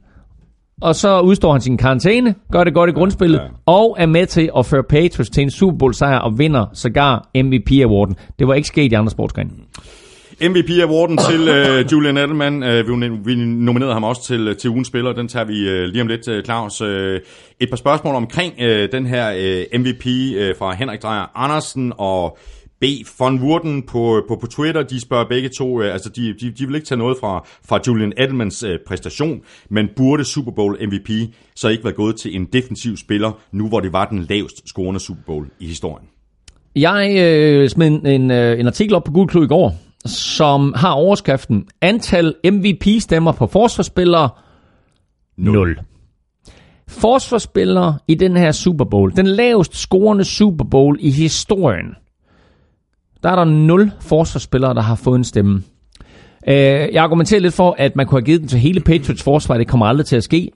[0.82, 3.48] og så udstår han sin karantæne, gør det godt i grundspillet, ja.
[3.66, 7.30] og er med til at føre Patriots til en Super Bowl sejr og vinder sågar
[7.38, 8.16] MVP-awarden.
[8.40, 9.50] Det var ikke sket i andre sportsgrene.
[10.42, 12.64] MVP-awarden til øh, Julian Edelman.
[12.64, 15.14] Øh, vi, vi nominerede ham også til, til ugens spiller.
[15.14, 16.82] Den tager vi øh, lige om lidt, øh, Claus.
[16.82, 17.20] Øh,
[17.60, 22.38] et par spørgsmål omkring øh, den her øh, MVP øh, fra Henrik Drejer Andersen og.
[23.20, 24.84] Von Wurden på, på, på Twitter.
[24.84, 27.80] De spørger begge to, øh, altså de, de, de vil ikke tage noget fra, fra
[27.88, 31.10] Julian Edelmans øh, præstation, men burde Super Bowl MVP
[31.56, 35.00] så ikke være gået til en defensiv spiller, nu hvor det var den lavest scorende
[35.00, 36.08] Super Bowl i historien?
[36.76, 39.76] Jeg øh, smed en, en, øh, en artikel op på Google i går,
[40.06, 44.30] som har overskriften Antal MVP-stemmer på forsvarsspillere
[45.38, 45.80] 0.
[46.88, 51.96] Forsvarsspillere i den her Super Bowl, den lavest scorende Super Bowl i historien,
[53.26, 55.64] der er der 0 forsvarsspillere, der har fået en stemme.
[56.48, 56.56] Øh,
[56.94, 59.58] jeg argumenterer lidt for, at man kunne have givet den til hele Patriots forsvar.
[59.58, 60.52] Det kommer aldrig til at ske.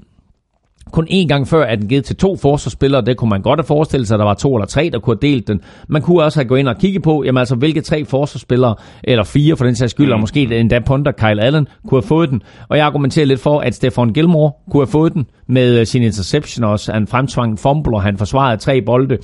[0.92, 3.02] Kun én gang før er den givet til to forsvarsspillere.
[3.02, 5.18] Det kunne man godt have forestillet sig, at der var to eller tre, der kunne
[5.22, 5.62] have delt den.
[5.88, 9.24] Man kunne også have gået ind og kigget på, jamen altså, hvilke tre forsvarsspillere, eller
[9.24, 12.42] fire for den sags skyld, og måske endda Ponder, Kyle Allen, kunne have fået den.
[12.70, 16.04] Og jeg argumenterer lidt for, at Stefan Gilmore kunne have fået den med øh, sin
[16.04, 16.94] interception også.
[16.94, 19.18] Han fremtvang en fumble, og han forsvarede tre bolde.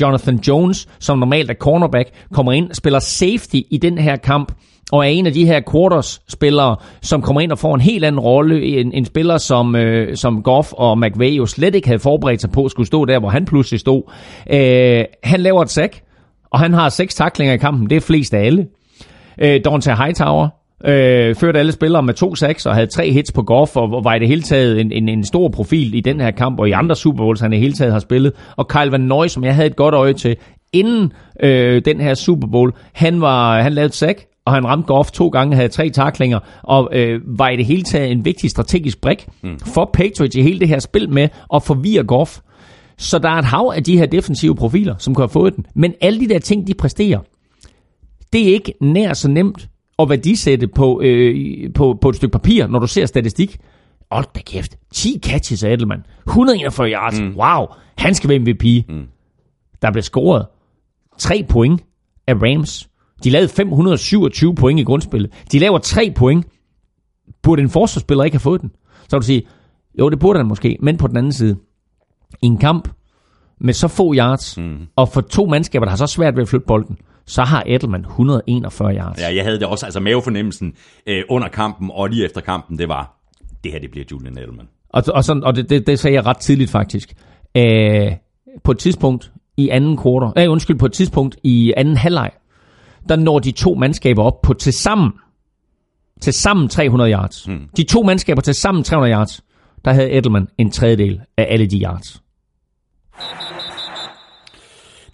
[0.00, 4.52] Jonathan Jones, som normalt er cornerback, kommer ind, spiller safety i den her kamp,
[4.92, 8.20] og er en af de her quarters-spillere, som kommer ind og får en helt anden
[8.20, 8.62] rolle.
[8.62, 12.50] En, en spiller, som, øh, som Goff og McVay jo slet ikke havde forberedt sig
[12.50, 14.02] på, skulle stå der, hvor han pludselig stod.
[14.50, 16.00] Øh, han laver et sack,
[16.50, 17.90] og han har seks taklinger i kampen.
[17.90, 18.66] Det er flest af alle.
[19.38, 20.48] Øh, Dante Hightower
[20.84, 24.14] øh, førte alle spillere med to sacks og havde tre hits på Goff, og var
[24.14, 26.72] i det hele taget en, en, en stor profil i den her kamp, og i
[26.72, 28.32] andre Super Bowls, han i det hele taget har spillet.
[28.56, 30.36] Og Kyle Van Noy, som jeg havde et godt øje til,
[30.72, 31.12] inden
[31.42, 35.10] øh, den her Super Bowl, han, var, han lavede et sack, og han ramte Goff
[35.10, 39.00] to gange, havde tre taklinger, og øh, var i det hele taget en vigtig strategisk
[39.00, 39.58] brik mm.
[39.58, 42.38] for Patriots i hele det her spil med at forvirre Goff.
[42.98, 45.66] Så der er et hav af de her defensive profiler, som kunne have fået den.
[45.74, 47.18] Men alle de der ting, de præsterer,
[48.32, 49.68] det er ikke nær så nemt
[49.98, 53.58] at værdisætte på, øh, på, på et stykke papir, når du ser statistik.
[54.10, 54.76] Hold da kæft.
[54.94, 56.02] 10 catches af Edelman.
[56.26, 57.20] 141 yards.
[57.20, 57.36] Mm.
[57.36, 57.66] Wow.
[57.98, 58.88] Han skal være MVP.
[58.88, 59.06] Mm.
[59.82, 60.46] Der blev scoret
[61.18, 61.82] 3 point
[62.26, 62.87] af Rams.
[63.24, 65.32] De lavede 527 point i grundspillet.
[65.52, 66.46] De laver 3 point.
[67.42, 68.70] Burde en forsvarsspiller ikke have fået den?
[69.08, 69.42] Så vil du sige,
[69.98, 70.76] jo, det burde han måske.
[70.80, 71.56] Men på den anden side,
[72.42, 72.88] i en kamp
[73.60, 74.78] med så få yards, mm.
[74.96, 78.00] og for to mandskaber, der har så svært ved at flytte bolden, så har Edelman
[78.00, 79.20] 141 yards.
[79.20, 80.74] Ja, jeg havde det også, altså mavefornemmelsen
[81.06, 83.18] øh, under kampen og lige efter kampen, det var,
[83.64, 84.68] det her det bliver Julian Edelman.
[84.88, 87.14] Og, og, sådan, og det, det, det sagde jeg ret tidligt faktisk.
[87.54, 88.12] Æh,
[88.64, 92.30] på et tidspunkt i anden quarter, nej, undskyld, på et tidspunkt i anden halvleg,
[93.08, 95.12] der når de to mandskaber op på til sammen,
[96.20, 97.44] til sammen 300 yards.
[97.44, 97.68] Hmm.
[97.76, 99.44] De to mandskaber til sammen 300 yards,
[99.84, 102.22] der havde Edelman en tredjedel af alle de yards.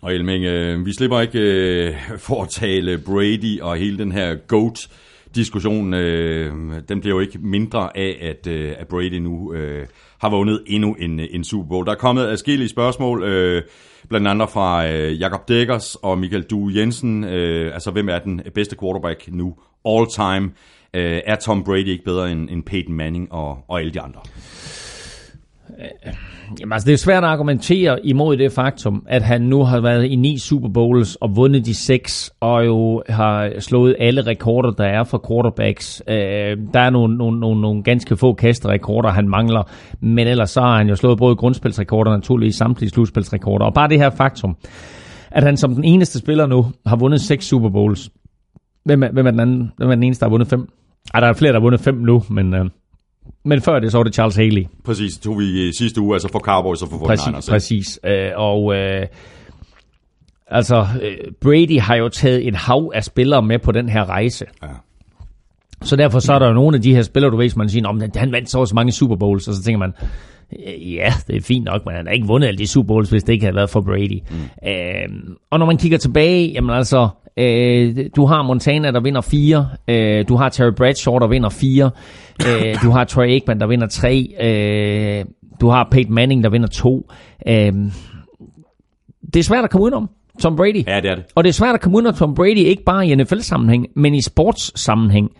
[0.01, 4.35] Og Elming, øh, vi slipper ikke øh, for at tale Brady og hele den her
[4.35, 4.89] GOAT
[5.35, 6.53] diskussion, øh,
[6.89, 9.87] den bliver jo ikke mindre af, at, øh, at Brady nu øh,
[10.24, 11.86] har vundet endnu en, en Super Bowl.
[11.86, 13.62] Der er kommet adskillige spørgsmål, øh,
[14.09, 17.24] blandt andet fra øh, Jakob Dækkers og Michael Due Jensen.
[17.24, 19.55] Øh, altså, hvem er den bedste quarterback nu
[19.88, 20.51] all time?
[20.94, 24.20] Øh, er Tom Brady ikke bedre end, end Peyton Manning og, og alle de andre?
[26.61, 30.05] Jamen, altså, det er svært at argumentere imod det faktum, at han nu har været
[30.05, 34.85] i ni Super Bowls og vundet de seks, og jo har slået alle rekorder, der
[34.85, 36.03] er for quarterbacks.
[36.09, 39.62] Øh, der er nogle, nogle, nogle, nogle ganske få kasterekorder, han mangler,
[40.01, 43.66] men ellers så har han jo slået både grundspilsrekorder og naturligvis samtlige slutspilsrekorder.
[43.66, 44.57] Og bare det her faktum,
[45.31, 48.11] at han som den eneste spiller nu har vundet seks Super Bowls.
[48.85, 50.69] Hvem er, hvem er, den, anden, hvem er den eneste, der har vundet fem?
[51.15, 52.55] Ej, der er flere, der har vundet fem nu, men...
[52.55, 52.65] Øh,
[53.44, 54.66] men før det, så var det Charles Haley.
[54.84, 57.06] Præcis, tog vi i sidste uge, altså for Cowboys og for 49ers.
[57.06, 58.01] Præcis, præcis.
[58.05, 59.06] Øh, og øh,
[60.46, 64.44] altså, øh, Brady har jo taget et hav af spillere med på den her rejse.
[64.62, 64.68] Ja.
[65.82, 67.68] Så derfor så er der jo nogle af de her spillere, du ved, som man
[67.68, 69.92] siger, om han vandt så også mange Super Bowls, og så tænker man,
[70.97, 73.23] ja, det er fint nok, men han har ikke vundet alle de Super Bowls, hvis
[73.25, 74.21] det ikke havde været for Brady.
[74.31, 74.69] Mm.
[74.69, 79.69] Øh, og når man kigger tilbage, jamen altså, øh, du har Montana, der vinder fire,
[79.89, 81.91] øh, du har Terry Bradshaw, der vinder fire,
[82.49, 85.25] øh, du har Troy Aikman, der vinder tre, øh,
[85.61, 87.11] du har Peyton Manning, der vinder to.
[87.49, 87.73] Øh,
[89.35, 90.11] det er svært at komme udenom.
[90.41, 90.87] Tom Brady.
[90.87, 91.25] Ja, det er det.
[91.35, 94.15] Og det er svært at komme ud af Tom Brady, ikke bare i NFL-sammenhæng, men
[94.15, 95.31] i sportssammenhæng,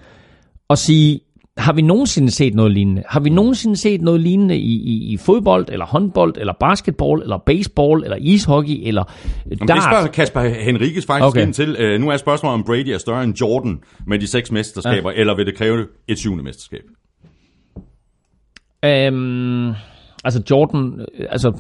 [0.69, 1.21] og sige,
[1.57, 3.03] har vi nogensinde set noget lignende?
[3.09, 7.39] Har vi nogensinde set noget lignende i, i, i fodbold, eller håndbold, eller basketball, eller
[7.47, 9.05] baseball, eller ishockey, eller
[9.45, 9.83] Jamen, det dart?
[9.83, 11.43] spørger Kasper Henriques faktisk Okay.
[11.43, 11.95] ind til.
[11.95, 15.17] Uh, nu er spørgsmålet, om Brady er større end Jordan med de seks mesterskaber, ja.
[15.21, 16.83] eller vil det kræve et syvende mesterskab?
[18.85, 19.69] Øhm,
[20.25, 21.53] altså Jordan, øh, altså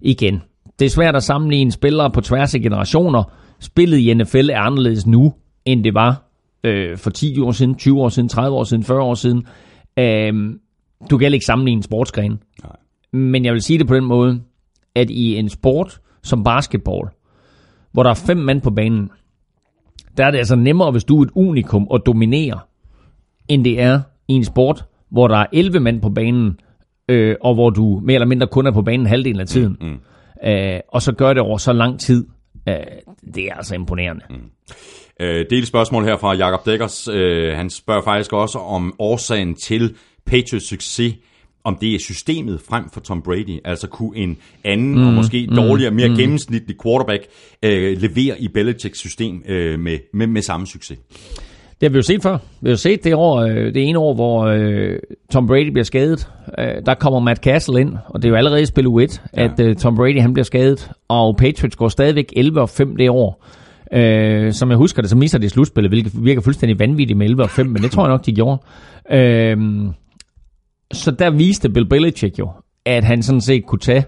[0.00, 0.42] igen,
[0.78, 3.22] det er svært at sammenligne spillere på tværs af generationer.
[3.60, 5.34] Spillet i NFL er anderledes nu,
[5.64, 6.31] end det var
[6.64, 9.46] øh, for 10 år siden, 20 år siden, 30 år siden, 40 år siden.
[9.98, 10.60] Øhm,
[11.10, 12.38] du kan ikke sammenligne sportsgrene.
[12.62, 12.76] Nej.
[13.12, 14.40] Men jeg vil sige det på den måde,
[14.94, 17.08] at i en sport som basketball,
[17.92, 19.10] hvor der er fem mand på banen,
[20.16, 22.60] der er det altså nemmere, hvis du er et unikum og dominere,
[23.48, 26.60] end det er i en sport, hvor der er 11 mand på banen,
[27.08, 29.76] øh, og hvor du mere eller mindre kun er på banen halvdelen af tiden.
[29.80, 30.48] Mm, mm.
[30.48, 32.26] Øh, og så gør det over så lang tid.
[32.68, 32.74] Øh,
[33.34, 34.24] det er altså imponerende.
[34.30, 34.36] Mm.
[35.22, 37.08] Øh, del spørgsmål her fra Jakob Dækkers.
[37.08, 39.94] Øh, han spørger faktisk også om årsagen til
[40.26, 41.14] Patriots succes,
[41.64, 43.60] om det er systemet frem for Tom Brady.
[43.64, 46.16] Altså kunne en anden mm, og måske mm, dårligere, mere mm.
[46.16, 47.22] gennemsnitlig quarterback
[47.62, 50.98] øh, levere i Belichicks system øh, med, med, med samme succes.
[51.80, 52.38] Det har vi jo set før.
[52.60, 54.98] Vi har jo set det, år, det ene år, hvor øh,
[55.32, 56.28] Tom Brady bliver skadet.
[56.58, 59.44] Øh, der kommer Matt Castle ind, og det er jo allerede i spil U1, ja.
[59.44, 63.10] at øh, Tom Brady han bliver skadet, og Patriots går stadigvæk 11 og 5 det
[63.10, 63.44] år.
[63.94, 67.42] Øh, som jeg husker det, så misser de slutspillet, hvilket virker fuldstændig vanvittigt med 11
[67.42, 68.62] og 5, men det tror jeg nok, de gjorde.
[69.12, 69.56] Øh,
[70.92, 72.50] så der viste Bill Belichick jo,
[72.86, 74.04] at han sådan set kunne tage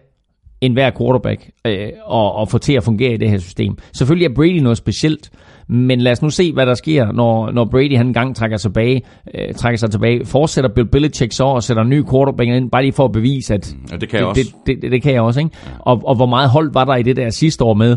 [0.60, 3.76] en hver quarterback øh, og, og få til at fungere i det her system.
[3.92, 5.30] Selvfølgelig er Brady noget specielt,
[5.68, 8.70] men lad os nu se, hvad der sker, når, når Brady han engang trækker sig
[8.70, 9.02] tilbage.
[9.34, 10.24] Øh, trækker sig tilbage.
[10.24, 13.54] Fortsætter Bill Belichick så og sætter en ny quarterback ind, bare lige for at bevise,
[13.54, 14.54] at Ja, det kan jeg det, også.
[14.66, 15.40] det, det, det kan jeg også.
[15.40, 15.56] Ikke?
[15.78, 17.96] Og, og hvor meget hold var der i det der sidste år med,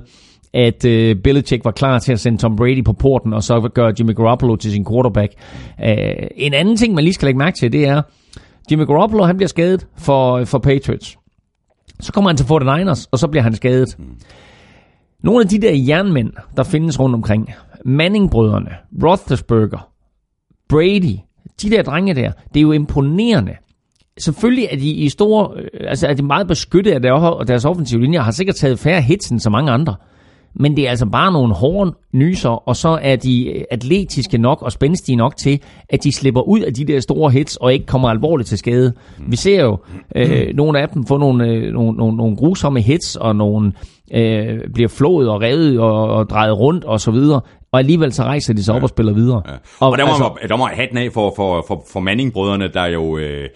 [0.54, 3.94] at øh, Belichick var klar til at sende Tom Brady på porten, og så gøre
[4.00, 5.34] Jimmy Garoppolo til sin quarterback.
[5.86, 8.02] Øh, en anden ting, man lige skal lægge mærke til, det er,
[8.72, 11.18] Jimmy Garoppolo han bliver skadet for, for Patriots.
[12.00, 13.98] Så kommer han til 49ers, og så bliver han skadet.
[15.24, 17.54] Nogle af de der jernmænd, der findes rundt omkring,
[17.86, 18.72] Manning-brødrene,
[19.04, 19.90] Roethlisberger,
[20.70, 21.18] Brady,
[21.62, 23.52] de der drenge der, det er jo imponerende.
[24.20, 28.02] Selvfølgelig er de i store, øh, altså er de meget beskyttet af deres, deres offensive
[28.02, 29.96] linjer, og har sikkert taget færre hits end så mange andre.
[30.54, 34.62] Men det er altså bare nogle hårde nyser, og så er de øh, atletiske nok
[34.62, 37.86] og spændstige nok til, at de slipper ud af de der store hits og ikke
[37.86, 38.94] kommer alvorligt til skade.
[39.28, 39.78] Vi ser jo
[40.16, 43.74] øh, nogle af dem få nogle, øh, nogle, nogle, nogle grusomme hits, og nogle
[44.14, 47.42] øh, bliver flået og revet og, og drejet rundt og så videre.
[47.72, 49.42] Og alligevel så rejser de sig op og spiller videre.
[49.48, 49.52] Ja.
[49.80, 52.68] Og, og der må, altså, der må jeg hatten af for, for, for, for Manning-brødrene,
[52.68, 53.18] der jo...
[53.18, 53.50] Øh,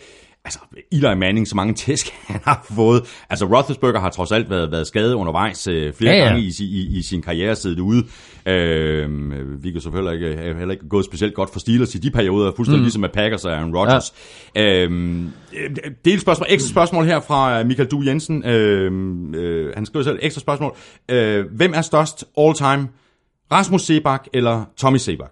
[0.46, 0.60] altså,
[0.92, 3.04] Eli Manning, så mange tæsk han har fået.
[3.30, 6.52] Altså, Roethlisberger har trods alt været, været skadet undervejs øh, flere Ja, ja, gange i,
[6.60, 8.06] i, i sin karriere siddet ude.
[8.46, 12.52] Øh, vi kan selvfølgelig ikke, heller ikke gået specielt godt for Steelers i de perioder,
[12.56, 12.84] fuldstændig mm.
[12.84, 14.14] ligesom med Packers og Aaron Rodgers.
[14.56, 14.86] Ja.
[14.86, 15.22] Øh,
[16.06, 18.46] del spørgsmål, ekstra spørgsmål her fra Michael Du Jensen.
[18.46, 18.92] Øh,
[19.36, 20.76] øh, han skriver selv ekstra spørgsmål.
[21.10, 22.88] Øh, hvem er størst all time?
[23.52, 25.32] Rasmus Sebak eller Tommy Sebak?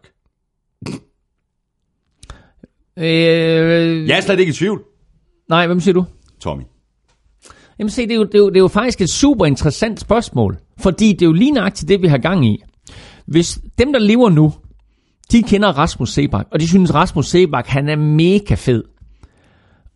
[2.97, 4.83] øh, Jeg er slet ikke i tvivl.
[5.49, 6.05] Nej, hvem siger du?
[6.39, 6.63] Tommy.
[7.79, 9.99] Jamen se, det er, jo, det, er jo, det er jo faktisk et super interessant
[9.99, 10.57] spørgsmål.
[10.79, 12.63] Fordi det er jo lige nøjagtigt det, vi har gang i.
[13.25, 14.53] Hvis dem, der lever nu,
[15.31, 18.83] de kender Rasmus Sebak, og de synes, Rasmus Sebak, han er mega fed.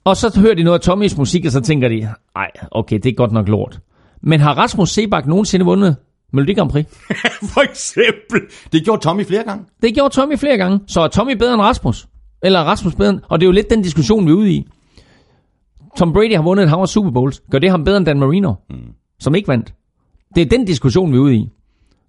[0.04, 2.00] Og så hører de noget af Tommys musik, og så tænker de,
[2.36, 3.80] nej, okay, det er godt nok lort.
[4.22, 5.96] Men har Rasmus Sebak nogensinde vundet
[6.34, 6.86] Melodi Grand Prix?
[7.54, 8.42] For eksempel.
[8.72, 9.66] Det gjorde Tommy flere gange.
[9.82, 10.80] Det gjorde Tommy flere gange.
[10.88, 12.08] Så er Tommy bedre end Rasmus?
[12.44, 13.20] Eller er Rasmus bedre end...
[13.30, 14.68] Og det er jo lidt den diskussion, vi er ude i.
[15.98, 17.42] Tom Brady har vundet et hav af Super Bowls.
[17.52, 18.76] Gør det ham bedre end Dan Marino, mm.
[19.20, 19.74] som ikke vandt?
[20.36, 21.50] Det er den diskussion, vi er ude i.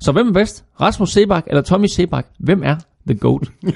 [0.00, 0.64] Så hvem er bedst?
[0.80, 2.26] Rasmus Sebak eller Tommy Sebak?
[2.38, 3.50] Hvem er the GOAT?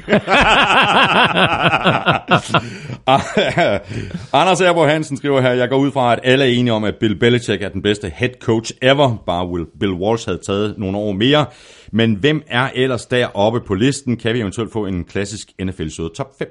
[4.33, 6.95] Anders Erbo Hansen skriver her, jeg går ud fra, at alle er enige om, at
[7.01, 9.23] Bill Belichick er den bedste head coach ever.
[9.27, 11.47] Bare Will Bill Walsh havde taget nogle år mere.
[11.93, 14.17] Men hvem er ellers deroppe på listen?
[14.17, 16.49] Kan vi eventuelt få en klassisk NFL-søde top 5?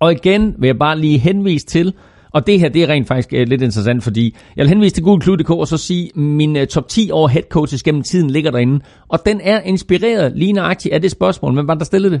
[0.00, 1.94] Og igen vil jeg bare lige henvise til,
[2.34, 5.02] og det her det er rent faktisk uh, lidt interessant, fordi jeg vil henvise til
[5.02, 8.80] Google.dk og så sige, min uh, top 10 over head coaches gennem tiden ligger derinde.
[9.08, 11.54] Og den er inspireret lige nøjagtigt af det spørgsmål.
[11.54, 12.20] Hvem var der stillede det?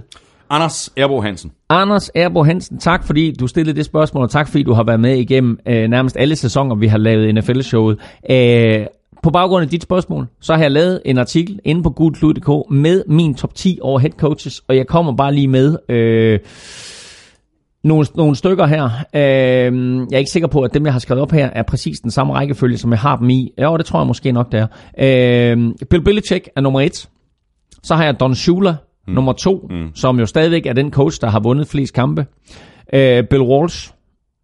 [0.50, 1.52] Anders Erbo Hansen.
[1.68, 5.00] Anders Erbo Hansen, tak fordi du stillede det spørgsmål, og tak fordi du har været
[5.00, 7.98] med igennem øh, nærmest alle sæsoner, vi har lavet NFL-showet.
[8.30, 8.86] Øh,
[9.22, 13.02] på baggrund af dit spørgsmål, så har jeg lavet en artikel inde på gulklud.dk med
[13.06, 16.38] min top 10 over head coaches, og jeg kommer bare lige med øh,
[17.84, 18.84] nogle, nogle stykker her.
[19.14, 19.20] Øh,
[20.10, 22.10] jeg er ikke sikker på, at dem, jeg har skrevet op her, er præcis den
[22.10, 23.52] samme rækkefølge, som jeg har dem i.
[23.58, 24.66] Ja, det tror jeg måske nok, det er.
[25.52, 27.08] Øh, Bill Belichick er nummer et.
[27.82, 28.74] Så har jeg Don Shula,
[29.06, 29.14] mm.
[29.14, 29.90] nummer to, mm.
[29.94, 32.26] som jo stadigvæk er den coach, der har vundet flest kampe.
[32.92, 33.90] Øh, Bill Walsh,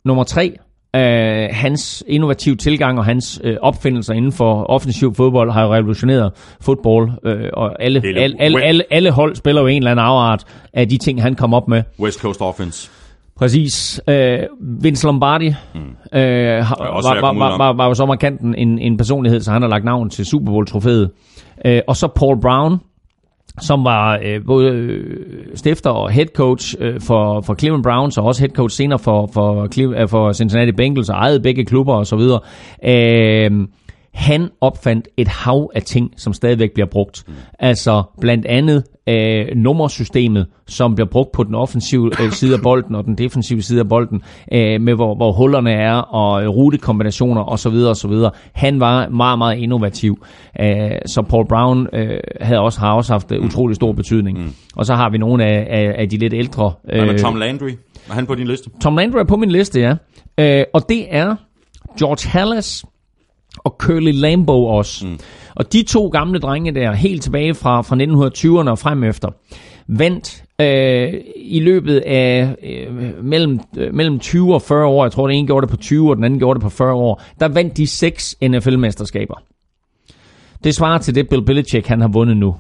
[0.05, 0.57] nummer tre.
[0.97, 6.33] Øh, hans innovative tilgang og hans øh, opfindelser inden for offensiv fodbold har jo revolutioneret
[6.61, 10.45] fodbold, øh, og alle, alle, alle, alle, alle hold spiller jo en eller anden afart
[10.73, 11.83] af de ting, han kom op med.
[12.01, 12.91] West Coast Offense.
[13.41, 14.01] Præcis.
[14.09, 14.39] Øh,
[14.83, 15.81] Vince Lombardi mm.
[16.19, 18.17] øh, har, var, var, var, var, var jo så
[18.59, 21.11] en, en personlighed, så han har lagt navn til Super Bowl-trofæet.
[21.65, 22.79] Øh, og så Paul Brown,
[23.61, 25.17] som var øh, både øh,
[25.55, 29.31] stifter og head coach øh, for, for Cleveland Browns, og også head coach senere for,
[29.33, 29.63] for,
[30.03, 32.41] øh, for Cincinnati Bengals, og ejede begge klubber og så videre.
[32.85, 33.67] Øh,
[34.15, 37.25] han opfandt et hav af ting, som stadigvæk bliver brugt.
[37.29, 37.35] Mm.
[37.59, 42.95] Altså blandt andet øh, nummersystemet, som bliver brugt på den offensive øh, side af bolden
[42.95, 44.23] og den defensive side af bolden,
[44.53, 47.75] øh, med hvor, hvor hullerne er, og øh, rutekombinationer osv.
[47.75, 48.13] osv.
[48.53, 50.25] Han var meget, meget innovativ.
[50.61, 54.39] Øh, så Paul Brown øh, havde også, har også haft øh, utrolig stor betydning.
[54.39, 54.53] Mm.
[54.77, 56.73] Og så har vi nogle af, af, af de lidt ældre.
[56.85, 57.71] Hvad med Tom Landry?
[58.09, 58.71] Er han på din liste?
[58.81, 59.95] Tom Landry er på min liste, ja.
[60.39, 61.37] Øh, og det er
[61.99, 62.85] George Hallis
[63.59, 65.07] og Curly Lambeau også.
[65.07, 65.19] Mm.
[65.55, 69.29] Og de to gamle drenge der, helt tilbage fra, fra 1920'erne og frem efter,
[69.87, 75.27] vandt øh, i løbet af øh, mellem, øh, mellem 20 og 40 år, jeg tror
[75.27, 77.49] den ene gjorde det på 20, og den anden gjorde det på 40 år, der
[77.49, 79.43] vandt de seks NFL-mesterskaber.
[80.65, 82.57] Det svarer til det Bill Belichick han har vundet nu.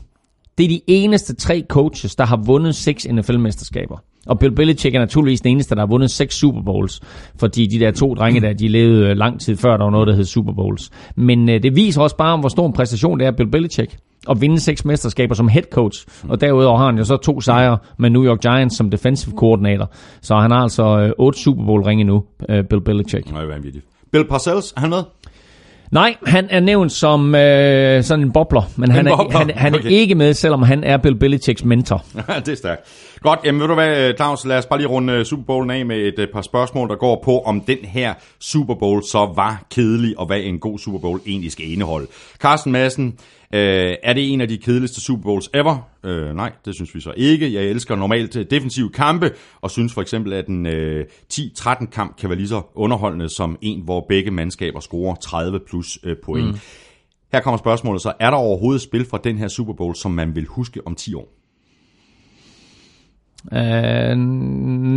[0.58, 3.98] Det er de eneste tre coaches, der har vundet seks NFL-mesterskaber.
[4.26, 7.01] Og Bill Belichick er naturligvis den eneste, der har vundet seks Super Bowls.
[7.38, 10.09] Fordi de der to drenge der, de levede øh, lang tid før, der var noget,
[10.09, 10.90] der hed Super Bowls.
[11.16, 13.97] Men øh, det viser også bare, hvor stor en præstation det er Bill Belichick.
[14.30, 16.06] At vinde seks mesterskaber som head coach.
[16.28, 19.90] Og derudover har han jo så to sejre med New York Giants som defensive coordinator.
[20.20, 23.32] Så han har altså øh, otte Super Bowl ringe nu, øh, Bill Belichick.
[23.32, 23.84] Nej, vanvittigt.
[24.12, 25.02] Bill Parcells, er han med?
[25.90, 29.38] Nej, han er nævnt som øh, sådan en bobler, men han, bobler?
[29.40, 29.90] er, han, han er Okay.
[29.90, 32.04] ikke med, selvom han er Bill Belichicks mentor.
[32.46, 32.82] det er stærkt.
[33.20, 35.86] Godt, jamen ved du hvad, Claus, lad os bare lige runde øh, Super Bowlen af
[35.86, 39.62] med et øh, par spørgsmål, der går på, om den her Super Bowl så var
[39.74, 42.06] kedelig, og hvad en god Super Bowl egentlig skal indeholde.
[42.38, 43.14] Carsten Madsen,
[43.55, 45.89] øh, er det en af de kedeligste Super Bowls ever?
[46.05, 47.52] Øh, nej, det synes vi så ikke.
[47.52, 52.16] Jeg elsker normalt øh, defensive kampe, og synes for eksempel, at en øh, 10-13 kamp
[52.16, 56.47] kan være lige så underholdende som en, hvor begge mandskaber scorer 30 plus øh, point.
[56.47, 56.59] Mm.
[57.32, 60.10] Her kommer spørgsmålet så, er der overhovedet et spil fra den her Super Bowl, som
[60.10, 61.39] man vil huske om 10 år?
[63.44, 64.18] Uh,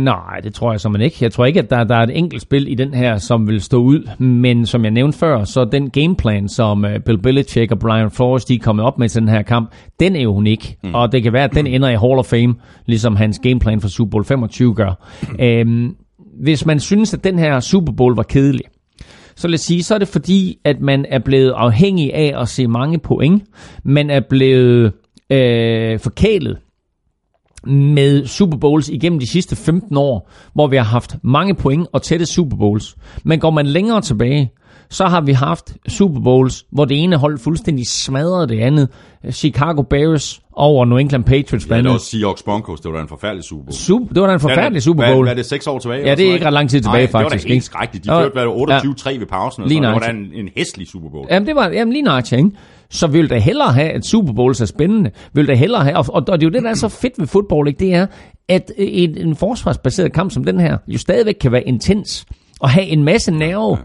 [0.04, 1.16] nej, det tror jeg så man ikke.
[1.20, 3.60] Jeg tror ikke, at der, der er et enkelt spil i den her, som vil
[3.60, 4.08] stå ud.
[4.18, 8.44] Men som jeg nævnte før, så den gameplan, som uh, Bill Belichick og Brian Flores,
[8.44, 10.76] de er kommet op med til den her kamp, den er jo unik.
[10.82, 10.94] Mm.
[10.94, 12.54] Og det kan være, at den ender i Hall of Fame,
[12.86, 15.06] ligesom hans gameplan for Super Bowl 25 gør.
[15.42, 15.90] Uh,
[16.44, 18.64] hvis man synes, at den her Super Bowl var kedelig,
[19.36, 22.48] så lad os sige, så er det fordi, at man er blevet afhængig af at
[22.48, 23.42] se mange point.
[23.84, 24.92] Man er blevet
[25.30, 26.56] øh, forkælet
[27.66, 32.02] med Super Bowls igennem de sidste 15 år, hvor vi har haft mange point og
[32.02, 32.96] tætte Super Bowls.
[33.24, 34.52] Men går man længere tilbage,
[34.90, 38.88] så har vi haft Super Bowls, hvor det ene hold fuldstændig smadrede det andet.
[39.30, 41.92] Chicago Bears over New England Patriots Ja, det blandt er andet.
[41.94, 43.72] også Seahawks Broncos, det var da en forfærdelig Super Bowl.
[43.74, 45.14] Super, det var da en forfærdelig Super Bowl.
[45.16, 46.08] Hvad, hvad er det, seks år tilbage?
[46.08, 47.48] Ja, det er ikke ret lang tid tilbage, Nej, faktisk, det var da ikke?
[47.48, 48.04] helt skrækkeligt.
[48.06, 48.18] De Ja.
[48.20, 48.44] førte hvad,
[49.14, 49.62] 28-3 ved pausen.
[49.62, 49.94] Og Lige noget.
[49.94, 51.26] Det var da en, en hæslig Super Bowl.
[51.30, 52.50] Jamen, det var jamen, lige nøjagtigt, ikke?
[52.90, 55.10] Så vil da hellere have, at Super Bowl er spændende.
[55.32, 57.14] Vil da hellere have, og, og, og det er jo det, der er så fedt
[57.18, 57.78] ved fodbold, ikke?
[57.80, 58.06] Det er,
[58.48, 62.26] at en, en forsvarsbaseret kamp som den her, jo stadigvæk kan være intens,
[62.60, 63.78] og have en masse nerve,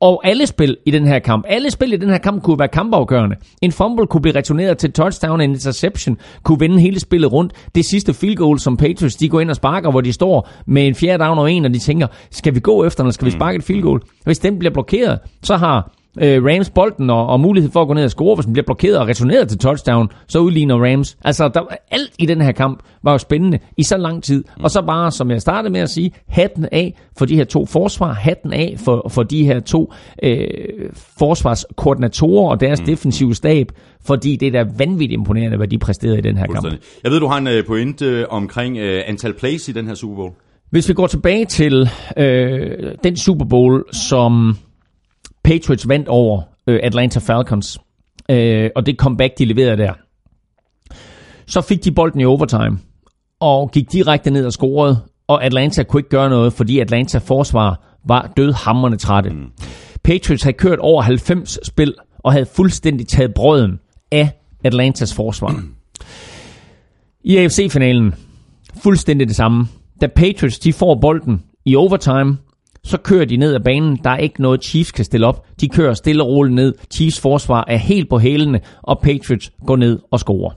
[0.00, 2.68] og alle spil i den her kamp, alle spil i den her kamp kunne være
[2.68, 3.36] kampafgørende.
[3.62, 7.52] En fumble kunne blive returneret til touchdown, en interception kunne vende hele spillet rundt.
[7.74, 10.86] Det sidste field goal, som Patriots de går ind og sparker, hvor de står med
[10.86, 13.30] en fjerde down og en, og de tænker, skal vi gå efter eller skal vi
[13.30, 14.00] sparke et field goal?
[14.24, 17.94] Hvis den bliver blokeret, så har øh, Rams bolden og, og mulighed for at gå
[17.94, 21.16] ned og score, hvis den bliver blokeret og returneret til touchdown, så udligner Rams.
[21.24, 21.60] Altså, der,
[21.90, 24.44] alt i den her kamp var jo spændende i så lang tid.
[24.62, 27.66] Og så bare, som jeg startede med at sige, hatten af for de her to
[27.66, 30.46] forsvar, hatten af for, for de her to øh,
[31.18, 32.86] forsvarskoordinatorer og deres mm.
[32.86, 33.72] defensive stab,
[34.06, 36.66] fordi det er da vanvittigt imponerende, hvad de præsterede i den her kamp.
[37.04, 40.16] Jeg ved, du har en øh, pointe omkring øh, antal plays i den her Super
[40.16, 40.32] Bowl.
[40.70, 42.70] Hvis vi går tilbage til øh,
[43.04, 44.56] den Super Bowl, som
[45.46, 47.78] Patriots vandt over øh, Atlanta Falcons,
[48.30, 49.92] øh, og det comeback, de leverede der,
[51.46, 52.78] så fik de bolden i overtime,
[53.40, 57.98] og gik direkte ned og scorede, og Atlanta kunne ikke gøre noget, fordi Atlanta forsvar
[58.04, 59.30] var dødhammerne trætte.
[59.30, 59.46] Mm.
[60.04, 63.78] Patriots havde kørt over 90 spil, og havde fuldstændig taget brøden
[64.12, 64.30] af
[64.64, 65.62] Atlantas forsvar.
[67.24, 68.14] I AFC-finalen,
[68.82, 69.66] fuldstændig det samme.
[70.00, 72.36] da Patriots de får bolden i overtime,
[72.86, 73.98] så kører de ned ad banen.
[74.04, 75.46] Der er ikke noget, Chiefs kan stille op.
[75.60, 76.74] De kører stille og roligt ned.
[76.94, 80.50] Chiefs forsvar er helt på hælene, og Patriots går ned og scorer.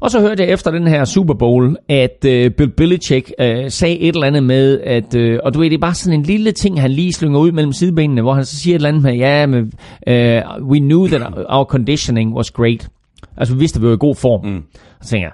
[0.00, 3.98] Og så hørte jeg efter den her Super Bowl, at øh, Bill Belichick øh, sagde
[3.98, 6.52] et eller andet med, at, øh, og du ved, det er bare sådan en lille
[6.52, 9.14] ting, han lige slynger ud mellem sidebenene, hvor han så siger et eller andet med,
[9.14, 9.72] ja, men,
[10.06, 12.88] øh, we knew that our conditioning was great.
[13.36, 14.46] Altså, vi vidste, at vi var i god form.
[14.46, 14.56] Mm.
[14.98, 15.32] Og så tænker jeg,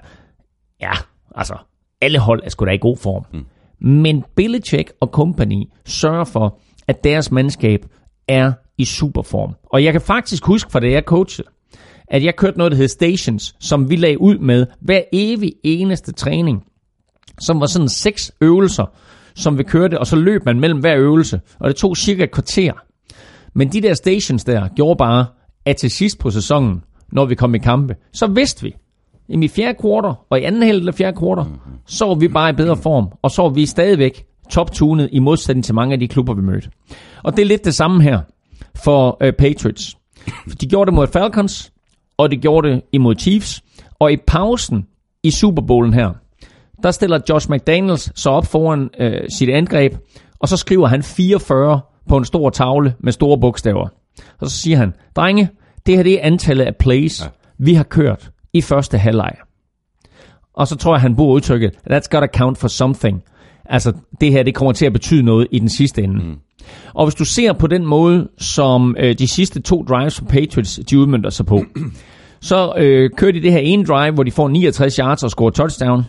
[0.81, 0.91] ja,
[1.35, 1.53] altså,
[2.01, 3.25] alle hold er sgu da i god form.
[3.33, 3.45] Mm.
[3.81, 7.85] Men Belichick og company sørger for, at deres mandskab
[8.27, 9.55] er i superform.
[9.63, 11.47] Og jeg kan faktisk huske fra det, jeg coachede,
[12.07, 16.11] at jeg kørte noget, der hed Stations, som vi lagde ud med hver evig eneste
[16.11, 16.63] træning,
[17.39, 18.85] som var sådan seks øvelser,
[19.35, 22.31] som vi kørte, og så løb man mellem hver øvelse, og det tog cirka et
[22.31, 22.73] kvarter.
[23.53, 25.25] Men de der stations der gjorde bare,
[25.65, 28.75] at til sidst på sæsonen, når vi kom i kampe, så vidste vi,
[29.29, 31.45] i fjerde kvartal og i anden halvdel af fjerde kvartal,
[31.85, 35.65] så var vi bare i bedre form, og så var vi stadigvæk top-tunet i modsætning
[35.65, 36.69] til mange af de klubber, vi mødte.
[37.23, 38.19] Og det er lidt det samme her
[38.83, 39.97] for uh, Patriots.
[40.61, 41.71] De gjorde det mod Falcons,
[42.17, 43.63] og det gjorde det imod Chiefs.
[43.99, 44.85] Og i pausen
[45.23, 46.11] i Super Bowlen her,
[46.83, 49.93] der stiller Josh McDaniels så op foran øh, sit angreb,
[50.39, 53.87] og så skriver han 44 på en stor tavle med store bogstaver.
[54.39, 55.49] Og så siger han, drenge,
[55.85, 57.27] det her det er antallet af plays, ja.
[57.57, 59.33] vi har kørt i første halvleg.
[60.53, 63.23] Og så tror jeg, han bruger udtrykket, that's gotta count for something.
[63.65, 66.15] Altså, det her det kommer til at betyde noget i den sidste ende.
[66.15, 66.35] Mm.
[66.93, 70.79] Og hvis du ser på den måde, som øh, de sidste to drives for Patriots,
[70.89, 71.63] de udmyndter sig på,
[72.41, 75.51] så øh, kører de det her ene drive, hvor de får 69 yards og scorer
[75.51, 76.03] touchdown.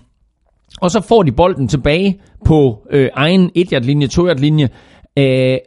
[0.81, 4.69] Og så får de bolden tilbage på øh, egen 1-yard-linje, 2-yard-linje,
[5.17, 5.59] øh,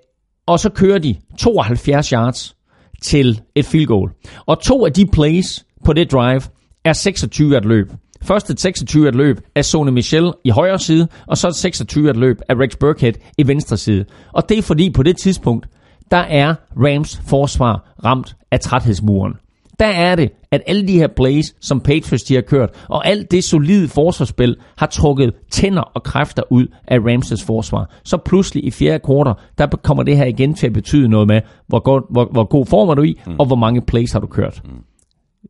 [0.45, 2.55] og så kører de 72 yards
[3.01, 4.11] til et field goal.
[4.45, 6.41] Og to af de plays på det drive
[6.85, 7.91] er 26 yard løb.
[8.21, 12.05] Først et 26 yard løb af Sony Michel i højre side, og så et 26
[12.05, 14.05] yard løb af Rex Burkhead i venstre side.
[14.33, 15.67] Og det er fordi på det tidspunkt,
[16.11, 19.33] der er Rams forsvar ramt af træthedsmuren
[19.79, 23.31] der er det, at alle de her plays, som Patriots de har kørt, og alt
[23.31, 27.89] det solide forsvarsspil, har trukket tænder og kræfter ud af Ramses forsvar.
[28.03, 31.41] Så pludselig i fjerde kvartal, der kommer det her igen til at betyde noget med,
[31.67, 33.35] hvor, god, hvor, hvor god form er du i, mm.
[33.39, 34.61] og hvor mange plays har du kørt.
[34.65, 34.71] Mm.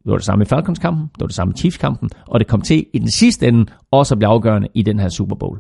[0.03, 2.61] Det var det samme i Falcons-kampen, det var det samme i Chiefs-kampen, og det kom
[2.61, 5.59] til i den sidste ende også at blive afgørende i den her Super Bowl.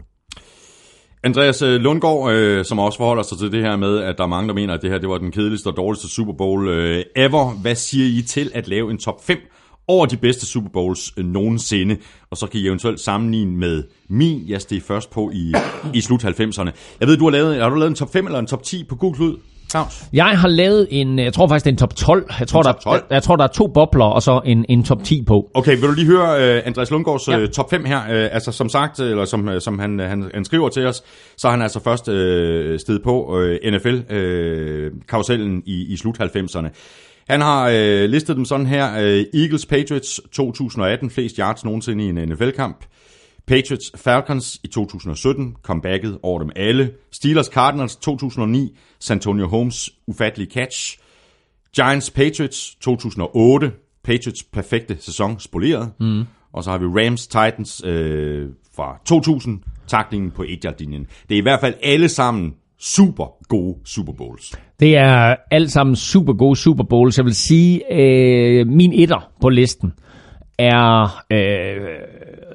[1.23, 4.27] Andreas øh, Lundgaard, øh, som også forholder sig til det her med, at der er
[4.27, 7.03] mange, der mener, at det her det var den kedeligste og dårligste Super Bowl øh,
[7.15, 7.61] ever.
[7.61, 9.37] Hvad siger I til at lave en top 5
[9.87, 11.97] over de bedste Super Bowls øh, nogensinde?
[12.31, 14.43] Og så kan I eventuelt sammenligne med min.
[14.47, 15.53] Jeg steg først på i,
[15.93, 16.71] i slut 90'erne.
[16.99, 18.83] Jeg ved, du har lavet, har du lavet en top 5 eller en top 10
[18.89, 19.35] på Google
[19.73, 20.03] Claus?
[20.13, 22.25] Jeg har lavet en, jeg tror faktisk det er en top 12.
[22.39, 22.99] Jeg tror, top 12?
[22.99, 25.51] Der, jeg, jeg tror der er to bobler og så en, en top 10 på.
[25.53, 27.43] Okay, vil du lige høre uh, Andreas Lundgaards ja.
[27.43, 27.97] uh, top 5 her?
[27.97, 31.03] Uh, altså som sagt, eller som, uh, som han, han, han skriver til os,
[31.37, 32.13] så har han altså først uh,
[32.79, 36.69] sted på uh, NFL-karusellen uh, i, i slut 90'erne.
[37.29, 38.99] Han har øh, listet dem sådan her.
[38.99, 42.77] Øh, Eagles Patriots 2018, flest yards nogensinde i en NFL-kamp.
[43.47, 46.91] Patriots Falcons i 2017, comebacket over dem alle.
[47.11, 50.97] Steelers Cardinals 2009, Santonio Holmes ufattelige catch.
[51.75, 53.71] Giants Patriots 2008,
[54.03, 55.91] Patriots perfekte sæson spoleret.
[55.99, 56.23] Mm.
[56.53, 61.39] Og så har vi Rams Titans øh, fra 2000, taklingen på 1 linjen Det er
[61.39, 64.51] i hvert fald alle sammen super gode Super Bowls.
[64.79, 67.17] Det er alt sammen super gode Super Bowls.
[67.17, 69.93] Jeg vil sige, øh, min etter på listen
[70.57, 71.77] er øh,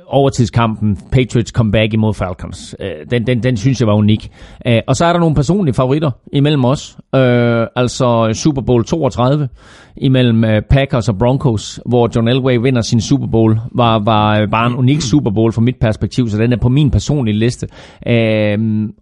[0.09, 2.77] overtidskampen, Patriots comeback imod Falcons.
[2.81, 4.31] Øh, den, den, den synes jeg var unik.
[4.67, 6.97] Øh, og så er der nogle personlige favoritter imellem os.
[7.15, 9.49] Øh, altså Super Bowl 32
[9.97, 14.77] imellem Packers og Broncos, hvor John Elway vinder sin Super Bowl, var, var bare en
[14.77, 17.67] unik Super Bowl fra mit perspektiv, så den er på min personlige liste.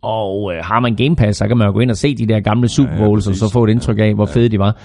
[0.03, 2.41] og har man Game Pass, så kan man jo gå ind og se de der
[2.41, 4.77] gamle Super Bowls, ja, ja, og så få et indtryk af, hvor fede de var.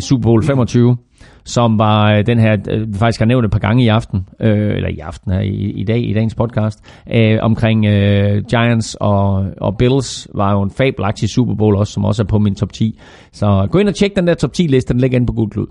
[0.00, 0.96] Super Bowl 25
[1.44, 4.26] som var øh, den her, øh, vi faktisk har nævnt et par gange i aften,
[4.40, 6.78] øh, eller i aften her i, i dag, i dagens podcast,
[7.14, 12.04] øh, omkring øh, Giants og, og Bills, var jo en fabelagtig Super Bowl også, som
[12.04, 12.98] også er på min top 10.
[13.32, 15.50] Så gå ind og tjek den der top 10 liste, den ligger inde på Google
[15.50, 15.66] Klud.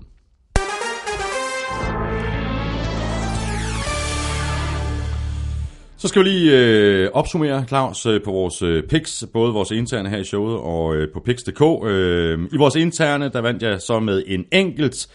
[6.00, 10.08] Så skal vi lige øh, opsummere, Claus, øh, på vores øh, picks, både vores interne
[10.08, 11.62] her i showet og øh, på picks.dk.
[11.86, 15.08] Øh, I vores interne, der vandt jeg så med en enkelt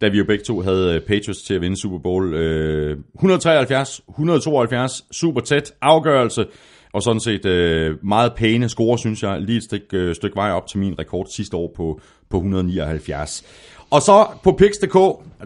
[0.00, 2.34] da vi jo begge to havde øh, Patriots til at vinde Super Bowl.
[2.34, 6.46] Øh, 173-172, super tæt afgørelse,
[6.92, 9.40] og sådan set øh, meget pæne score, synes jeg.
[9.40, 12.00] Lige et stykke, øh, stykke vej op til min rekord sidste år på,
[12.30, 13.44] på 179.
[13.90, 14.94] Og så på Pix.dk,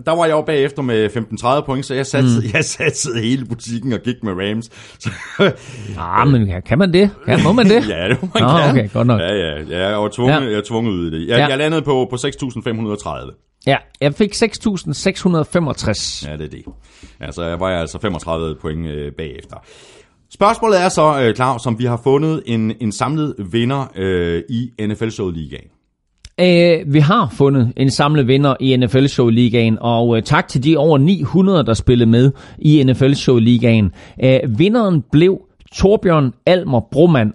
[0.07, 1.07] der var jeg jo bagefter med
[1.61, 2.51] 15-30 point, så jeg satte, mm.
[2.55, 4.71] jeg satte hele butikken og gik med Rams.
[4.99, 5.11] Så,
[5.99, 7.11] Ah, men kan- kan man det?
[7.27, 7.89] Kan, må man det?
[7.89, 8.71] ja, det må man Nå, gerne.
[8.71, 9.21] okay, godt nok.
[9.21, 10.41] Ja, ja, ja jeg var tvunget, Ja.
[10.51, 11.29] jeg er tvunget ud i det.
[11.29, 11.47] Jeg, Ja.
[11.47, 13.61] jeg landede på, på 6.530.
[13.67, 16.29] Ja, jeg fik 6.665.
[16.29, 16.65] Ja, det er det.
[17.21, 19.57] Altså, jeg var jeg altså 35 point øh, bagefter.
[20.35, 24.71] Spørgsmålet er så, øh, Claus, som vi har fundet en, en samlet vinder øh, i
[24.81, 25.69] NFL-showet Ligaen.
[26.41, 30.65] Øh, vi har fundet en samlet vinder i NFL Show Ligaen, og øh, tak til
[30.65, 33.93] de over 900, der spillede med i NFL Show Ligaen.
[34.25, 35.41] Øh, vinderen blev
[35.75, 37.33] Torbjørn Almer Brumand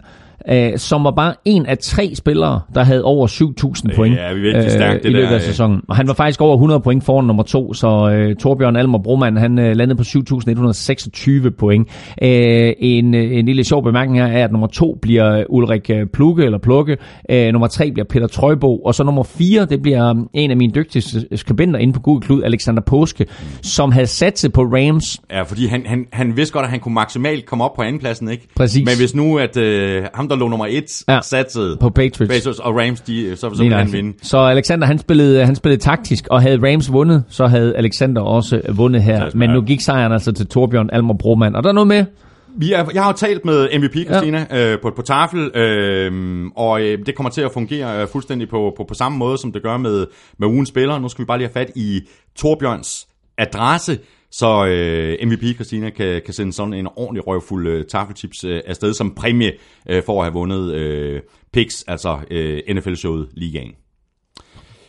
[0.51, 4.39] øh, som var bare en af tre spillere, der havde over 7.000 point Ja, vi
[4.39, 5.45] virkelig stærkt, det i løbet der, af øh.
[5.45, 5.81] sæsonen.
[5.87, 9.37] Og han var faktisk over 100 point foran nummer to, så øh, Torbjørn Almer Broman,
[9.37, 11.87] han øh, landede på 7.126 point.
[12.21, 16.07] Øh, en, øh, en lille sjov bemærkning her er, at nummer to bliver Ulrik øh,
[16.13, 16.97] Plukke, eller Plukke.
[17.29, 20.57] Øh, nummer tre bliver Peter Trøjbo, og så nummer fire, det bliver øh, en af
[20.57, 23.25] mine dygtigste skribenter inde på Google Klud, Alexander Påske,
[23.61, 25.19] som havde sat sig på Rams.
[25.31, 28.29] Ja, fordi han, han, han vidste godt, at han kunne maksimalt komme op på andenpladsen,
[28.29, 28.47] ikke?
[28.55, 28.85] Præcis.
[28.85, 31.14] Men hvis nu, at øh, ham, der lå nummer et, Ja.
[31.14, 31.22] ja.
[31.22, 32.34] satsede På Patriots.
[32.34, 34.14] Patriots og Rams, de, så, så Lige ville han vinde.
[34.22, 38.61] Så Alexander, han spillede, han spillede taktisk, og havde Rams vundet, så havde Alexander også
[38.69, 39.30] vundet her.
[39.30, 41.56] Så Men nu gik sejren altså til Torbjørn Almer Broman.
[41.56, 42.06] Og der er noget med,
[42.57, 44.72] Vi er, jeg har jo talt med MVP, Christina, ja.
[44.73, 48.73] øh, på, på tafel, øh, og øh, det kommer til at fungere øh, fuldstændig på,
[48.77, 50.06] på, på samme måde, som det gør med,
[50.39, 51.01] med ugens spillere.
[51.01, 52.01] Nu skal vi bare lige have fat i
[52.35, 53.07] Torbjørns
[53.38, 53.97] adresse,
[54.31, 58.93] så øh, MVP Christina kan, kan sende sådan en ordentlig røvfuld øh, tafelchips øh, afsted
[58.93, 59.51] som præmie
[59.89, 61.22] øh, for at have vundet øh,
[61.53, 63.72] picks, altså øh, NFL-showet Ligaen.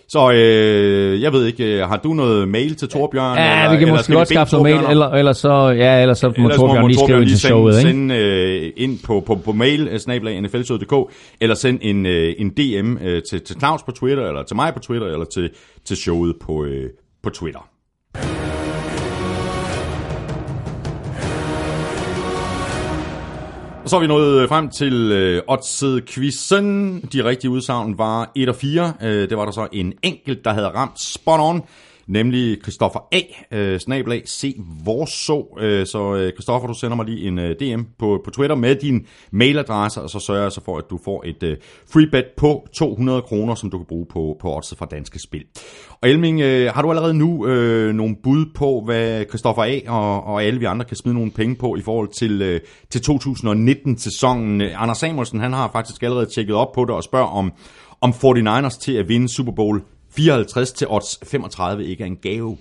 [0.09, 3.39] Så øh, jeg ved ikke, øh, har du noget mail til Torbjørn?
[3.39, 6.33] ja, vi kan måske skal godt skaffe noget mail, eller, eller så, ja, eller så
[6.39, 7.91] må Ellers Torbjørn lige skrive ind til showet, ikke?
[7.91, 12.51] sende øh, ind på, på, på mail, øh, snablag nflshowet.dk, eller send en, øh, en
[12.51, 15.51] DM øh, til, til Claus på Twitter, eller til mig på Twitter, eller til,
[15.85, 16.91] til showet på, øh,
[17.23, 17.71] på Twitter.
[23.83, 27.01] Og så er vi nået øh, frem til øh, Odds-quizzen.
[27.13, 28.93] De rigtige udsagn var 1 og 4.
[29.03, 31.63] Øh, det var der så en enkelt, der havde ramt spot on,
[32.11, 33.21] nemlig Christoffer A.
[33.53, 34.57] Øh, snablag C.
[34.85, 35.59] Vorså.
[35.61, 38.75] Øh, så øh, Christoffer, du sender mig lige en øh, DM på, på Twitter med
[38.75, 41.57] din mailadresse, og så sørger jeg så for, at du får et øh,
[41.93, 45.45] free bet på 200 kroner, som du kan bruge på, på Odds fra Danske Spil.
[46.03, 49.91] Og Elming, øh, har du allerede nu øh, nogle bud på, hvad Christoffer A.
[49.91, 52.61] Og, og alle vi andre kan smide nogle penge på i forhold til, øh,
[52.91, 54.61] til 2019-sæsonen?
[54.61, 57.53] Anders Samuelsen, han har faktisk allerede tjekket op på det og spørger om,
[58.01, 62.59] om 49ers til at vinde Super Bowl 54 til odds 35 ikke er en gave.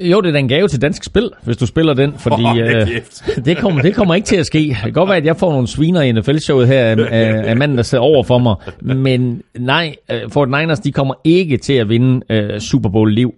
[0.00, 2.80] Jo, det er da en gave til dansk spil, hvis du spiller den, fordi da
[2.80, 2.86] øh,
[3.44, 4.58] det, kommer, det kommer ikke til at ske.
[4.58, 7.56] Det kan godt være, at jeg får nogle sviner i NFL-showet her af, af, af
[7.56, 11.72] manden, der sidder over for mig, men nej, øh, Fort Niners, de kommer ikke til
[11.72, 13.34] at vinde øh, Super Bowl-liv.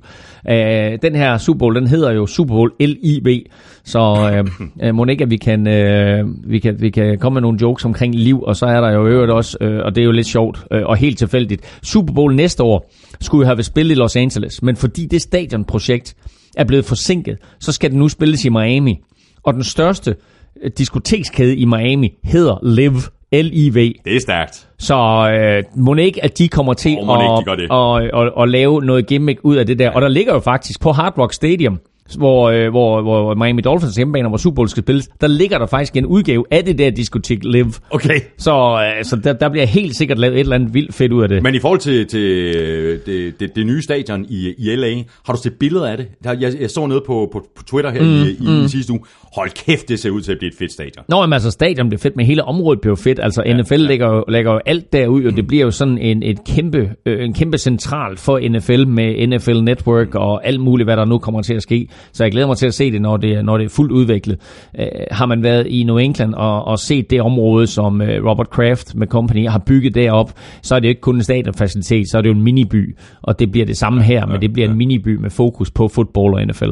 [0.51, 3.43] Øh, den her Super Bowl, den hedder jo Super Bowl LIV,
[3.85, 4.45] så øh,
[4.89, 7.85] øh, må ikke, at vi kan, øh, vi, kan, vi kan komme med nogle jokes
[7.85, 10.27] omkring liv, og så er der jo øvrigt også, øh, og det er jo lidt
[10.27, 12.91] sjovt øh, og helt tilfældigt, Super Bowl næste år
[13.21, 16.17] skulle jo have været spillet i Los Angeles, men fordi det stadionprojekt
[16.57, 19.01] er blevet forsinket, så skal den nu spilles i Miami.
[19.43, 20.17] Og den største
[20.63, 23.01] øh, diskotekskæde i Miami hedder Live,
[23.33, 23.93] L-I-V.
[24.05, 24.69] Det er stærkt.
[24.79, 24.95] Så
[25.35, 26.97] øh, må ikke, at de kommer til
[27.45, 29.91] gør at, at, at, at lave noget gimmick ud af det der.
[29.91, 31.79] Og der ligger jo faktisk på Hard Rock Stadium,
[32.19, 35.67] hvor, øh, hvor, hvor Miami Dolphins hjemmebane, hvor Super Bowl skal spilles, der ligger der
[35.67, 37.73] faktisk en udgave af det der diskotek Live.
[37.91, 38.21] Okay.
[38.39, 38.53] Så,
[38.99, 41.29] øh, så der, der bliver helt sikkert lavet et eller andet vildt fedt ud af
[41.29, 41.43] det.
[41.43, 42.21] Men i forhold til, til
[42.57, 44.95] øh, det, det, det nye stadion i, i LA,
[45.27, 46.07] har du set billeder af det?
[46.25, 48.69] Der- Jeg, jeg så noget på, på, på Twitter her mm, i, i, mm.
[48.69, 49.01] sidste uge.
[49.37, 51.05] Hold kæft, det ser ud til at blive et fedt stadion.
[51.09, 53.21] Nå, men altså stadion bliver fedt, men hele området bliver fedt.
[53.23, 53.79] Altså ja, NFL ja.
[53.89, 57.25] Lægger, jo, lægger jo alt derud, og det bliver jo sådan en, et kæmpe, øh,
[57.25, 61.43] en kæmpe central for NFL med NFL Network og alt muligt, hvad der nu kommer
[61.43, 61.89] til at ske.
[62.13, 64.39] Så jeg glæder mig til at se det, når det, når det er fuldt udviklet.
[64.79, 68.51] Øh, har man været i New England og, og set det område, som øh, Robert
[68.51, 72.19] Kraft med company har bygget derop, så er det jo ikke kun en stadionfacilitet, så
[72.19, 72.97] er det jo en miniby.
[73.23, 76.35] Og det bliver det samme her, men det bliver en miniby med fokus på fodbold
[76.35, 76.71] og NFL.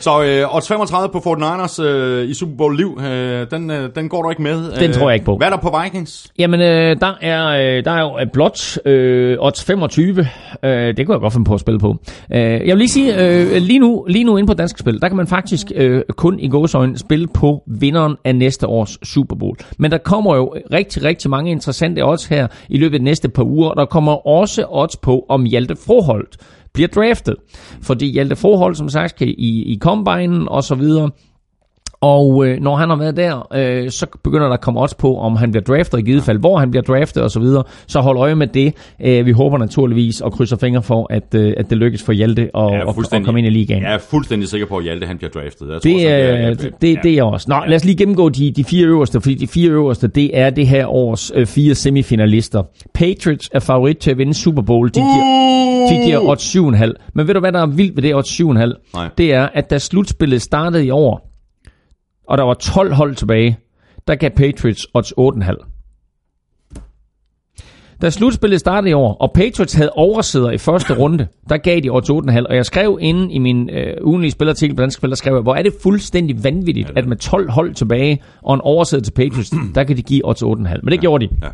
[0.00, 4.08] Så øh, odds 35 på 49ers øh, i Super Bowl liv, øh, den, øh, den
[4.08, 4.72] går du ikke med.
[4.80, 5.36] Den tror jeg ikke på.
[5.36, 6.32] Hvad er der på Vikings?
[6.38, 10.18] Jamen, øh, der, er, øh, der er jo øh, blot øh, odds 25.
[10.18, 10.26] Øh,
[10.96, 11.96] det kunne jeg godt finde på at spille på.
[12.32, 15.08] Øh, jeg vil lige sige, øh, lige, nu, lige nu inde på Dansk Spil, der
[15.08, 19.56] kan man faktisk øh, kun i gåsøjne spille på vinderen af næste års Super Bowl.
[19.78, 23.28] Men der kommer jo rigtig, rigtig mange interessante odds her i løbet af de næste
[23.28, 23.74] par uger.
[23.74, 26.36] Der kommer også odds på, om Hjalte Froholt
[26.72, 27.36] bliver draftet.
[27.82, 31.10] Fordi Hjalte Froholt, som sagt, kan i, i combinen og så videre,
[32.02, 35.16] og øh, når han har været der, øh, så begynder der at komme odds på,
[35.18, 37.28] om han bliver draftet, i givet fald, hvor han bliver draftet osv.
[37.28, 37.62] Så, videre.
[37.86, 38.74] så hold øje med det.
[39.04, 42.42] Øh, vi håber naturligvis og krydser fingre for, at, øh, at det lykkes for Hjalte
[42.42, 43.82] at, er at, komme ind i ligaen.
[43.82, 45.68] Jeg er fuldstændig sikker på, at Hjalte han bliver draftet.
[45.72, 47.46] Jeg tror Det, også, han bliver- er, ja, det, det, det er jeg også.
[47.48, 50.50] Nå, lad os lige gennemgå de, de fire øverste, fordi de fire øverste, det er
[50.50, 52.62] det her års øh, fire semifinalister.
[52.94, 54.88] Patriots er favorit til at vinde Super Bowl.
[54.88, 57.10] De giver, de giver odds 7,5.
[57.14, 58.90] Men ved du, hvad der er vildt ved det odds 7,5?
[58.94, 59.08] Nej.
[59.18, 61.29] Det er, at da slutspillet startede i år,
[62.30, 63.58] og der var 12 hold tilbage,
[64.08, 65.66] der gav Patriots odds 8,5.
[68.02, 71.90] Da slutspillet startede i år, og Patriots havde oversidder i første runde, der gav de
[71.90, 72.46] odds 8,5.
[72.48, 75.42] Og jeg skrev inde i min øh, ugenlige spillerartikel på Dansk Spil, der skrev jeg,
[75.42, 79.50] hvor er det fuldstændig vanvittigt, at med 12 hold tilbage og en oversider til Patriots,
[79.74, 80.48] der kan de give odds 8,5.
[80.82, 81.34] Men det gjorde de.
[81.42, 81.48] Ja.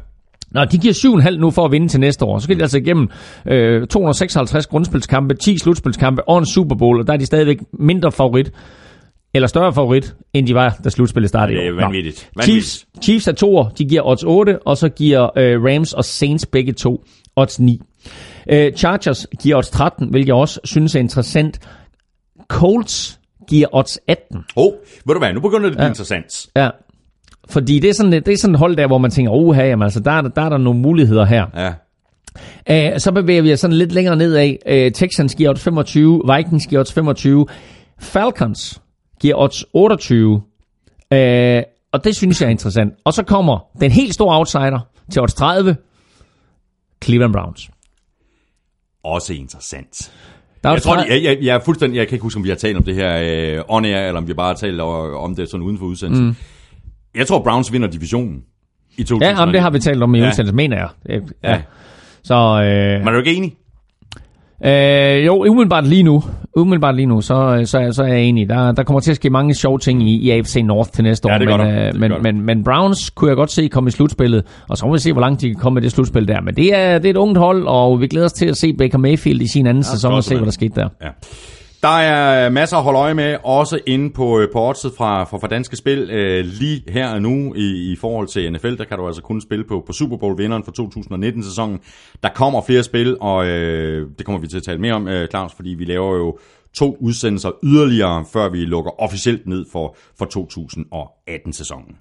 [0.51, 2.39] Nå, de giver 7,5 nu for at vinde til næste år.
[2.39, 3.09] Så skal de altså igennem
[3.47, 8.13] øh, 256 grundspilskampe, 10 slutspilskampe og en Super Bowl, og der er de stadigvæk mindre
[8.13, 8.53] favorit,
[9.37, 11.59] eller større favorit, end de var, da slutspillet startede.
[11.59, 12.31] Det er vanvittigt.
[12.37, 12.67] Vanvittigt.
[12.67, 16.47] Chiefs, Chiefs er toer, de giver odds 8, og så giver øh, Rams og Saints
[16.47, 17.05] begge to
[17.37, 17.81] odds 9.
[18.53, 21.61] Øh, Chargers giver odds 13, hvilket jeg også synes er interessant.
[22.49, 23.19] Colts
[23.49, 24.37] giver odds 18.
[24.57, 24.73] Åh, oh,
[25.07, 25.89] ved du hvad, nu begynder det at blive Ja.
[25.91, 26.47] interessant.
[26.57, 26.71] Ja.
[27.51, 29.83] Fordi det er sådan, det er sådan et hold der, hvor man tænker, oh, jamen,
[29.83, 31.47] altså, der, er, der er der nogle muligheder her.
[31.57, 31.73] Ja.
[32.71, 34.57] Uh, så bevæger vi os sådan lidt længere nedad.
[34.71, 37.47] Uh, Texans giver odds 25, Vikings giver odds 25,
[38.01, 38.81] Falcons
[39.21, 40.41] giver odds 28, uh,
[41.93, 42.95] og det synes jeg er interessant.
[43.05, 44.79] Og så kommer den helt store outsider
[45.13, 45.77] til odds 30,
[47.05, 47.71] Cleveland Browns.
[49.05, 50.13] Også interessant.
[50.63, 52.45] Der er Jeg tror, 30 jeg, jeg, jeg, er fuldstændig, jeg kan ikke huske, om
[52.45, 53.19] vi har talt om det her
[53.59, 56.27] øh, on air, eller om vi bare har talt om det sådan uden for udsendelsen.
[56.27, 56.35] Mm.
[57.15, 58.43] Jeg tror, Browns vinder divisionen
[58.97, 59.23] i 2019.
[59.37, 60.29] Ja, jamen, det har vi talt om i Ja.
[60.29, 60.89] udsendelsen, mener jeg.
[61.09, 61.51] Øh, Ja.
[61.51, 61.63] Ja.
[62.23, 63.57] Så, øh, Men er du ikke enig?
[64.65, 66.23] Øh, jo, umiddelbart lige nu,
[66.57, 68.49] umiddelbart lige nu, så, så, så er jeg enig.
[68.49, 71.29] Der, der kommer til at ske mange sjove ting i, i AFC North til næste
[71.29, 71.39] Ja, år.
[71.59, 72.19] men, øh, men, der.
[72.23, 75.13] men, men Browns kunne jeg godt se komme i slutspillet, og så må vi se,
[75.13, 76.41] hvor langt de kan komme med det slutspil der.
[76.41, 78.73] Men det er, det er et ungt hold, og vi glæder os til at se
[78.73, 80.89] Baker Mayfield i sin anden ja, sæson og se, hvad der skete der.
[81.03, 81.09] Ja.
[81.83, 85.39] Der er masser at holde øje med, også inde på, øh, på oddset fra, fra,
[85.39, 86.11] fra Danske Spil.
[86.11, 89.41] Øh, lige her og nu i, i forhold til NFL, der kan du altså kun
[89.41, 91.81] spille på, på Super Bowl-vinderen for 2019-sæsonen.
[92.23, 95.29] Der kommer flere spil, og øh, det kommer vi til at tale mere om, øh,
[95.29, 96.39] Claus, fordi vi laver jo
[96.75, 101.97] to udsendelser yderligere, før vi lukker officielt ned for, for 2018-sæsonen.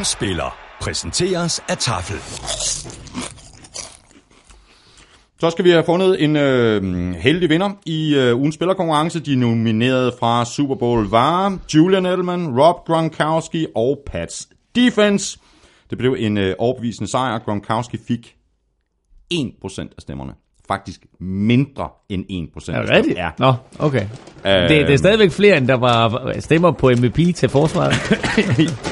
[0.00, 2.16] Ugen spiller præsenteres af Tafel.
[5.40, 9.20] Så skal vi have fundet en øh, heldig vinder i øh, ugens spillerkonkurrence.
[9.20, 15.38] De nominerede fra Super Bowl var Julian Edelman, Rob Gronkowski og Pats Defense.
[15.90, 17.38] Det blev en øh, overbevisende sejr.
[17.38, 18.34] Gronkowski fik
[19.34, 20.32] 1% af stemmerne.
[20.68, 22.24] Faktisk mindre end
[22.58, 23.18] 1% Er det rigtigt?
[23.18, 23.30] Ja.
[23.38, 24.02] Nå, okay.
[24.46, 27.94] Øh, Det, det er stadigvæk flere, end der var stemmer på MVP til forsvaret.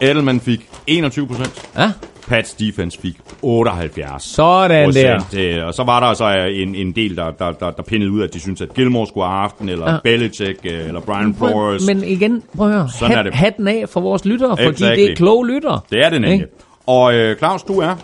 [0.00, 1.78] Edelman fik 21%.
[1.78, 1.92] Ja.
[2.28, 5.20] Pats Defense fik 78 Sådan der.
[5.36, 8.22] Øh, Og så var der så en, en del, der, der, der, der pindede ud,
[8.22, 9.92] at de syntes, at Gilmore skulle have haft den, eller Ja.
[9.92, 9.98] ja.
[10.04, 11.86] Belichick, øh, eller Brian Flores.
[11.86, 12.88] Men igen, prøv at høre.
[12.98, 13.34] Sådan er Hat, det.
[13.34, 15.02] hatten af for vores lyttere, fordi Exactly.
[15.02, 15.80] det er kloge lyttere.
[15.90, 16.32] Det er det nemlig.
[16.34, 16.46] Ikke?
[16.86, 17.94] Og øh, Claus, du er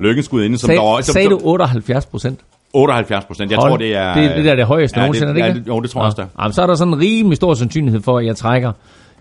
[0.00, 2.40] lykkens inde, som Sag, der var, som, sagde du 78 procent?
[2.72, 3.50] 78 procent.
[3.50, 4.14] Jeg tror, det er...
[4.14, 5.60] Det, det der er det højeste ja, nogensinde, er det ja, ikke?
[5.60, 6.42] det, jo, det tror jeg også, det er.
[6.42, 8.72] Jamen, så er der sådan en rimelig stor sandsynlighed for, at jeg trækker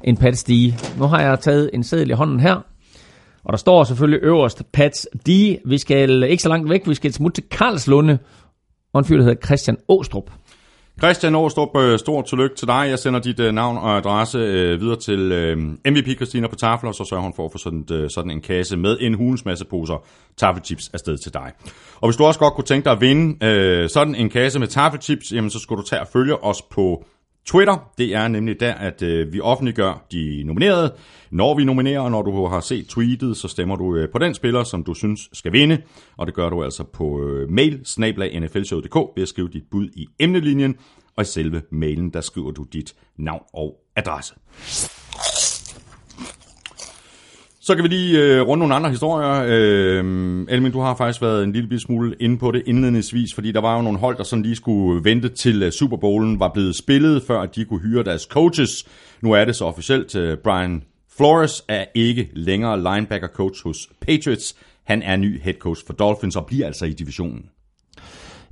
[0.03, 0.49] en Pats D.
[0.97, 2.55] Nu har jeg taget en seddel i hånden her,
[3.43, 5.29] og der står selvfølgelig øverst Pats D.
[5.65, 8.17] Vi skal ikke så langt væk, vi skal et smut til Karlslunde,
[8.93, 10.31] og en fyr, der hedder Christian Åstrup.
[10.99, 12.85] Christian Åstrup, øh, stort tillykke til dig.
[12.89, 15.19] Jeg sender dit øh, navn og adresse øh, videre til
[15.85, 18.77] MVP Christina på tafel, og så sørger hun for at få sådan, sådan en kasse
[18.77, 20.05] med en hulens masse poser
[20.37, 21.51] taffelchips afsted til dig.
[21.95, 25.33] Og hvis du også godt kunne tænke dig at vinde sådan en kasse med taffelchips,
[25.33, 27.05] jamen så skulle du tage og følge os på
[27.49, 27.91] Twitter.
[27.97, 30.93] Det er nemlig der, at øh, vi offentliggør de nominerede.
[31.31, 34.63] Når vi nominerer, når du har set tweetet, så stemmer du øh, på den spiller,
[34.63, 35.81] som du synes skal vinde.
[36.17, 37.79] Og det gør du altså på øh, mail
[38.39, 40.75] nflshow.dk ved at skrive dit bud i emnelinjen.
[41.15, 44.33] Og i selve mailen, der skriver du dit navn og adresse.
[47.69, 49.43] Så kan vi lige øh, runde nogle andre historier.
[49.47, 53.61] Øh, Elmin, du har faktisk været en lille smule inde på det indledningsvis, fordi der
[53.61, 56.49] var jo nogle hold, der sådan lige skulle vente til øh, uh, Super Bowlen var
[56.53, 58.69] blevet spillet, før de kunne hyre deres coaches.
[59.21, 60.15] Nu er det så officielt.
[60.15, 60.83] Uh, Brian
[61.17, 64.55] Flores er ikke længere linebacker coach hos Patriots.
[64.83, 67.45] Han er ny head coach for Dolphins og bliver altså i divisionen.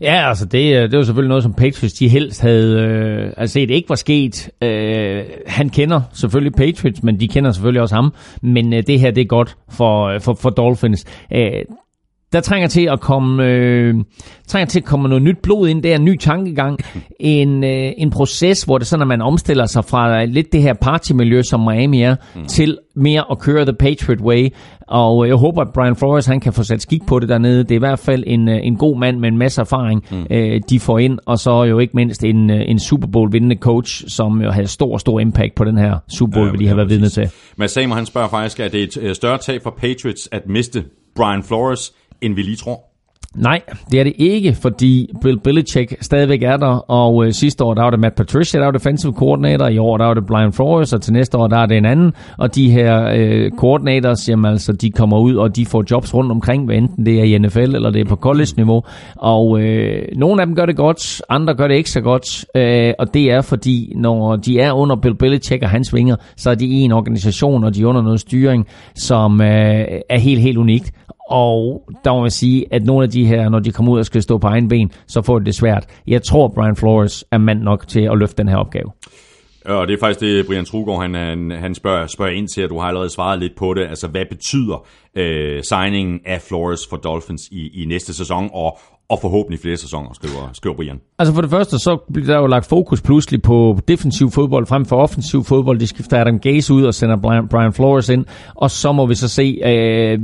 [0.02, 3.54] Ja, altså det, øh, det var selvfølgelig noget, som Patriots de helst havde øh, altså
[3.54, 4.50] set ikke var sket.
[4.62, 8.14] Øh, han kender selvfølgelig Patriots, men de kender selvfølgelig også ham.
[8.42, 11.06] Men øh, det her, det er godt for, øh, for, for Dolphins.
[11.34, 11.52] Øh,
[12.34, 13.96] der trænger til at komme øh,
[14.48, 16.80] trænger til at komme noget nyt blod ind der, en ny tankegang,
[17.20, 20.74] en, øh, en proces, hvor det sådan, at man omstiller sig fra lidt det her
[20.74, 22.46] partymiljø, som Miami er, mm.
[22.46, 24.50] til mere at køre the Patriot way.
[24.88, 27.64] Og jeg håber, at Brian Flores han kan få sat skik på det dernede.
[27.64, 30.26] Det er i hvert fald en, øh, en god mand med en masse erfaring, mm.
[30.32, 31.20] øh, de får ind.
[31.26, 34.68] Og så jo ikke mindst en, øh, en Super Bowl vindende coach, som jo havde
[34.68, 37.30] stor, stor impact på den her Super Bowl, ja, vi har været vidne til.
[37.58, 40.42] Men Samer han spørger faktisk, at det er et øh, større tab for Patriots at
[40.50, 40.84] miste
[41.16, 42.88] Brian Flores, end vi lige tror?
[43.36, 43.62] Nej,
[43.92, 47.82] det er det ikke, fordi Bill Belichick stadigvæk er der, og øh, sidste år der
[47.84, 50.94] var det Matt Patricia, der var defensive coordinator, i år der var det Brian Flores,
[50.94, 54.52] og til næste år der er det en anden, og de her øh, coordinators, jamen
[54.52, 57.38] altså, de kommer ud, og de får jobs rundt omkring, hvad enten det er i
[57.38, 58.84] NFL, eller det er på college-niveau,
[59.16, 62.94] og øh, nogle af dem gør det godt, andre gør det ikke så godt, øh,
[63.00, 66.56] og det er fordi, når de er under Bill Belichick og hans vinger, så er
[66.56, 70.58] de i en organisation, og de er under noget styring, som øh, er helt, helt
[70.58, 70.92] unikt,
[71.28, 74.06] og der må man sige, at nogle af de her, når de kommer ud og
[74.06, 75.86] skal stå på egen ben, så får det det svært.
[76.08, 78.92] Jeg tror, Brian Flores er mand nok til at løfte den her opgave.
[79.68, 82.62] Ja, og det er faktisk det, Brian Trugård, han, han, han spørger, spørger ind til,
[82.62, 83.82] at du har allerede svaret lidt på det.
[83.82, 89.20] Altså, hvad betyder øh, signingen af Flores for Dolphins i, i næste sæson, og, og
[89.22, 91.00] forhåbentlig flere sæsoner, skriver, skriver Brian.
[91.20, 94.86] Altså for det første, så bliver der jo lagt fokus pludselig på defensiv fodbold frem
[94.86, 95.80] for offensiv fodbold.
[95.80, 98.26] De skifter Adam Gaze ud og sender Brian Flores ind,
[98.56, 100.20] og så må vi så se, øh,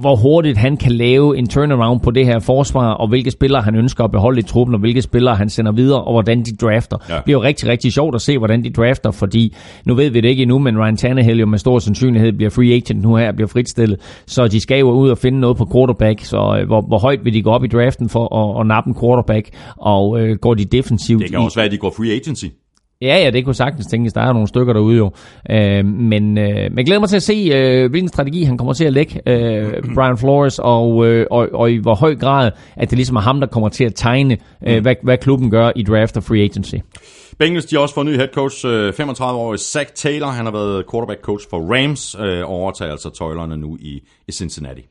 [0.00, 3.74] hvor hurtigt han kan lave en turnaround på det her forsvar, og hvilke spillere han
[3.74, 6.96] ønsker at beholde i truppen, og hvilke spillere han sender videre, og hvordan de drafter.
[7.08, 7.14] Ja.
[7.14, 10.20] Det bliver jo rigtig, rigtig sjovt at se, hvordan de drafter, fordi nu ved vi
[10.20, 13.32] det ikke endnu, men Ryan Tannehill jo med stor sandsynlighed bliver free agent nu her,
[13.32, 16.80] bliver fritstillet, så de skal jo ud og finde noget på quarterback, så øh, hvor,
[16.80, 20.20] hvor højt vil de gå op i draften for at, at nappe en quarterback, og
[20.20, 22.46] øh, går de defensivt Det kan også være, at de går free agency.
[23.02, 24.12] Ja, ja, det kunne sagtens tænkes.
[24.12, 25.10] Der er nogle stykker derude jo.
[25.50, 28.84] Øh, men, øh, men glæder mig til at se, øh, hvilken strategi han kommer til
[28.84, 32.98] at lægge, øh, Brian Flores, og, øh, og, og i hvor høj grad, at det
[32.98, 34.36] ligesom er ham, der kommer til at tegne,
[34.66, 34.82] øh, mm.
[34.82, 36.74] hvad, hvad klubben gør i draft og free agency.
[37.38, 40.26] Bengals, de har også fået ny head coach, 35-årig Zach Taylor.
[40.26, 44.86] Han har været quarterback coach for Rams, og overtager altså tøjlerne nu i, i Cincinnati.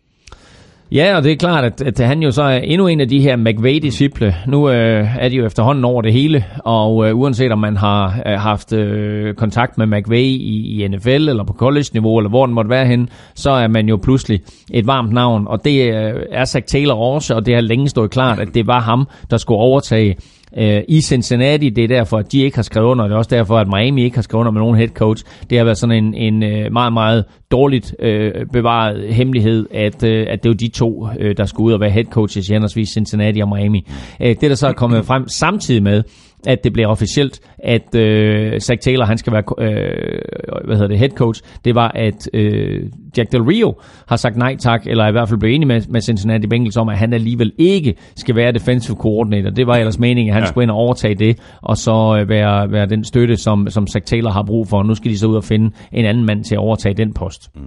[0.92, 3.22] Ja, og det er klart, at, at han jo så er endnu en af de
[3.22, 4.36] her McVay-disciple.
[4.48, 8.22] Nu øh, er de jo efterhånden over det hele, og øh, uanset om man har
[8.26, 12.56] øh, haft øh, kontakt med McVay i, i NFL, eller på college-niveau, eller hvor den
[12.56, 14.42] måtte være henne, så er man jo pludselig
[14.72, 15.48] et varmt navn.
[15.48, 18.68] Og det øh, er Zach Taylor også, og det har længe stået klart, at det
[18.68, 20.16] var ham, der skulle overtage
[20.58, 21.70] øh, i Cincinnati.
[21.70, 23.04] Det er derfor, at de ikke har skrevet under.
[23.04, 25.26] Det er også derfor, at Miami ikke har skrevet under med nogen head coach.
[25.50, 30.28] Det har været sådan en, en øh, meget, meget dårligt øh, bevaret hemmelighed, at, øh,
[30.30, 32.90] at det var de to, øh, der skulle ud og være head coaches i henholdsvis
[32.90, 33.88] Cincinnati og Miami.
[34.22, 36.04] Øh, det, der så er kommet frem samtidig med,
[36.48, 41.00] at det blev officielt, at øh, Zach Taylor han skal være øh, hvad hedder det,
[41.00, 42.84] head coach, det var, at øh,
[43.18, 43.74] Jack Del Rio
[44.08, 46.90] har sagt nej tak, eller i hvert fald blev enig med, med Cincinnati Bengals om,
[46.90, 49.50] at han alligevel ikke skal være defensive coordinator.
[49.50, 50.48] Det var ellers meningen, at han ja.
[50.48, 54.06] skulle ind og overtage det, og så øh, være, være den støtte, som, som Zach
[54.06, 54.84] Taylor har brug for.
[54.84, 57.56] Nu skal de så ud og finde en anden mand til at overtage den post.
[57.56, 57.62] Mm.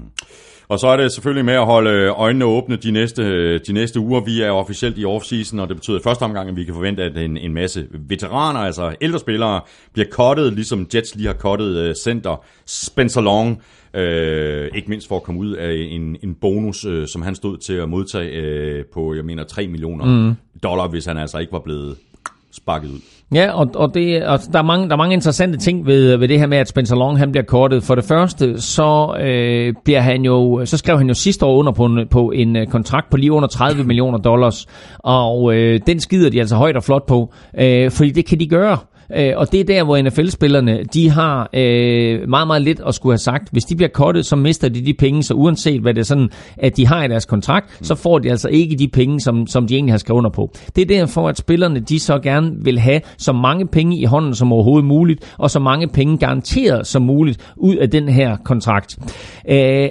[0.72, 4.20] Og så er det selvfølgelig med at holde øjnene åbne de næste, de næste uger.
[4.20, 7.02] Vi er officielt i offseason, og det betyder i første omgang, at vi kan forvente,
[7.02, 9.60] at en, en masse veteraner, altså ældre spillere,
[9.92, 13.62] bliver kottet, ligesom Jets lige har kottet uh, center Spencer Long.
[13.94, 17.58] Uh, ikke mindst for at komme ud af en, en bonus, uh, som han stod
[17.58, 20.34] til at modtage uh, på, jeg mener, 3 millioner mm.
[20.62, 21.96] dollar, hvis han altså ikke var blevet
[22.52, 23.00] sparket ud.
[23.34, 26.28] Ja, og, og, det, og der, er mange, der er mange interessante ting ved, ved
[26.28, 27.82] det her med, at Spencer Long han bliver kortet.
[27.82, 31.72] For det første, så, øh, bliver han jo, så skrev han jo sidste år under
[31.72, 34.66] på en, på en øh, kontrakt på lige under 30 millioner dollars,
[34.98, 38.48] og øh, den skider de altså højt og flot på, øh, fordi det kan de
[38.48, 38.78] gøre.
[39.16, 43.12] Øh, og det er der, hvor NFL-spillerne, de har øh, meget, meget lidt at skulle
[43.12, 43.48] have sagt.
[43.52, 46.30] Hvis de bliver kottet, så mister de de penge, så uanset hvad det er sådan,
[46.56, 49.66] at de har i deres kontrakt, så får de altså ikke de penge, som, som
[49.66, 50.50] de egentlig har skrevet under på.
[50.76, 54.34] Det er derfor, at spillerne, de så gerne vil have så mange penge i hånden
[54.34, 58.98] som overhovedet muligt, og så mange penge garanteret som muligt ud af den her kontrakt.
[59.48, 59.88] Øh,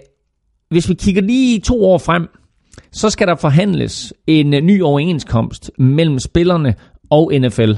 [0.69, 2.27] hvis vi kigger lige to år frem,
[2.91, 6.75] så skal der forhandles en ny overenskomst mellem spillerne
[7.09, 7.71] og NFL.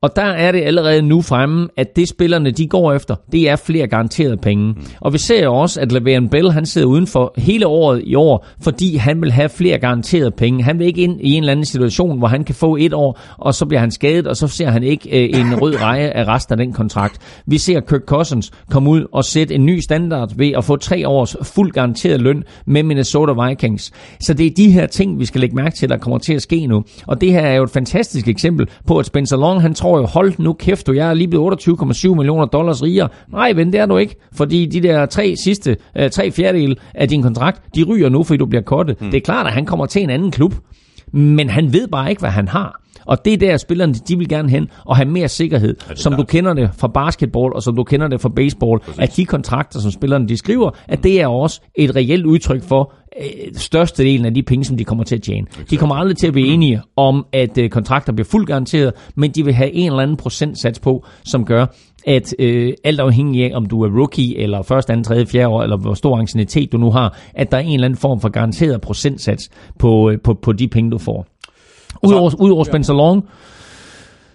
[0.00, 3.56] Og der er det allerede nu fremme, at det spillerne de går efter, det er
[3.56, 4.72] flere garanterede penge.
[4.72, 4.82] Mm.
[5.00, 8.14] Og vi ser jo også, at Le'Veon Bell han sidder uden for hele året i
[8.14, 10.64] år, fordi han vil have flere garanterede penge.
[10.64, 13.20] Han vil ikke ind i en eller anden situation, hvor han kan få et år,
[13.38, 16.28] og så bliver han skadet, og så ser han ikke øh, en rød reje af
[16.28, 17.42] resten af den kontrakt.
[17.46, 21.08] Vi ser Kirk Cousins komme ud og sætte en ny standard ved at få tre
[21.08, 23.92] års fuld garanteret løn med Minnesota Vikings.
[24.20, 26.42] Så det er de her ting, vi skal lægge mærke til, der kommer til at
[26.42, 26.84] ske nu.
[27.06, 30.06] Og det her er jo et fantastisk eksempel på, at Spencer Long, han tror jo,
[30.06, 33.08] hold nu kæft, du, jeg er lige blevet 28,7 millioner dollars rigere.
[33.32, 37.08] Nej, ven, det er du ikke, fordi de der tre sidste, øh, tre fjerdedel af
[37.08, 39.00] din kontrakt, de ryger nu, fordi du bliver kortet.
[39.00, 39.10] Mm.
[39.10, 40.54] Det er klart, at han kommer til en anden klub,
[41.12, 42.80] men han ved bare ikke, hvad han har.
[43.06, 46.22] Og det er der, spillerne de vil gerne hen og have mere sikkerhed, som du
[46.22, 48.98] kender det fra basketball og som du kender det fra baseball, Præcis.
[48.98, 52.92] at de kontrakter, som spillerne de skriver, at det er også et reelt udtryk for
[53.20, 55.46] øh, størstedelen af de penge, som de kommer til at tjene.
[55.48, 55.64] Exactly.
[55.70, 59.30] De kommer aldrig til at blive enige om, at øh, kontrakter bliver fuldt garanteret, men
[59.30, 61.66] de vil have en eller anden procentsats på, som gør,
[62.06, 65.62] at øh, alt afhængig af, om du er rookie, eller første, anden, tredje, fjerde år,
[65.62, 68.28] eller hvor stor anciennitet du nu har, at der er en eller anden form for
[68.28, 71.26] garanteret procentsats på, øh, på, på de penge, du får.
[72.02, 73.28] Udover, udover Spencer Long,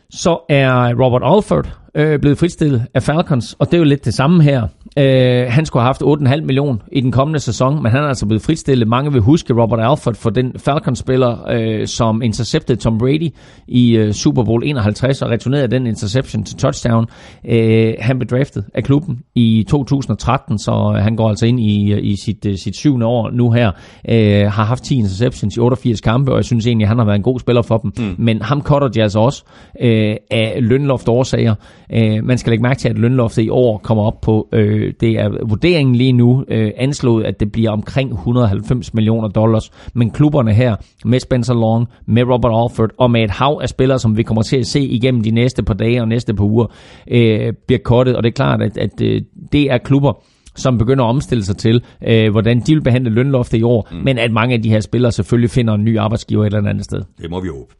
[0.09, 4.13] så er Robert Alford øh, blevet fritstillet af Falcons, og det er jo lidt det
[4.13, 4.67] samme her.
[4.97, 8.25] Øh, han skulle have haft 8,5 million i den kommende sæson, men han er altså
[8.25, 8.87] blevet fritstillet.
[8.87, 13.29] Mange vil huske Robert Alford for den Falcons-spiller, øh, som interceptede Tom Brady
[13.67, 17.05] i øh, Super Bowl 51 og returnerede den interception til touchdown.
[17.49, 22.15] Øh, han blev draftet af klubben i 2013, så han går altså ind i, i
[22.15, 23.71] sit, øh, sit syvende år nu her.
[24.09, 27.05] Øh, har haft 10 interceptions i 88 kampe, og jeg synes egentlig, at han har
[27.05, 27.91] været en god spiller for dem.
[27.97, 28.15] Mm.
[28.17, 29.43] Men ham cutter de altså også
[29.81, 31.55] øh, af lønloft årsager.
[31.93, 35.09] Øh, man skal lægge mærke til, at lønloftet i år kommer op på, øh, det
[35.09, 39.71] er vurderingen lige nu, øh, anslået, at det bliver omkring 190 millioner dollars.
[39.93, 43.99] Men klubberne her, med Spencer Long, med Robert Alford og med et hav af spillere,
[43.99, 46.65] som vi kommer til at se igennem de næste par dage og næste par uger,
[47.11, 48.15] øh, bliver kottet.
[48.15, 50.23] Og det er klart, at, at øh, det er klubber,
[50.55, 53.97] som begynder at omstille sig til, øh, hvordan de vil behandle lønloftet i år, mm.
[53.97, 56.85] men at mange af de her spillere selvfølgelig finder en ny arbejdsgiver et eller andet
[56.85, 57.01] sted.
[57.21, 57.73] Det må vi håbe.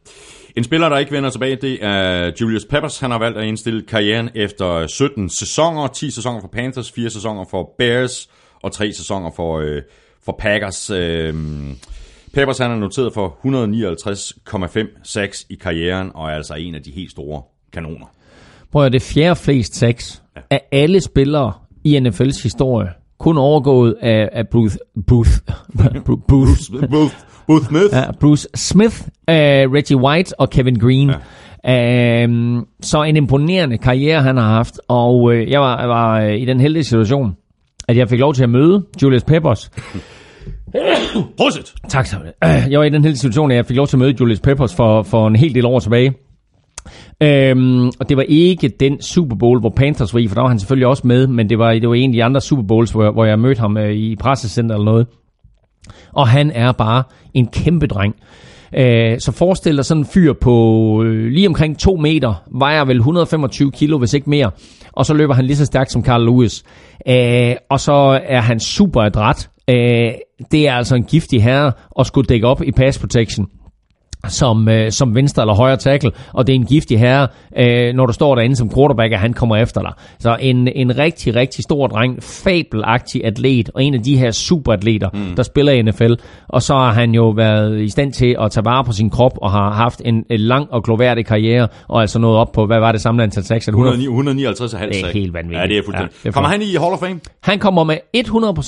[0.56, 3.00] En spiller, der ikke vender tilbage, det er Julius Peppers.
[3.00, 5.88] Han har valgt at indstille karrieren efter 17 sæsoner.
[5.88, 8.30] 10 sæsoner for Panthers, 4 sæsoner for Bears
[8.64, 9.82] og 3 sæsoner for, øh,
[10.26, 10.90] for Packers.
[10.90, 11.34] Øh,
[12.34, 16.92] Peppers han er noteret for 159,5 sacks i karrieren og er altså en af de
[16.92, 17.42] helt store
[17.74, 18.06] kanoner.
[18.72, 20.42] Prøv at det fjerde flest sacks ja.
[20.50, 21.54] af alle spillere
[21.84, 22.90] i NFL's historie.
[23.18, 25.42] Kun overgået af, af Bruce, Bruce,
[25.78, 27.16] Bruce, Bruce, Bruce,
[27.52, 27.94] Bruce Smith.
[27.94, 31.10] Ja, Bruce Smith, uh, Reggie White og Kevin Green.
[31.10, 32.26] Ja.
[32.26, 34.80] Um, så en imponerende karriere, han har haft.
[34.88, 37.36] Og uh, jeg var, jeg var uh, i den heldige situation,
[37.88, 39.72] at jeg fik lov til at møde Julius Peppers.
[41.38, 41.74] Prosit!
[41.90, 44.16] Tak så Jeg var i den heldige situation, at jeg fik lov til at møde
[44.20, 46.14] Julius Peppers for, for en hel del år tilbage.
[47.24, 50.50] Øhm, og det var ikke den Super Bowl, hvor Panthers var i, for der var
[50.50, 52.92] han selvfølgelig også med, men det var, det var en af de andre Super Bowls,
[52.92, 55.08] hvor, hvor jeg mødte ham øh, i pressecenter eller noget.
[56.14, 58.16] Og han er bare en kæmpe dreng.
[58.78, 62.98] Øh, så forestil dig sådan en fyr på øh, lige omkring 2 meter, vejer vel
[62.98, 64.52] 125 kilo, hvis ikke mere,
[64.92, 66.64] og så løber han lige så stærkt som Carl Lewis.
[67.08, 69.50] Øh, og så er han super adræt.
[69.68, 70.12] Øh,
[70.52, 73.48] det er altså en giftig herre at skulle dække op i pass protection
[74.28, 77.28] som, øh, som venstre eller højre tackle, og det er en giftig herre,
[77.58, 79.94] øh, når du står derinde som quarterback, at han kommer efter dig.
[80.20, 85.10] Så en, en rigtig, rigtig stor dreng, fabelagtig atlet, og en af de her superatleter,
[85.14, 85.36] mm.
[85.36, 86.14] der spiller i NFL,
[86.48, 89.38] og så har han jo været i stand til at tage vare på sin krop,
[89.42, 92.80] og har haft en, en lang og gloværdig karriere, og altså nået op på, hvad
[92.80, 93.68] var det samlede antal sacks?
[93.68, 95.62] 159 Det er helt vanvittigt.
[95.62, 96.16] Ja, det er fuldstændig.
[96.26, 97.20] Ja, kommer han i Hall of Fame?
[97.42, 97.98] Han kommer med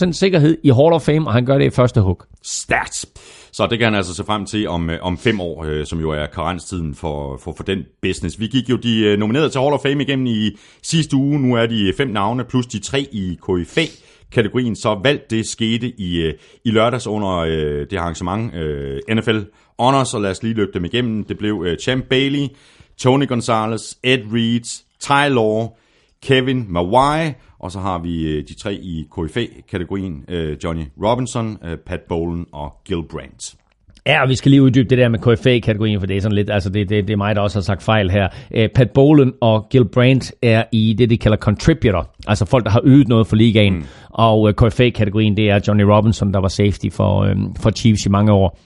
[0.10, 2.24] 100% sikkerhed i Hall of Fame, og han gør det i første hug.
[2.44, 3.06] Stærkt.
[3.54, 6.00] Så det kan han altså se frem til om, øh, om fem år, øh, som
[6.00, 8.40] jo er karenstiden for, for, for den business.
[8.40, 11.40] Vi gik jo de øh, nominerede til Hall of Fame igennem i sidste uge.
[11.40, 13.82] Nu er de øh, fem navne plus de tre i KFA
[14.32, 16.34] kategorien, så valgt det skete i, øh,
[16.66, 19.40] i lørdags under øh, det arrangement øh, NFL
[19.80, 21.24] Honors, og lad os lige løbe dem igennem.
[21.24, 22.48] Det blev øh, Champ Bailey,
[22.98, 25.68] Tony Gonzalez, Ed Reed, Ty Law,
[26.24, 31.77] Kevin Mawai, og så har vi øh, de tre i KFA-kategorien, øh, Johnny Robinson, øh,
[31.77, 33.56] Pat Bowlen og Gil Brandt.
[34.06, 36.49] Ja, og vi skal lige uddybe det der med KFA-kategorien, for det er sådan lidt,
[36.49, 38.27] altså det, det, det er mig, der også har sagt fejl her.
[38.52, 42.72] Uh, Pat Bowlen og Gil Brandt er i det, de kalder contributor, altså folk, der
[42.72, 43.73] har ydet noget for ligaen.
[43.73, 43.85] Mm.
[44.10, 48.10] Og uh, KFA-kategorien, det er Johnny Robinson, der var safety for, um, for Chiefs i
[48.10, 48.60] mange år.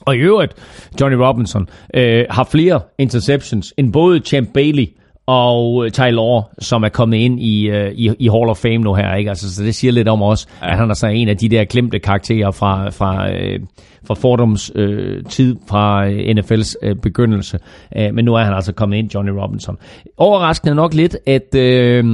[0.00, 0.54] Og i øvrigt,
[1.00, 1.62] Johnny Robinson
[1.96, 4.86] uh, har flere interceptions end både Champ Bailey
[5.26, 8.94] og øh, Taylor, som er kommet ind i, øh, i, i Hall of Fame nu
[8.94, 9.14] her.
[9.14, 9.30] Ikke?
[9.30, 10.70] Altså, så det siger lidt om os, ja.
[10.70, 13.60] at han er så en af de der glemte karakterer fra, fra, øh,
[14.06, 17.58] fra Fordums øh, tid, fra øh, NFL's øh, begyndelse.
[17.96, 19.76] Øh, men nu er han altså kommet ind, Johnny Robinson.
[20.16, 22.04] Overraskende nok lidt, at øh,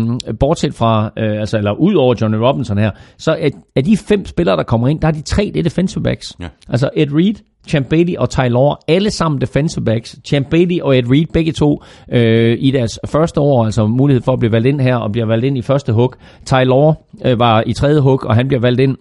[0.41, 4.25] bortset fra, øh, altså, eller ud over Johnny Robinson her, så er, er de fem
[4.27, 6.37] spillere, der kommer ind, der er de tre, det er defensive backs.
[6.41, 6.47] Ja.
[6.69, 7.35] Altså Ed Reed,
[7.69, 10.17] Champ Bailey og Taylor, alle sammen defensive backs.
[10.25, 11.83] Champ Bailey og Ed Reed, begge to
[12.13, 15.27] øh, i deres første år, altså mulighed for at blive valgt ind her, og bliver
[15.27, 16.15] valgt ind i første hug.
[16.45, 18.97] Taylor øh, var i tredje hug, og han bliver valgt ind,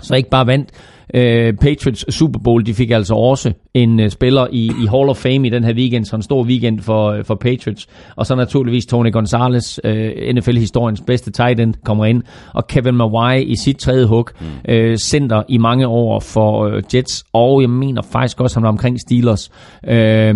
[0.00, 0.70] så ikke bare vandt
[1.14, 5.16] øh, Patriots Super Bowl, de fik altså også en øh, spiller i, i Hall of
[5.16, 7.86] Fame i den her weekend, så en stor weekend for, øh, for Patriots.
[8.16, 12.22] Og så naturligvis Tony Gonzalez, øh, NFL-historiens bedste tight end, kommer ind.
[12.52, 14.46] Og Kevin Mawai i sit tredje hug, mm.
[14.68, 18.68] øh, center i mange år for øh, Jets, og jeg mener faktisk også, han var
[18.68, 19.50] omkring Steelers,
[19.88, 20.34] øh,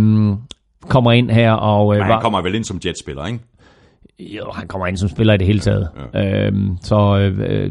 [0.88, 1.52] kommer ind her.
[1.52, 3.38] Og, øh, Men han var, kommer vel ind som Jets-spiller, ikke?
[4.20, 5.88] Jo, han kommer ind som spiller i det hele taget.
[6.14, 6.47] Ja.
[6.47, 7.70] Øhm, så øh,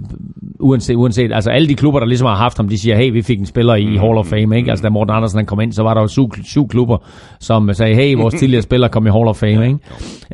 [0.59, 3.21] uanset, uanset, altså alle de klubber, der ligesom har haft ham, de siger, hey, vi
[3.21, 4.69] fik en spiller i mm, Hall of Fame, ikke?
[4.69, 6.97] Altså da Morten Andersen han kom ind, så var der jo syv, syv klubber,
[7.39, 9.79] som sagde, hey, vores tidligere spiller kom i Hall of Fame, ikke?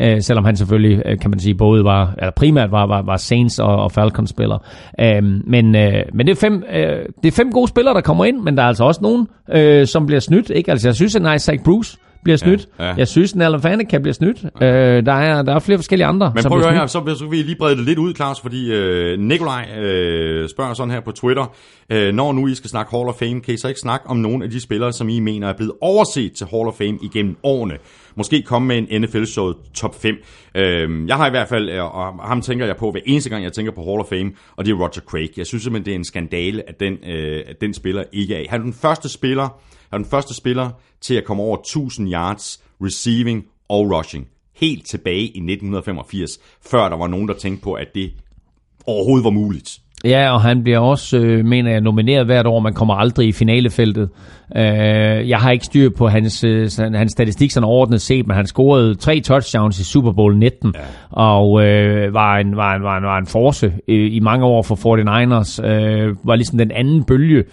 [0.01, 3.17] Øh, selvom han selvfølgelig, øh, kan man sige, både var, eller primært var, var, var
[3.17, 4.57] Saints og, og Falcons spiller.
[5.01, 8.25] Øhm, men, øh, men det er, fem, øh, det er fem gode spillere, der kommer
[8.25, 10.71] ind, men der er altså også nogen, øh, som bliver snydt, ikke?
[10.71, 12.67] Altså jeg synes, at Isaac Bruce, bliver snydt.
[12.79, 12.93] Ja, Ja.
[12.97, 14.45] Jeg synes, at Alan Faneca bliver snydt.
[14.61, 14.97] Ja.
[14.97, 17.15] Øh, der, er, der er flere forskellige andre, Men som prøv at høre her, så,
[17.19, 20.91] så vil jeg lige brede det lidt ud, Claus, fordi øh, Nikolaj øh, spørger sådan
[20.91, 21.55] her på Twitter,
[21.89, 24.17] øh, når nu I skal snakke Hall of Fame, kan I så ikke snakke om
[24.17, 27.37] nogle af de spillere, som I mener er blevet overset til Hall of Fame igennem
[27.43, 27.77] årene?
[28.15, 30.15] Måske komme med en NFL-show top 5.
[30.55, 33.43] Øh, jeg har i hvert fald, øh, og ham tænker jeg på hver eneste gang,
[33.43, 35.29] jeg tænker på Hall of Fame, og det er Roger Craig.
[35.37, 38.43] Jeg synes simpelthen, det er en skandale, at den, øh, at den spiller ikke er.
[38.49, 39.59] Han er den første spiller,
[39.91, 40.69] han er den første spiller
[41.01, 44.27] til at komme over 1000 yards receiving og rushing.
[44.55, 48.13] Helt tilbage i 1985, før der var nogen, der tænkte på, at det
[48.87, 49.79] overhovedet var muligt.
[50.05, 52.59] Ja, og han bliver også, øh, mener jeg, nomineret hvert år.
[52.59, 54.09] Man kommer aldrig i finalefeltet.
[54.55, 58.45] Øh, jeg har ikke styr på hans, øh, hans statistik sådan overordnet set, men han
[58.45, 60.81] scorede tre touchdowns i Super Bowl 19, ja.
[61.09, 64.61] og øh, var, en, var, en, var, en, var en force øh, i mange år
[64.61, 65.67] for 49ers.
[65.67, 67.43] Øh, var ligesom den anden bølge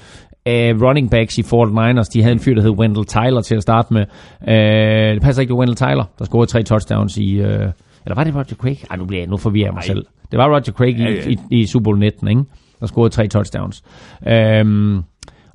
[0.46, 2.10] af running backs i 49ers.
[2.12, 4.04] De havde en fyr, der hed Wendell Tyler til at starte med.
[4.48, 7.34] Øh, det passer ikke, det Wendell Tyler, der scorede tre touchdowns i...
[7.34, 7.68] Øh,
[8.04, 8.78] eller var det Roger Craig?
[8.90, 10.06] Ej, nu bliver jeg, nu forvirrer jeg mig selv.
[10.30, 12.42] Det var Roger Craig i, Ja, i, i Super Bowl 19, ikke?
[12.80, 13.82] Der scorede tre touchdowns.
[14.28, 15.02] Øhm,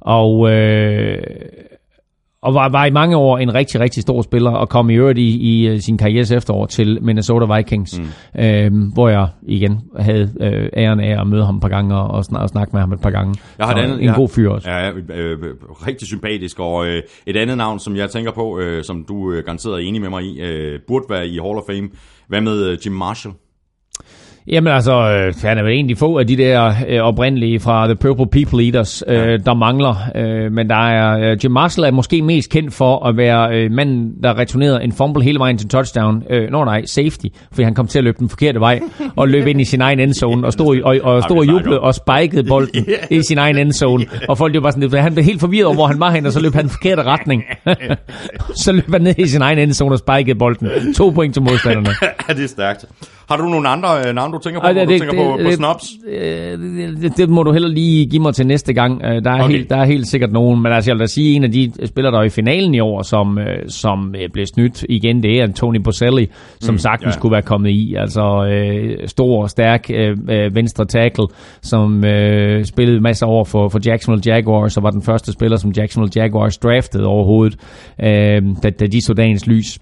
[0.02, 1.18] og øh,
[2.42, 5.20] og var, var i mange år en rigtig, rigtig stor spiller, og kom i øvrigt
[5.20, 8.42] i, i øh, sin karrieres efterår til Minnesota Vikings, mm.
[8.42, 12.08] øhm, hvor jeg igen havde øh, æren af at møde ham et par gange, og,
[12.08, 13.36] og, snak, og snakke med ham et par gange.
[13.58, 14.70] Jeg har et andet, en jeg, god fyr også.
[14.70, 15.38] Ja, øh, øh,
[15.88, 19.44] rigtig sympatisk, og øh, et andet navn, som jeg tænker på, øh, som du øh,
[19.44, 21.90] garanteret er enig med mig i, øh, burde være i Hall of Fame.
[22.28, 23.36] Hvad med øh, Jim Marshall?
[24.52, 27.96] Jamen altså, øh, han er vel egentlig få af de der øh, oprindelige fra The
[27.96, 29.96] Purple People Eaters, øh, der mangler.
[30.16, 33.72] Øh, men der er, øh, Jim Marshall er måske mest kendt for at være øh,
[33.72, 36.24] manden, der returnerede en fumble hele vejen til touchdown.
[36.30, 38.80] Øh, Nå nej, safety, fordi han kom til at løbe den forkerte vej
[39.16, 41.80] og løb ind i sin egen endzone og stod, i- og, og stod og jublede
[41.80, 42.86] og spikede bolden
[43.20, 44.06] i sin egen endzone.
[44.30, 46.32] Og folk var bare sådan, han blev helt forvirret over, hvor han var hen, og
[46.32, 47.44] så løb han den forkerte retning.
[48.64, 50.94] så løb han ned i sin egen endzone og spikede bolden.
[50.94, 51.90] To point til modstanderne.
[52.30, 52.86] ja, det er stærkt.
[53.30, 55.44] Har du nogle andre øh, navne, du tænker på, Ej, når du tænker på, på
[55.44, 55.84] det- snaps?
[56.08, 56.22] øh,
[56.60, 59.02] det, det, det må du heller lige give mig til næste gang.
[59.06, 59.56] Øh, Der er, Okay.
[59.56, 61.72] helt, der er helt sikkert nogen, men altså, jeg vil da sige, en af de
[61.86, 65.48] spillere, der er i finalen i år, som, øh, som blev snydt igen, det er
[65.48, 66.28] Tony Boselli,
[66.60, 67.20] som Mm, sagtens ja.
[67.22, 67.96] kunne være kommet i.
[67.96, 71.26] Altså øh, stor og stærk øh, venstre tackle,
[71.62, 75.72] som øh, spillede masser over for, for Jacksonville Jaguars, og var den første spiller, som
[75.78, 77.58] Jacksonville Jaguars draftede overhovedet,
[78.04, 79.80] øh, da, da de så dagens lys.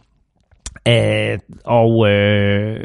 [0.87, 2.79] Øh, og øh,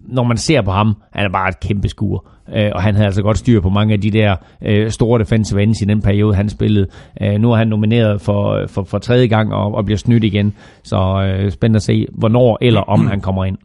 [0.00, 2.28] når man ser på ham, han er bare et kæmpe skur.
[2.54, 5.62] Øh, og han havde altså godt styr på mange af de der øh, store defensive
[5.62, 6.86] ends i den periode, han spillede.
[7.22, 10.54] Øh, nu er han nomineret for, for, for tredje gang og, og bliver snydt igen.
[10.84, 13.58] Så øh, spændende at se, hvornår eller om han kommer ind.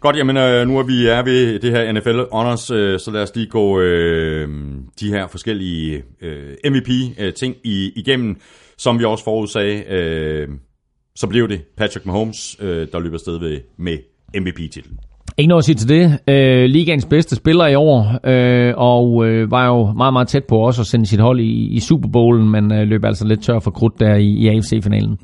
[0.00, 3.22] Godt, jamen øh, nu er vi er ved det her NFL Honors, øh, så lad
[3.22, 4.48] os lige gå øh,
[5.00, 8.36] de her forskellige øh, MVP-ting øh, igennem,
[8.78, 9.84] som vi også forudsagde.
[9.88, 10.48] Øh,
[11.16, 13.98] så blev det Patrick Mahomes, øh, der løber afsted ved, med
[14.34, 14.98] MVP-titlen.
[15.38, 16.18] Ikke noget at sige til det.
[16.28, 20.58] Øh, ligaens bedste spiller i år, øh, og øh, var jo meget, meget tæt på
[20.58, 23.58] også at sende sit hold i, i Super Bowlen, men øh, løb altså lidt tør
[23.58, 25.18] for krudt der i, i AFC-finalen.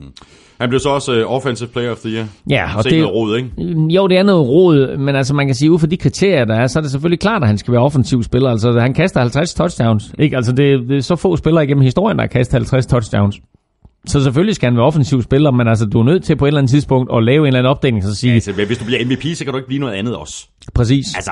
[0.60, 2.26] Han blev så også øh, Offensive Player of the Year.
[2.50, 3.48] Ja, og det, noget rod, ikke?
[3.94, 6.54] Jo, det er noget råd, men altså man kan sige, ud fra de kriterier, der
[6.54, 8.50] er, så er det selvfølgelig klart, at han skal være offensiv spiller.
[8.50, 10.14] Altså han kaster 50 touchdowns.
[10.18, 10.36] Ikke?
[10.36, 13.40] Altså det, det er så få spillere igennem historien, der har kastet 50 touchdowns.
[14.06, 16.48] Så selvfølgelig skal han være offensiv spiller, men altså, du er nødt til på et
[16.48, 19.04] eller andet tidspunkt at lave en eller anden opdeling, så sige, Altså, hvis du bliver
[19.04, 21.06] MVP, så kan du ikke blive noget andet også præcis.
[21.16, 21.30] Altså,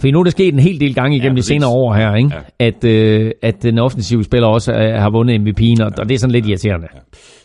[0.00, 1.46] For nu er det sket en hel del gange igennem Ja, de præcis.
[1.48, 2.30] senere år her, ikke?
[2.58, 6.18] At, øh, at den offensive spiller også øh, har vundet MVP'en, og, og det er
[6.18, 6.86] sådan lidt irriterende.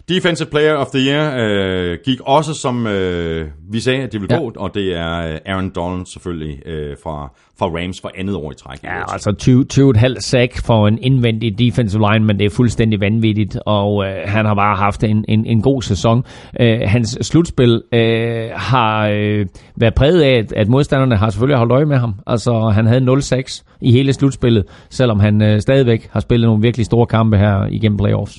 [0.09, 4.35] Defensive Player of the Year øh, gik også, som øh, vi sagde, at det ville
[4.35, 4.41] Ja.
[4.41, 4.45] ja.
[4.47, 8.51] gå, og det er øh, Aaron Donald selvfølgelig øh, fra, fra Rams for andet år
[8.51, 8.83] i træk.
[8.83, 13.57] Ja, altså 20, 20,5 sack for en indvendig defensive line, men det er fuldstændig vanvittigt,
[13.65, 16.23] og øh, han har bare haft en, en, en god sæson.
[16.59, 19.45] Øh, hans slutspil øh, har øh,
[19.75, 22.13] været præget af, at, at modstanderne har selvfølgelig holdt øje med ham.
[22.27, 26.85] Altså, han havde 0-6 i hele slutspillet, selvom han øh, stadigvæk har spillet nogle virkelig
[26.85, 28.37] store kampe her igennem playoffs.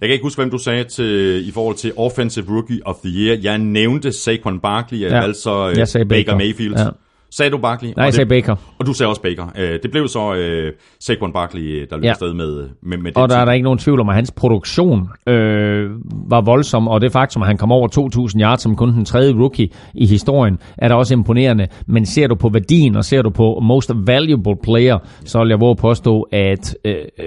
[0.00, 3.10] Jeg kan ikke huske, hvem du sagde til, i forhold til Offensive Rookie of the
[3.20, 3.38] Year.
[3.42, 5.22] Jeg nævnte Saquon Barkley, Ja.
[5.22, 6.36] altså Jeg sagde Baker, Baker.
[6.38, 6.74] Mayfield.
[6.78, 6.86] Ja.
[7.30, 7.88] Sagde du Barkley?
[7.88, 8.56] Nej, jeg Og sagde Baker.
[8.78, 9.46] Og du sagde også Baker.
[9.58, 12.10] Øh, det blev så øh, Saquon Barkley, der løb Ja.
[12.10, 14.30] afsted med, med, med Og den der er der ikke nogen tvivl om, at hans
[14.30, 15.90] produktion øh,
[16.30, 17.88] var voldsom, og det faktum, at han kom over
[18.34, 21.66] 2.000 yards som kun den tredje rookie i historien, er da også imponerende.
[21.86, 25.60] Men ser du på værdien, og ser du på most valuable player, så vil jeg
[25.60, 27.24] våge påstå, at øh, øh,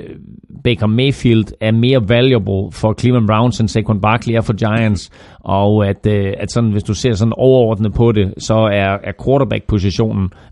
[0.64, 5.10] Baker Mayfield er mere valuable for Cleveland Browns, end Saquon Barkley er for Giants.
[5.40, 9.12] Og at, øh, at sådan, hvis du ser sådan overordnet på det, så er, er
[9.26, 9.93] quarterback-positionen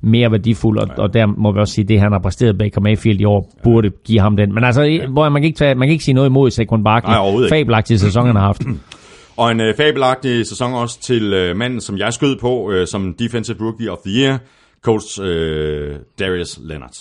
[0.01, 3.22] mere værdifuld, og, og der må vi også sige, det han har præsteret Baker Mayfield
[3.22, 4.53] i år, burde give ham den.
[4.53, 7.13] Men altså, hvor man kan ikke, tage, man kan ikke sige noget imod Saquon Barkley.
[7.13, 7.49] Nej.
[7.49, 8.61] Fabelagtige sæson, han har haft.
[9.38, 13.13] Og en øh, fabelagtig sæson også til øh, manden, som jeg skød på øh, som
[13.19, 14.38] Defensive Rookie of the Year,
[14.81, 16.95] coach øh, Darius Leonard.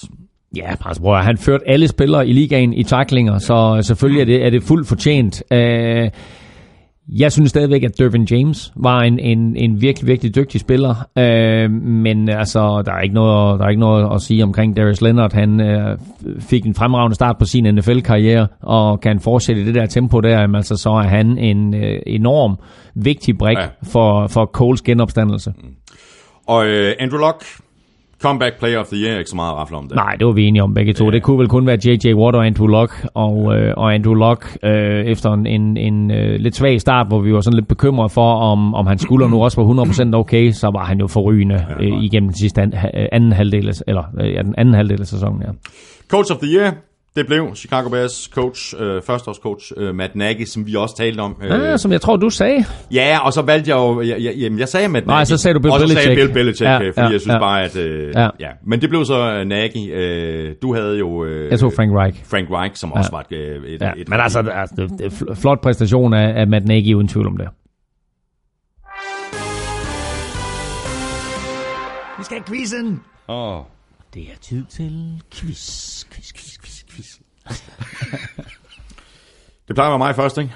[0.57, 4.47] Ja, altså, bror, han førte alle spillere i ligaen i taklinger, så selvfølgelig er det,
[4.47, 5.43] er det fuldt fortjent.
[5.51, 5.59] Uh,
[7.13, 11.71] jeg synes stadigvæk, at Dervin James var en, en, en virkelig, virkelig dygtig spiller, uh,
[11.83, 15.33] men altså, der er, ikke noget, der er ikke noget at sige omkring Darius Leonard.
[15.33, 15.99] Han uh,
[16.41, 20.41] fik en fremragende start på sin NFL-karriere, og kan fortsætte i det der tempo der,
[20.41, 22.59] jamen, altså, så er han en uh, enorm
[22.95, 23.67] vigtig brik ja.
[23.93, 25.53] For, for Coles genopstandelse.
[26.47, 27.45] Og øh, Andrew Luck,
[28.23, 29.97] comeback player of the year, ikke så meget at om det.
[29.97, 31.11] Nej, det var vi enige om begge to.
[31.11, 32.15] Det kunne vel kun være J.J.
[32.15, 33.07] Watt og Andrew Luck.
[33.15, 37.21] Og, øh, og Andrew Luck, øh, efter en, en, en øh, lidt svag start, hvor
[37.21, 40.51] vi var sådan lidt bekymrede for, om, om hans skulder nu også var 100% okay,
[40.51, 42.75] så var han jo forrygende øh, igennem den sidste an,
[43.13, 45.43] anden halvdel eller, øh, ja, den anden halvdel af sæsonen.
[45.43, 45.49] Ja.
[46.09, 46.75] Coach of the year,
[47.17, 51.37] det blev Chicago Bears coach, øh, førsteårscoach øh, Matt Nagy, som vi også talte om.
[51.43, 52.65] Øh, Ja, som jeg tror, du sagde.
[52.93, 55.25] Ja, og så valgte jeg jo, jeg, jeg, jamen, jeg sagde Matt Nej, Nagy.
[55.27, 56.33] så sagde du Bill og så sagde Belichick.
[56.33, 57.39] Bill Belichick, Ja, ja, fordi ja, jeg synes ja.
[57.39, 58.21] bare, at, øh, Ja.
[58.23, 58.29] ja.
[58.41, 58.49] ja.
[58.67, 59.93] Men det blev så uh, Nagy.
[59.93, 61.25] Øh, du havde jo...
[61.25, 62.25] Øh, Jeg tog Frank Reich.
[62.31, 64.91] Frank Reich, som også var et, øh, et, Ja, et, men altså, det- altså det,
[64.99, 67.49] det er fl- flot præstation af, af Matt Nagy, uden tvivl om det.
[72.19, 73.01] Vi skal have quizzen.
[73.29, 73.59] Åh.
[74.15, 76.57] Det er tid til quiz, quiz, quiz.
[79.69, 80.51] Det plejer at være mig først, ikke?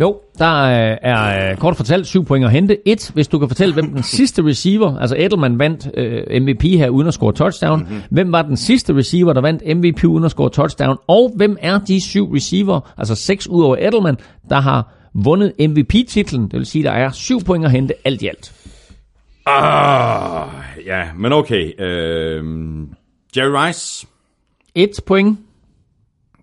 [0.00, 2.88] Jo, der er, er øh, kort fortalt syv point at hente.
[2.88, 6.88] Et, hvis du kan fortælle, hvem den sidste receiver, altså Edelman vandt øh, MVP her
[6.88, 7.80] uden at score touchdown.
[7.80, 8.02] Mm-hmm.
[8.10, 10.98] Hvem var den sidste receiver, der vandt MVP uden at score touchdown?
[11.08, 14.16] Og hvem er de syv receiver, altså seks ud over Edelman,
[14.48, 16.42] der har vundet MVP-titlen?
[16.42, 18.52] Det vil sige, der er syv point at hente alt i alt.
[19.46, 20.48] Ah,
[20.86, 21.80] ja, men okay.
[21.80, 22.44] Øh,
[23.36, 24.06] Jerry Rice.
[24.74, 25.38] Et point.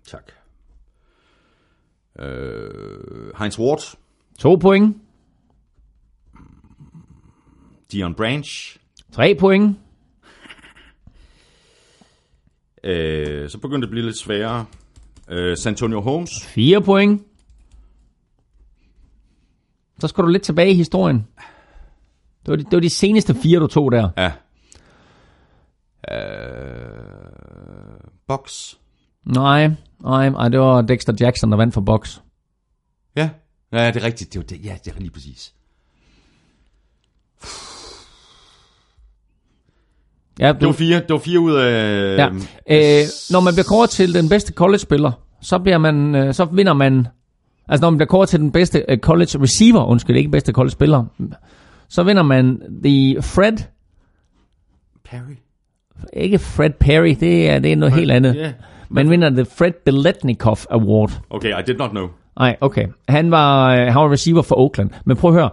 [0.06, 0.32] Tak.
[2.18, 3.80] Øh, Heinz Ward.
[4.38, 4.96] To point.
[7.92, 8.76] Dion Branch.
[9.12, 9.78] Tre point.
[12.84, 14.66] Øh, så begyndte det at blive lidt sværere.
[15.28, 16.46] Øh, Santonio Holmes.
[16.46, 17.22] Fire point.
[19.98, 21.26] Så skal du lidt tilbage i historien.
[22.42, 24.08] Det var de, det var de seneste fire, du tog der.
[24.16, 24.32] Ja.
[26.10, 26.89] Øh,
[28.30, 28.74] Box.
[29.24, 29.70] Nej,
[30.02, 32.18] nej, nej, det var Dexter Jackson, der vandt for Box.
[33.16, 33.28] Ja.
[33.72, 34.32] Ja, det er rigtigt.
[34.32, 34.64] Det var det.
[34.64, 35.54] Ja, det er lige præcis.
[40.38, 42.16] Ja, Det var fire, det var fire ud af...
[42.18, 42.26] ja.
[42.70, 46.72] Øh, når man bliver kåret til den bedste college-spiller, så, bliver man, øh, så vinder
[46.72, 47.06] man...
[47.68, 51.04] Altså når man bliver kåret til den bedste øh, college receiver, undskyld, ikke bedste college-spiller,
[51.88, 53.56] så vinder man the Fred...
[55.04, 55.36] Perry.
[56.12, 58.34] Ikke Fred Perry, det er, det er noget helt andet.
[58.34, 58.52] ja.
[58.92, 61.10] Man vinder the Fred Beletnikoff Award.
[61.30, 62.06] Okay, I did not know.
[62.38, 62.86] Nej, okay.
[63.08, 64.90] Han var, øh, han var receiver for Oakland.
[65.06, 65.50] Men prøv at høre.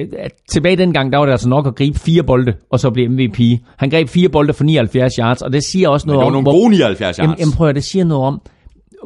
[0.00, 0.06] Øh,
[0.50, 3.60] tilbage dengang, der var det altså nok at gribe fire bolde, og så blive MVP.
[3.76, 6.44] Han greb fire bolde for 79 yards, og det siger også noget det var om...
[6.44, 7.18] nogle gode 79 yards.
[7.18, 8.40] Jamen, jamen, prøv at høre, det siger noget om,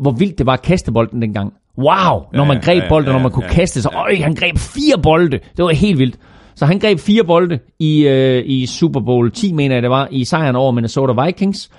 [0.00, 1.52] hvor vildt det var at kaste bolden dengang.
[1.78, 4.58] Wow, når man greb ja, bolden, ja, når man kunne kaste, så øj, han greb
[4.58, 5.38] fire bolde.
[5.56, 6.16] Det var helt vildt.
[6.54, 10.08] Så han greb fire bolde i, øh, i Super Bowl 10, mener jeg det var,
[10.10, 11.70] i sejren over Minnesota Vikings.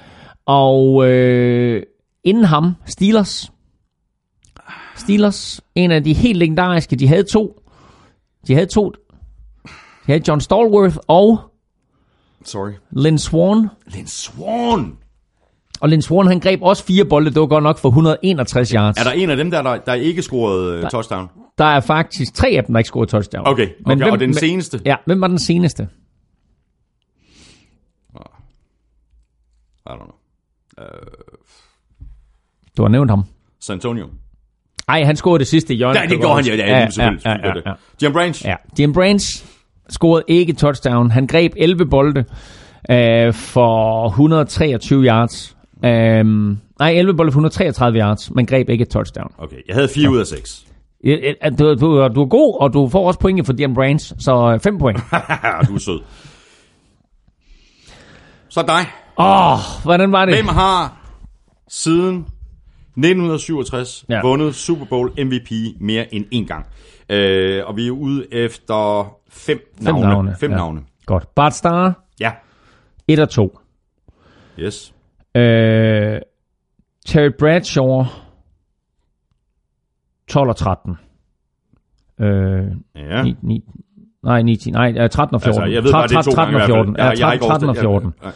[0.45, 1.83] Og øh,
[2.23, 3.51] inden ham, Steelers,
[4.95, 5.61] Steelers.
[5.75, 6.95] En af de helt legendariske.
[6.95, 7.61] De havde to.
[8.47, 8.93] De havde to.
[10.05, 11.39] De havde John Stallworth og
[12.45, 12.71] Sorry.
[12.91, 13.67] Lynn Swan.
[13.85, 14.97] Lynn Swan!
[15.83, 17.29] Og Lynn Swan, han greb også fire bolde.
[17.29, 18.97] Det var godt nok for 161 yards.
[18.99, 21.29] Er der en af dem der, der, der ikke scorede uh, touchdown?
[21.57, 23.47] Der er faktisk tre af dem, der ikke scorede touchdown.
[23.47, 24.11] Okay, okay.
[24.11, 24.81] og den hvem- seneste?
[24.85, 25.87] Ja, hvem var den seneste?
[29.85, 30.15] I don't know.
[30.77, 30.85] Uh,
[32.77, 33.23] Du har nævnt ham.
[33.59, 34.07] San Antonio.
[34.87, 35.99] Nej, han scorede det sidste i hjørnet.
[35.99, 37.63] Ja, det gjorde han, ja, ja, ja ja, ja, ja, det.
[38.03, 38.45] Jim Branch.
[38.45, 39.45] Ja, Jim Branch
[39.89, 41.11] scorede ikke touchdown.
[41.11, 42.25] Han greb 11 bolde
[42.91, 45.52] øh, for 123 yards.
[45.83, 49.31] Um, nej, 11 bolde for 133 yards, men greb ikke et touchdown.
[49.37, 50.65] Okay, jeg havde 4 ud af 6.
[51.03, 51.75] Ja, ja, Du, du,
[52.15, 54.97] du er god, og du får også point for Jim Branch, så 5 point.
[55.67, 55.99] du er sød.
[58.49, 58.85] Så dig.
[59.17, 60.35] Åh, oh, hvordan var det?
[60.35, 60.97] Hvem har
[61.67, 64.15] siden 1967 Ja.
[64.15, 64.21] ja.
[64.21, 66.65] vundet Super Bowl MVP mere end én gang?
[67.09, 70.01] Øh, og vi er ude efter fem, Fem navne.
[70.07, 70.35] navne.
[70.39, 70.57] Fem ja.
[70.57, 70.81] navne.
[71.05, 71.35] Godt.
[71.35, 72.31] Bart Starr, Ja.
[73.07, 73.59] 1 og 2.
[74.59, 74.93] Yes.
[75.35, 76.21] Øh,
[77.05, 78.03] Terry Bradshaw,
[80.27, 80.95] 12 og 13.
[82.19, 82.27] Øh,
[82.95, 83.23] Ja.
[83.23, 83.63] 9, 9,
[84.23, 85.61] nej, 9, 10, nej, øh, 13 og 14.
[85.63, 86.95] Altså, jeg ved bare, det er to 13 gange og i hvert 14.
[86.95, 87.05] fald.
[87.05, 88.33] Ja, Jeg- jeg har 13, ikke 13 og overstået- 14.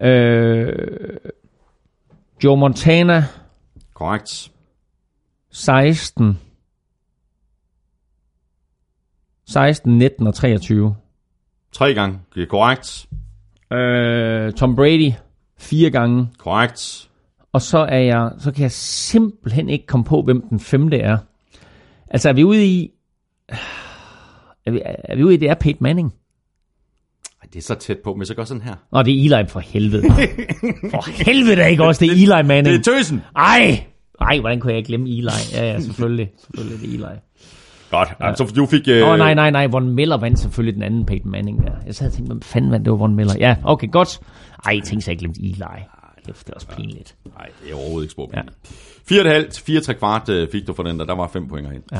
[0.00, 0.10] Nej.
[0.10, 1.16] Øh,
[2.44, 3.24] Joe Montana,
[3.94, 4.50] Korrekt.
[5.50, 6.38] 16.
[9.48, 10.96] 16, 19 og 23.
[11.72, 12.18] Tre gange.
[12.34, 13.06] Det er korrekt.
[13.72, 15.12] Øh, Tom Brady,
[15.58, 16.28] fire gange.
[16.38, 17.08] Korrekt.
[17.52, 21.18] Og så er jeg, så kan jeg simpelthen ikke komme på, hvem den femte er.
[22.10, 22.90] Altså, er vi ude i...
[24.66, 26.14] Er vi, er vi ude i, det er Peyton Manning?
[27.42, 28.74] Ej, Det er så tæt på, men så gør sådan her.
[28.92, 30.02] Nå, det er Eli for helvede.
[30.90, 32.66] for helvede er ikke også, det er Eli Manning.
[32.66, 33.22] Det er tøsen.
[33.36, 33.86] Ej!
[34.20, 35.30] Ej, hvordan kunne jeg glemme Eli?
[35.52, 36.30] Ja, ja, selvfølgelig.
[36.38, 37.18] Selvfølgelig det er Eli.
[37.90, 38.08] Godt.
[38.20, 38.34] Ja.
[38.34, 38.88] Så du fik...
[38.88, 39.02] Øh...
[39.02, 39.66] Åh, oh, nej, nej, nej.
[39.66, 41.72] Von Miller vandt selvfølgelig den anden Peyton Manning der.
[41.86, 42.84] Jeg sad og tænkte, hvem fanden vandt?
[42.84, 43.34] Det var Von Miller.
[43.38, 44.20] Ja, okay, godt.
[44.66, 45.54] Ej, jeg tænkte så, jeg glemte Eli.
[46.26, 47.14] Kæft, det er også pinligt.
[47.36, 48.30] Nej, det er overhovedet ikke spor.
[48.34, 48.42] Ja.
[49.10, 49.42] Ja.
[49.42, 51.04] 4,5, 4 3 kvart øh, fik du for den der.
[51.04, 51.82] Der var 5 point herhen.
[51.92, 51.98] Ja.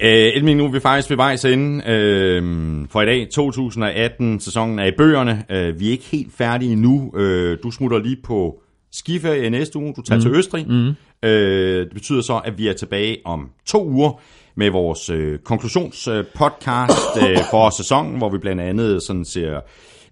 [0.00, 2.42] Øh, Elming, nu er vi faktisk ved vejs ende øh,
[2.90, 3.28] for i dag.
[3.38, 5.44] 2018-sæsonen er i bøgerne.
[5.50, 7.12] Øh, vi er ikke helt færdige endnu.
[7.16, 8.60] Øh, du smutter lige på
[8.92, 9.94] skiferie i næste uge.
[9.96, 10.22] Du tager mm.
[10.22, 10.66] til Østrig.
[10.68, 10.94] Mm.
[11.28, 14.20] Øh, det betyder så, at vi er tilbage om to uger
[14.56, 19.60] med vores øh, konklusionspodcast øh, for sæsonen, hvor vi blandt andet sådan ser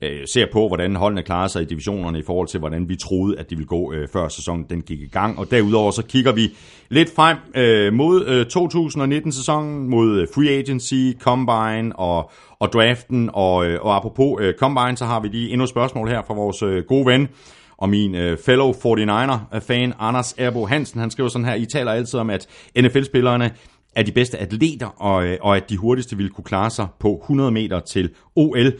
[0.03, 3.39] øh, ser på, hvordan holdene klarer sig i divisionerne i forhold til, hvordan vi troede,
[3.39, 5.39] at de ville gå, øh, før sæsonen den gik i gang.
[5.39, 6.51] Og derudover så kigger vi
[6.89, 13.31] lidt frem øh, mod øh, 2019-sæsonen, mod øh, free agency, combine og, og draften.
[13.33, 16.35] Og, øh, og apropos øh, combine, så har vi lige endnu et spørgsmål her fra
[16.35, 17.29] vores øh, gode ven
[17.77, 21.01] og min øh, fellow 49er-fan, Anders Erbo Hansen.
[21.01, 22.47] Han skriver sådan her, I taler altid om, at
[22.81, 23.51] NFL-spillerne
[23.97, 27.19] er de bedste atleter, og, øh, og at de hurtigste ville kunne klare sig på
[27.23, 28.73] 100 meter til OL.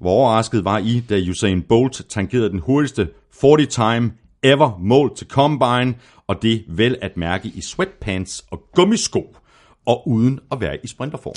[0.00, 4.12] Hvor overrasket var I, da Usain Bolt tangerede den hurtigste 40-time
[4.42, 5.94] ever mål til Combine,
[6.26, 9.36] og det vel at mærke i sweatpants og gummisko,
[9.86, 11.34] og uden at være i sprinterform.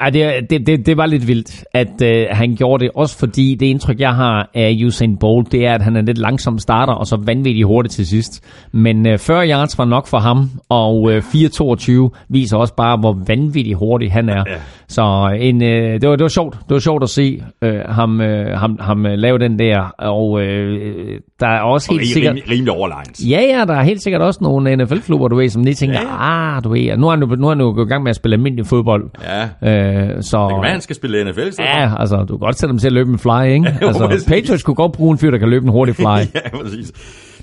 [0.00, 2.92] Ej, det, det, det, det var lidt vildt, at øh, han gjorde det.
[2.94, 6.18] Også fordi det indtryk, jeg har af Usain Bolt, det er, at han er lidt
[6.18, 8.44] langsom starter, og så vanvittigt hurtigt til sidst.
[8.72, 13.18] Men øh, 40 yards var nok for ham, og øh, 4.22 viser også bare, hvor
[13.26, 14.44] vanvittigt hurtig han er.
[14.46, 14.56] Ja.
[14.88, 16.54] Så en, øh, det, var, det var sjovt.
[16.54, 19.80] Det var sjovt at se øh, ham, øh, ham, ham øh, lave den der.
[19.98, 22.50] Og øh, der er også Og helt rimelig, sikkert...
[22.50, 23.20] rimelig, overlegnet.
[23.30, 26.06] Ja, ja, der er helt sikkert også nogle NFL-klubber, du ved, som lige tænker, Ja,
[26.06, 28.10] ja, ah, du ved, nu er han nu er han jo gået i gang med
[28.10, 29.10] at spille almindelig fodbold.
[29.22, 29.42] Ja.
[29.42, 31.50] Øh, så, Det kan være, han skal spille NFL.
[31.50, 31.62] Så.
[31.62, 33.66] Ja, altså, du kan godt sætte dem til at løbe en fly, ikke?
[33.82, 34.28] Jo, Altså, præcis.
[34.28, 36.04] Patriots kunne godt bruge en fyr, der kan løbe en hurtig fly.
[36.34, 36.92] ja, præcis.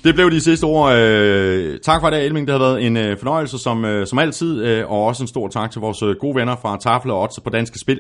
[0.04, 0.94] Det blev de sidste ord.
[0.94, 2.48] Øh, tak for i dag, Elming.
[2.48, 4.64] Det har været en øh, fornøjelse som, øh, som altid.
[4.66, 7.40] Øh, og også en stor tak til vores øh, gode venner fra Tafel og Odds
[7.44, 8.00] på Danske Spil.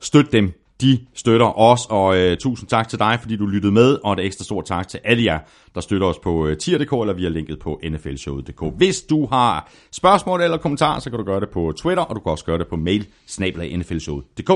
[0.00, 0.52] Støt dem.
[0.80, 4.20] De støtter os, og øh, tusind tak til dig, fordi du lyttede med, og et
[4.20, 5.38] ekstra stort tak til alle jer,
[5.74, 8.62] der støtter os på øh, tier.dk eller via linket på nflshowet.dk.
[8.76, 12.20] Hvis du har spørgsmål eller kommentarer, så kan du gøre det på Twitter, og du
[12.20, 14.50] kan også gøre det på mail, snablag nflshowet.dk.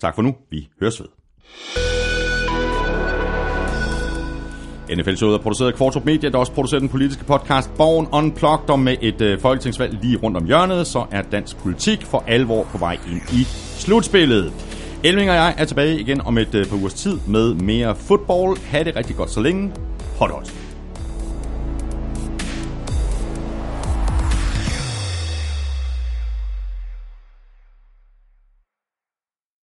[0.00, 0.34] Tak for nu.
[0.50, 1.08] Vi høres ved.
[4.96, 8.78] NFL-showet er produceret af Kvartrup Media, der også producerer den politiske podcast Born Unplugged, og
[8.78, 12.78] med et øh, folketingsvalg lige rundt om hjørnet, så er dansk politik for alvor på
[12.78, 13.44] vej ind i
[13.78, 14.69] slutspillet.
[15.04, 18.58] Elving og jeg er tilbage igen om et øh, par ugers tid med mere fodbold.
[18.58, 19.72] Ha' det rigtig godt så længe.
[20.18, 20.52] Hot hot.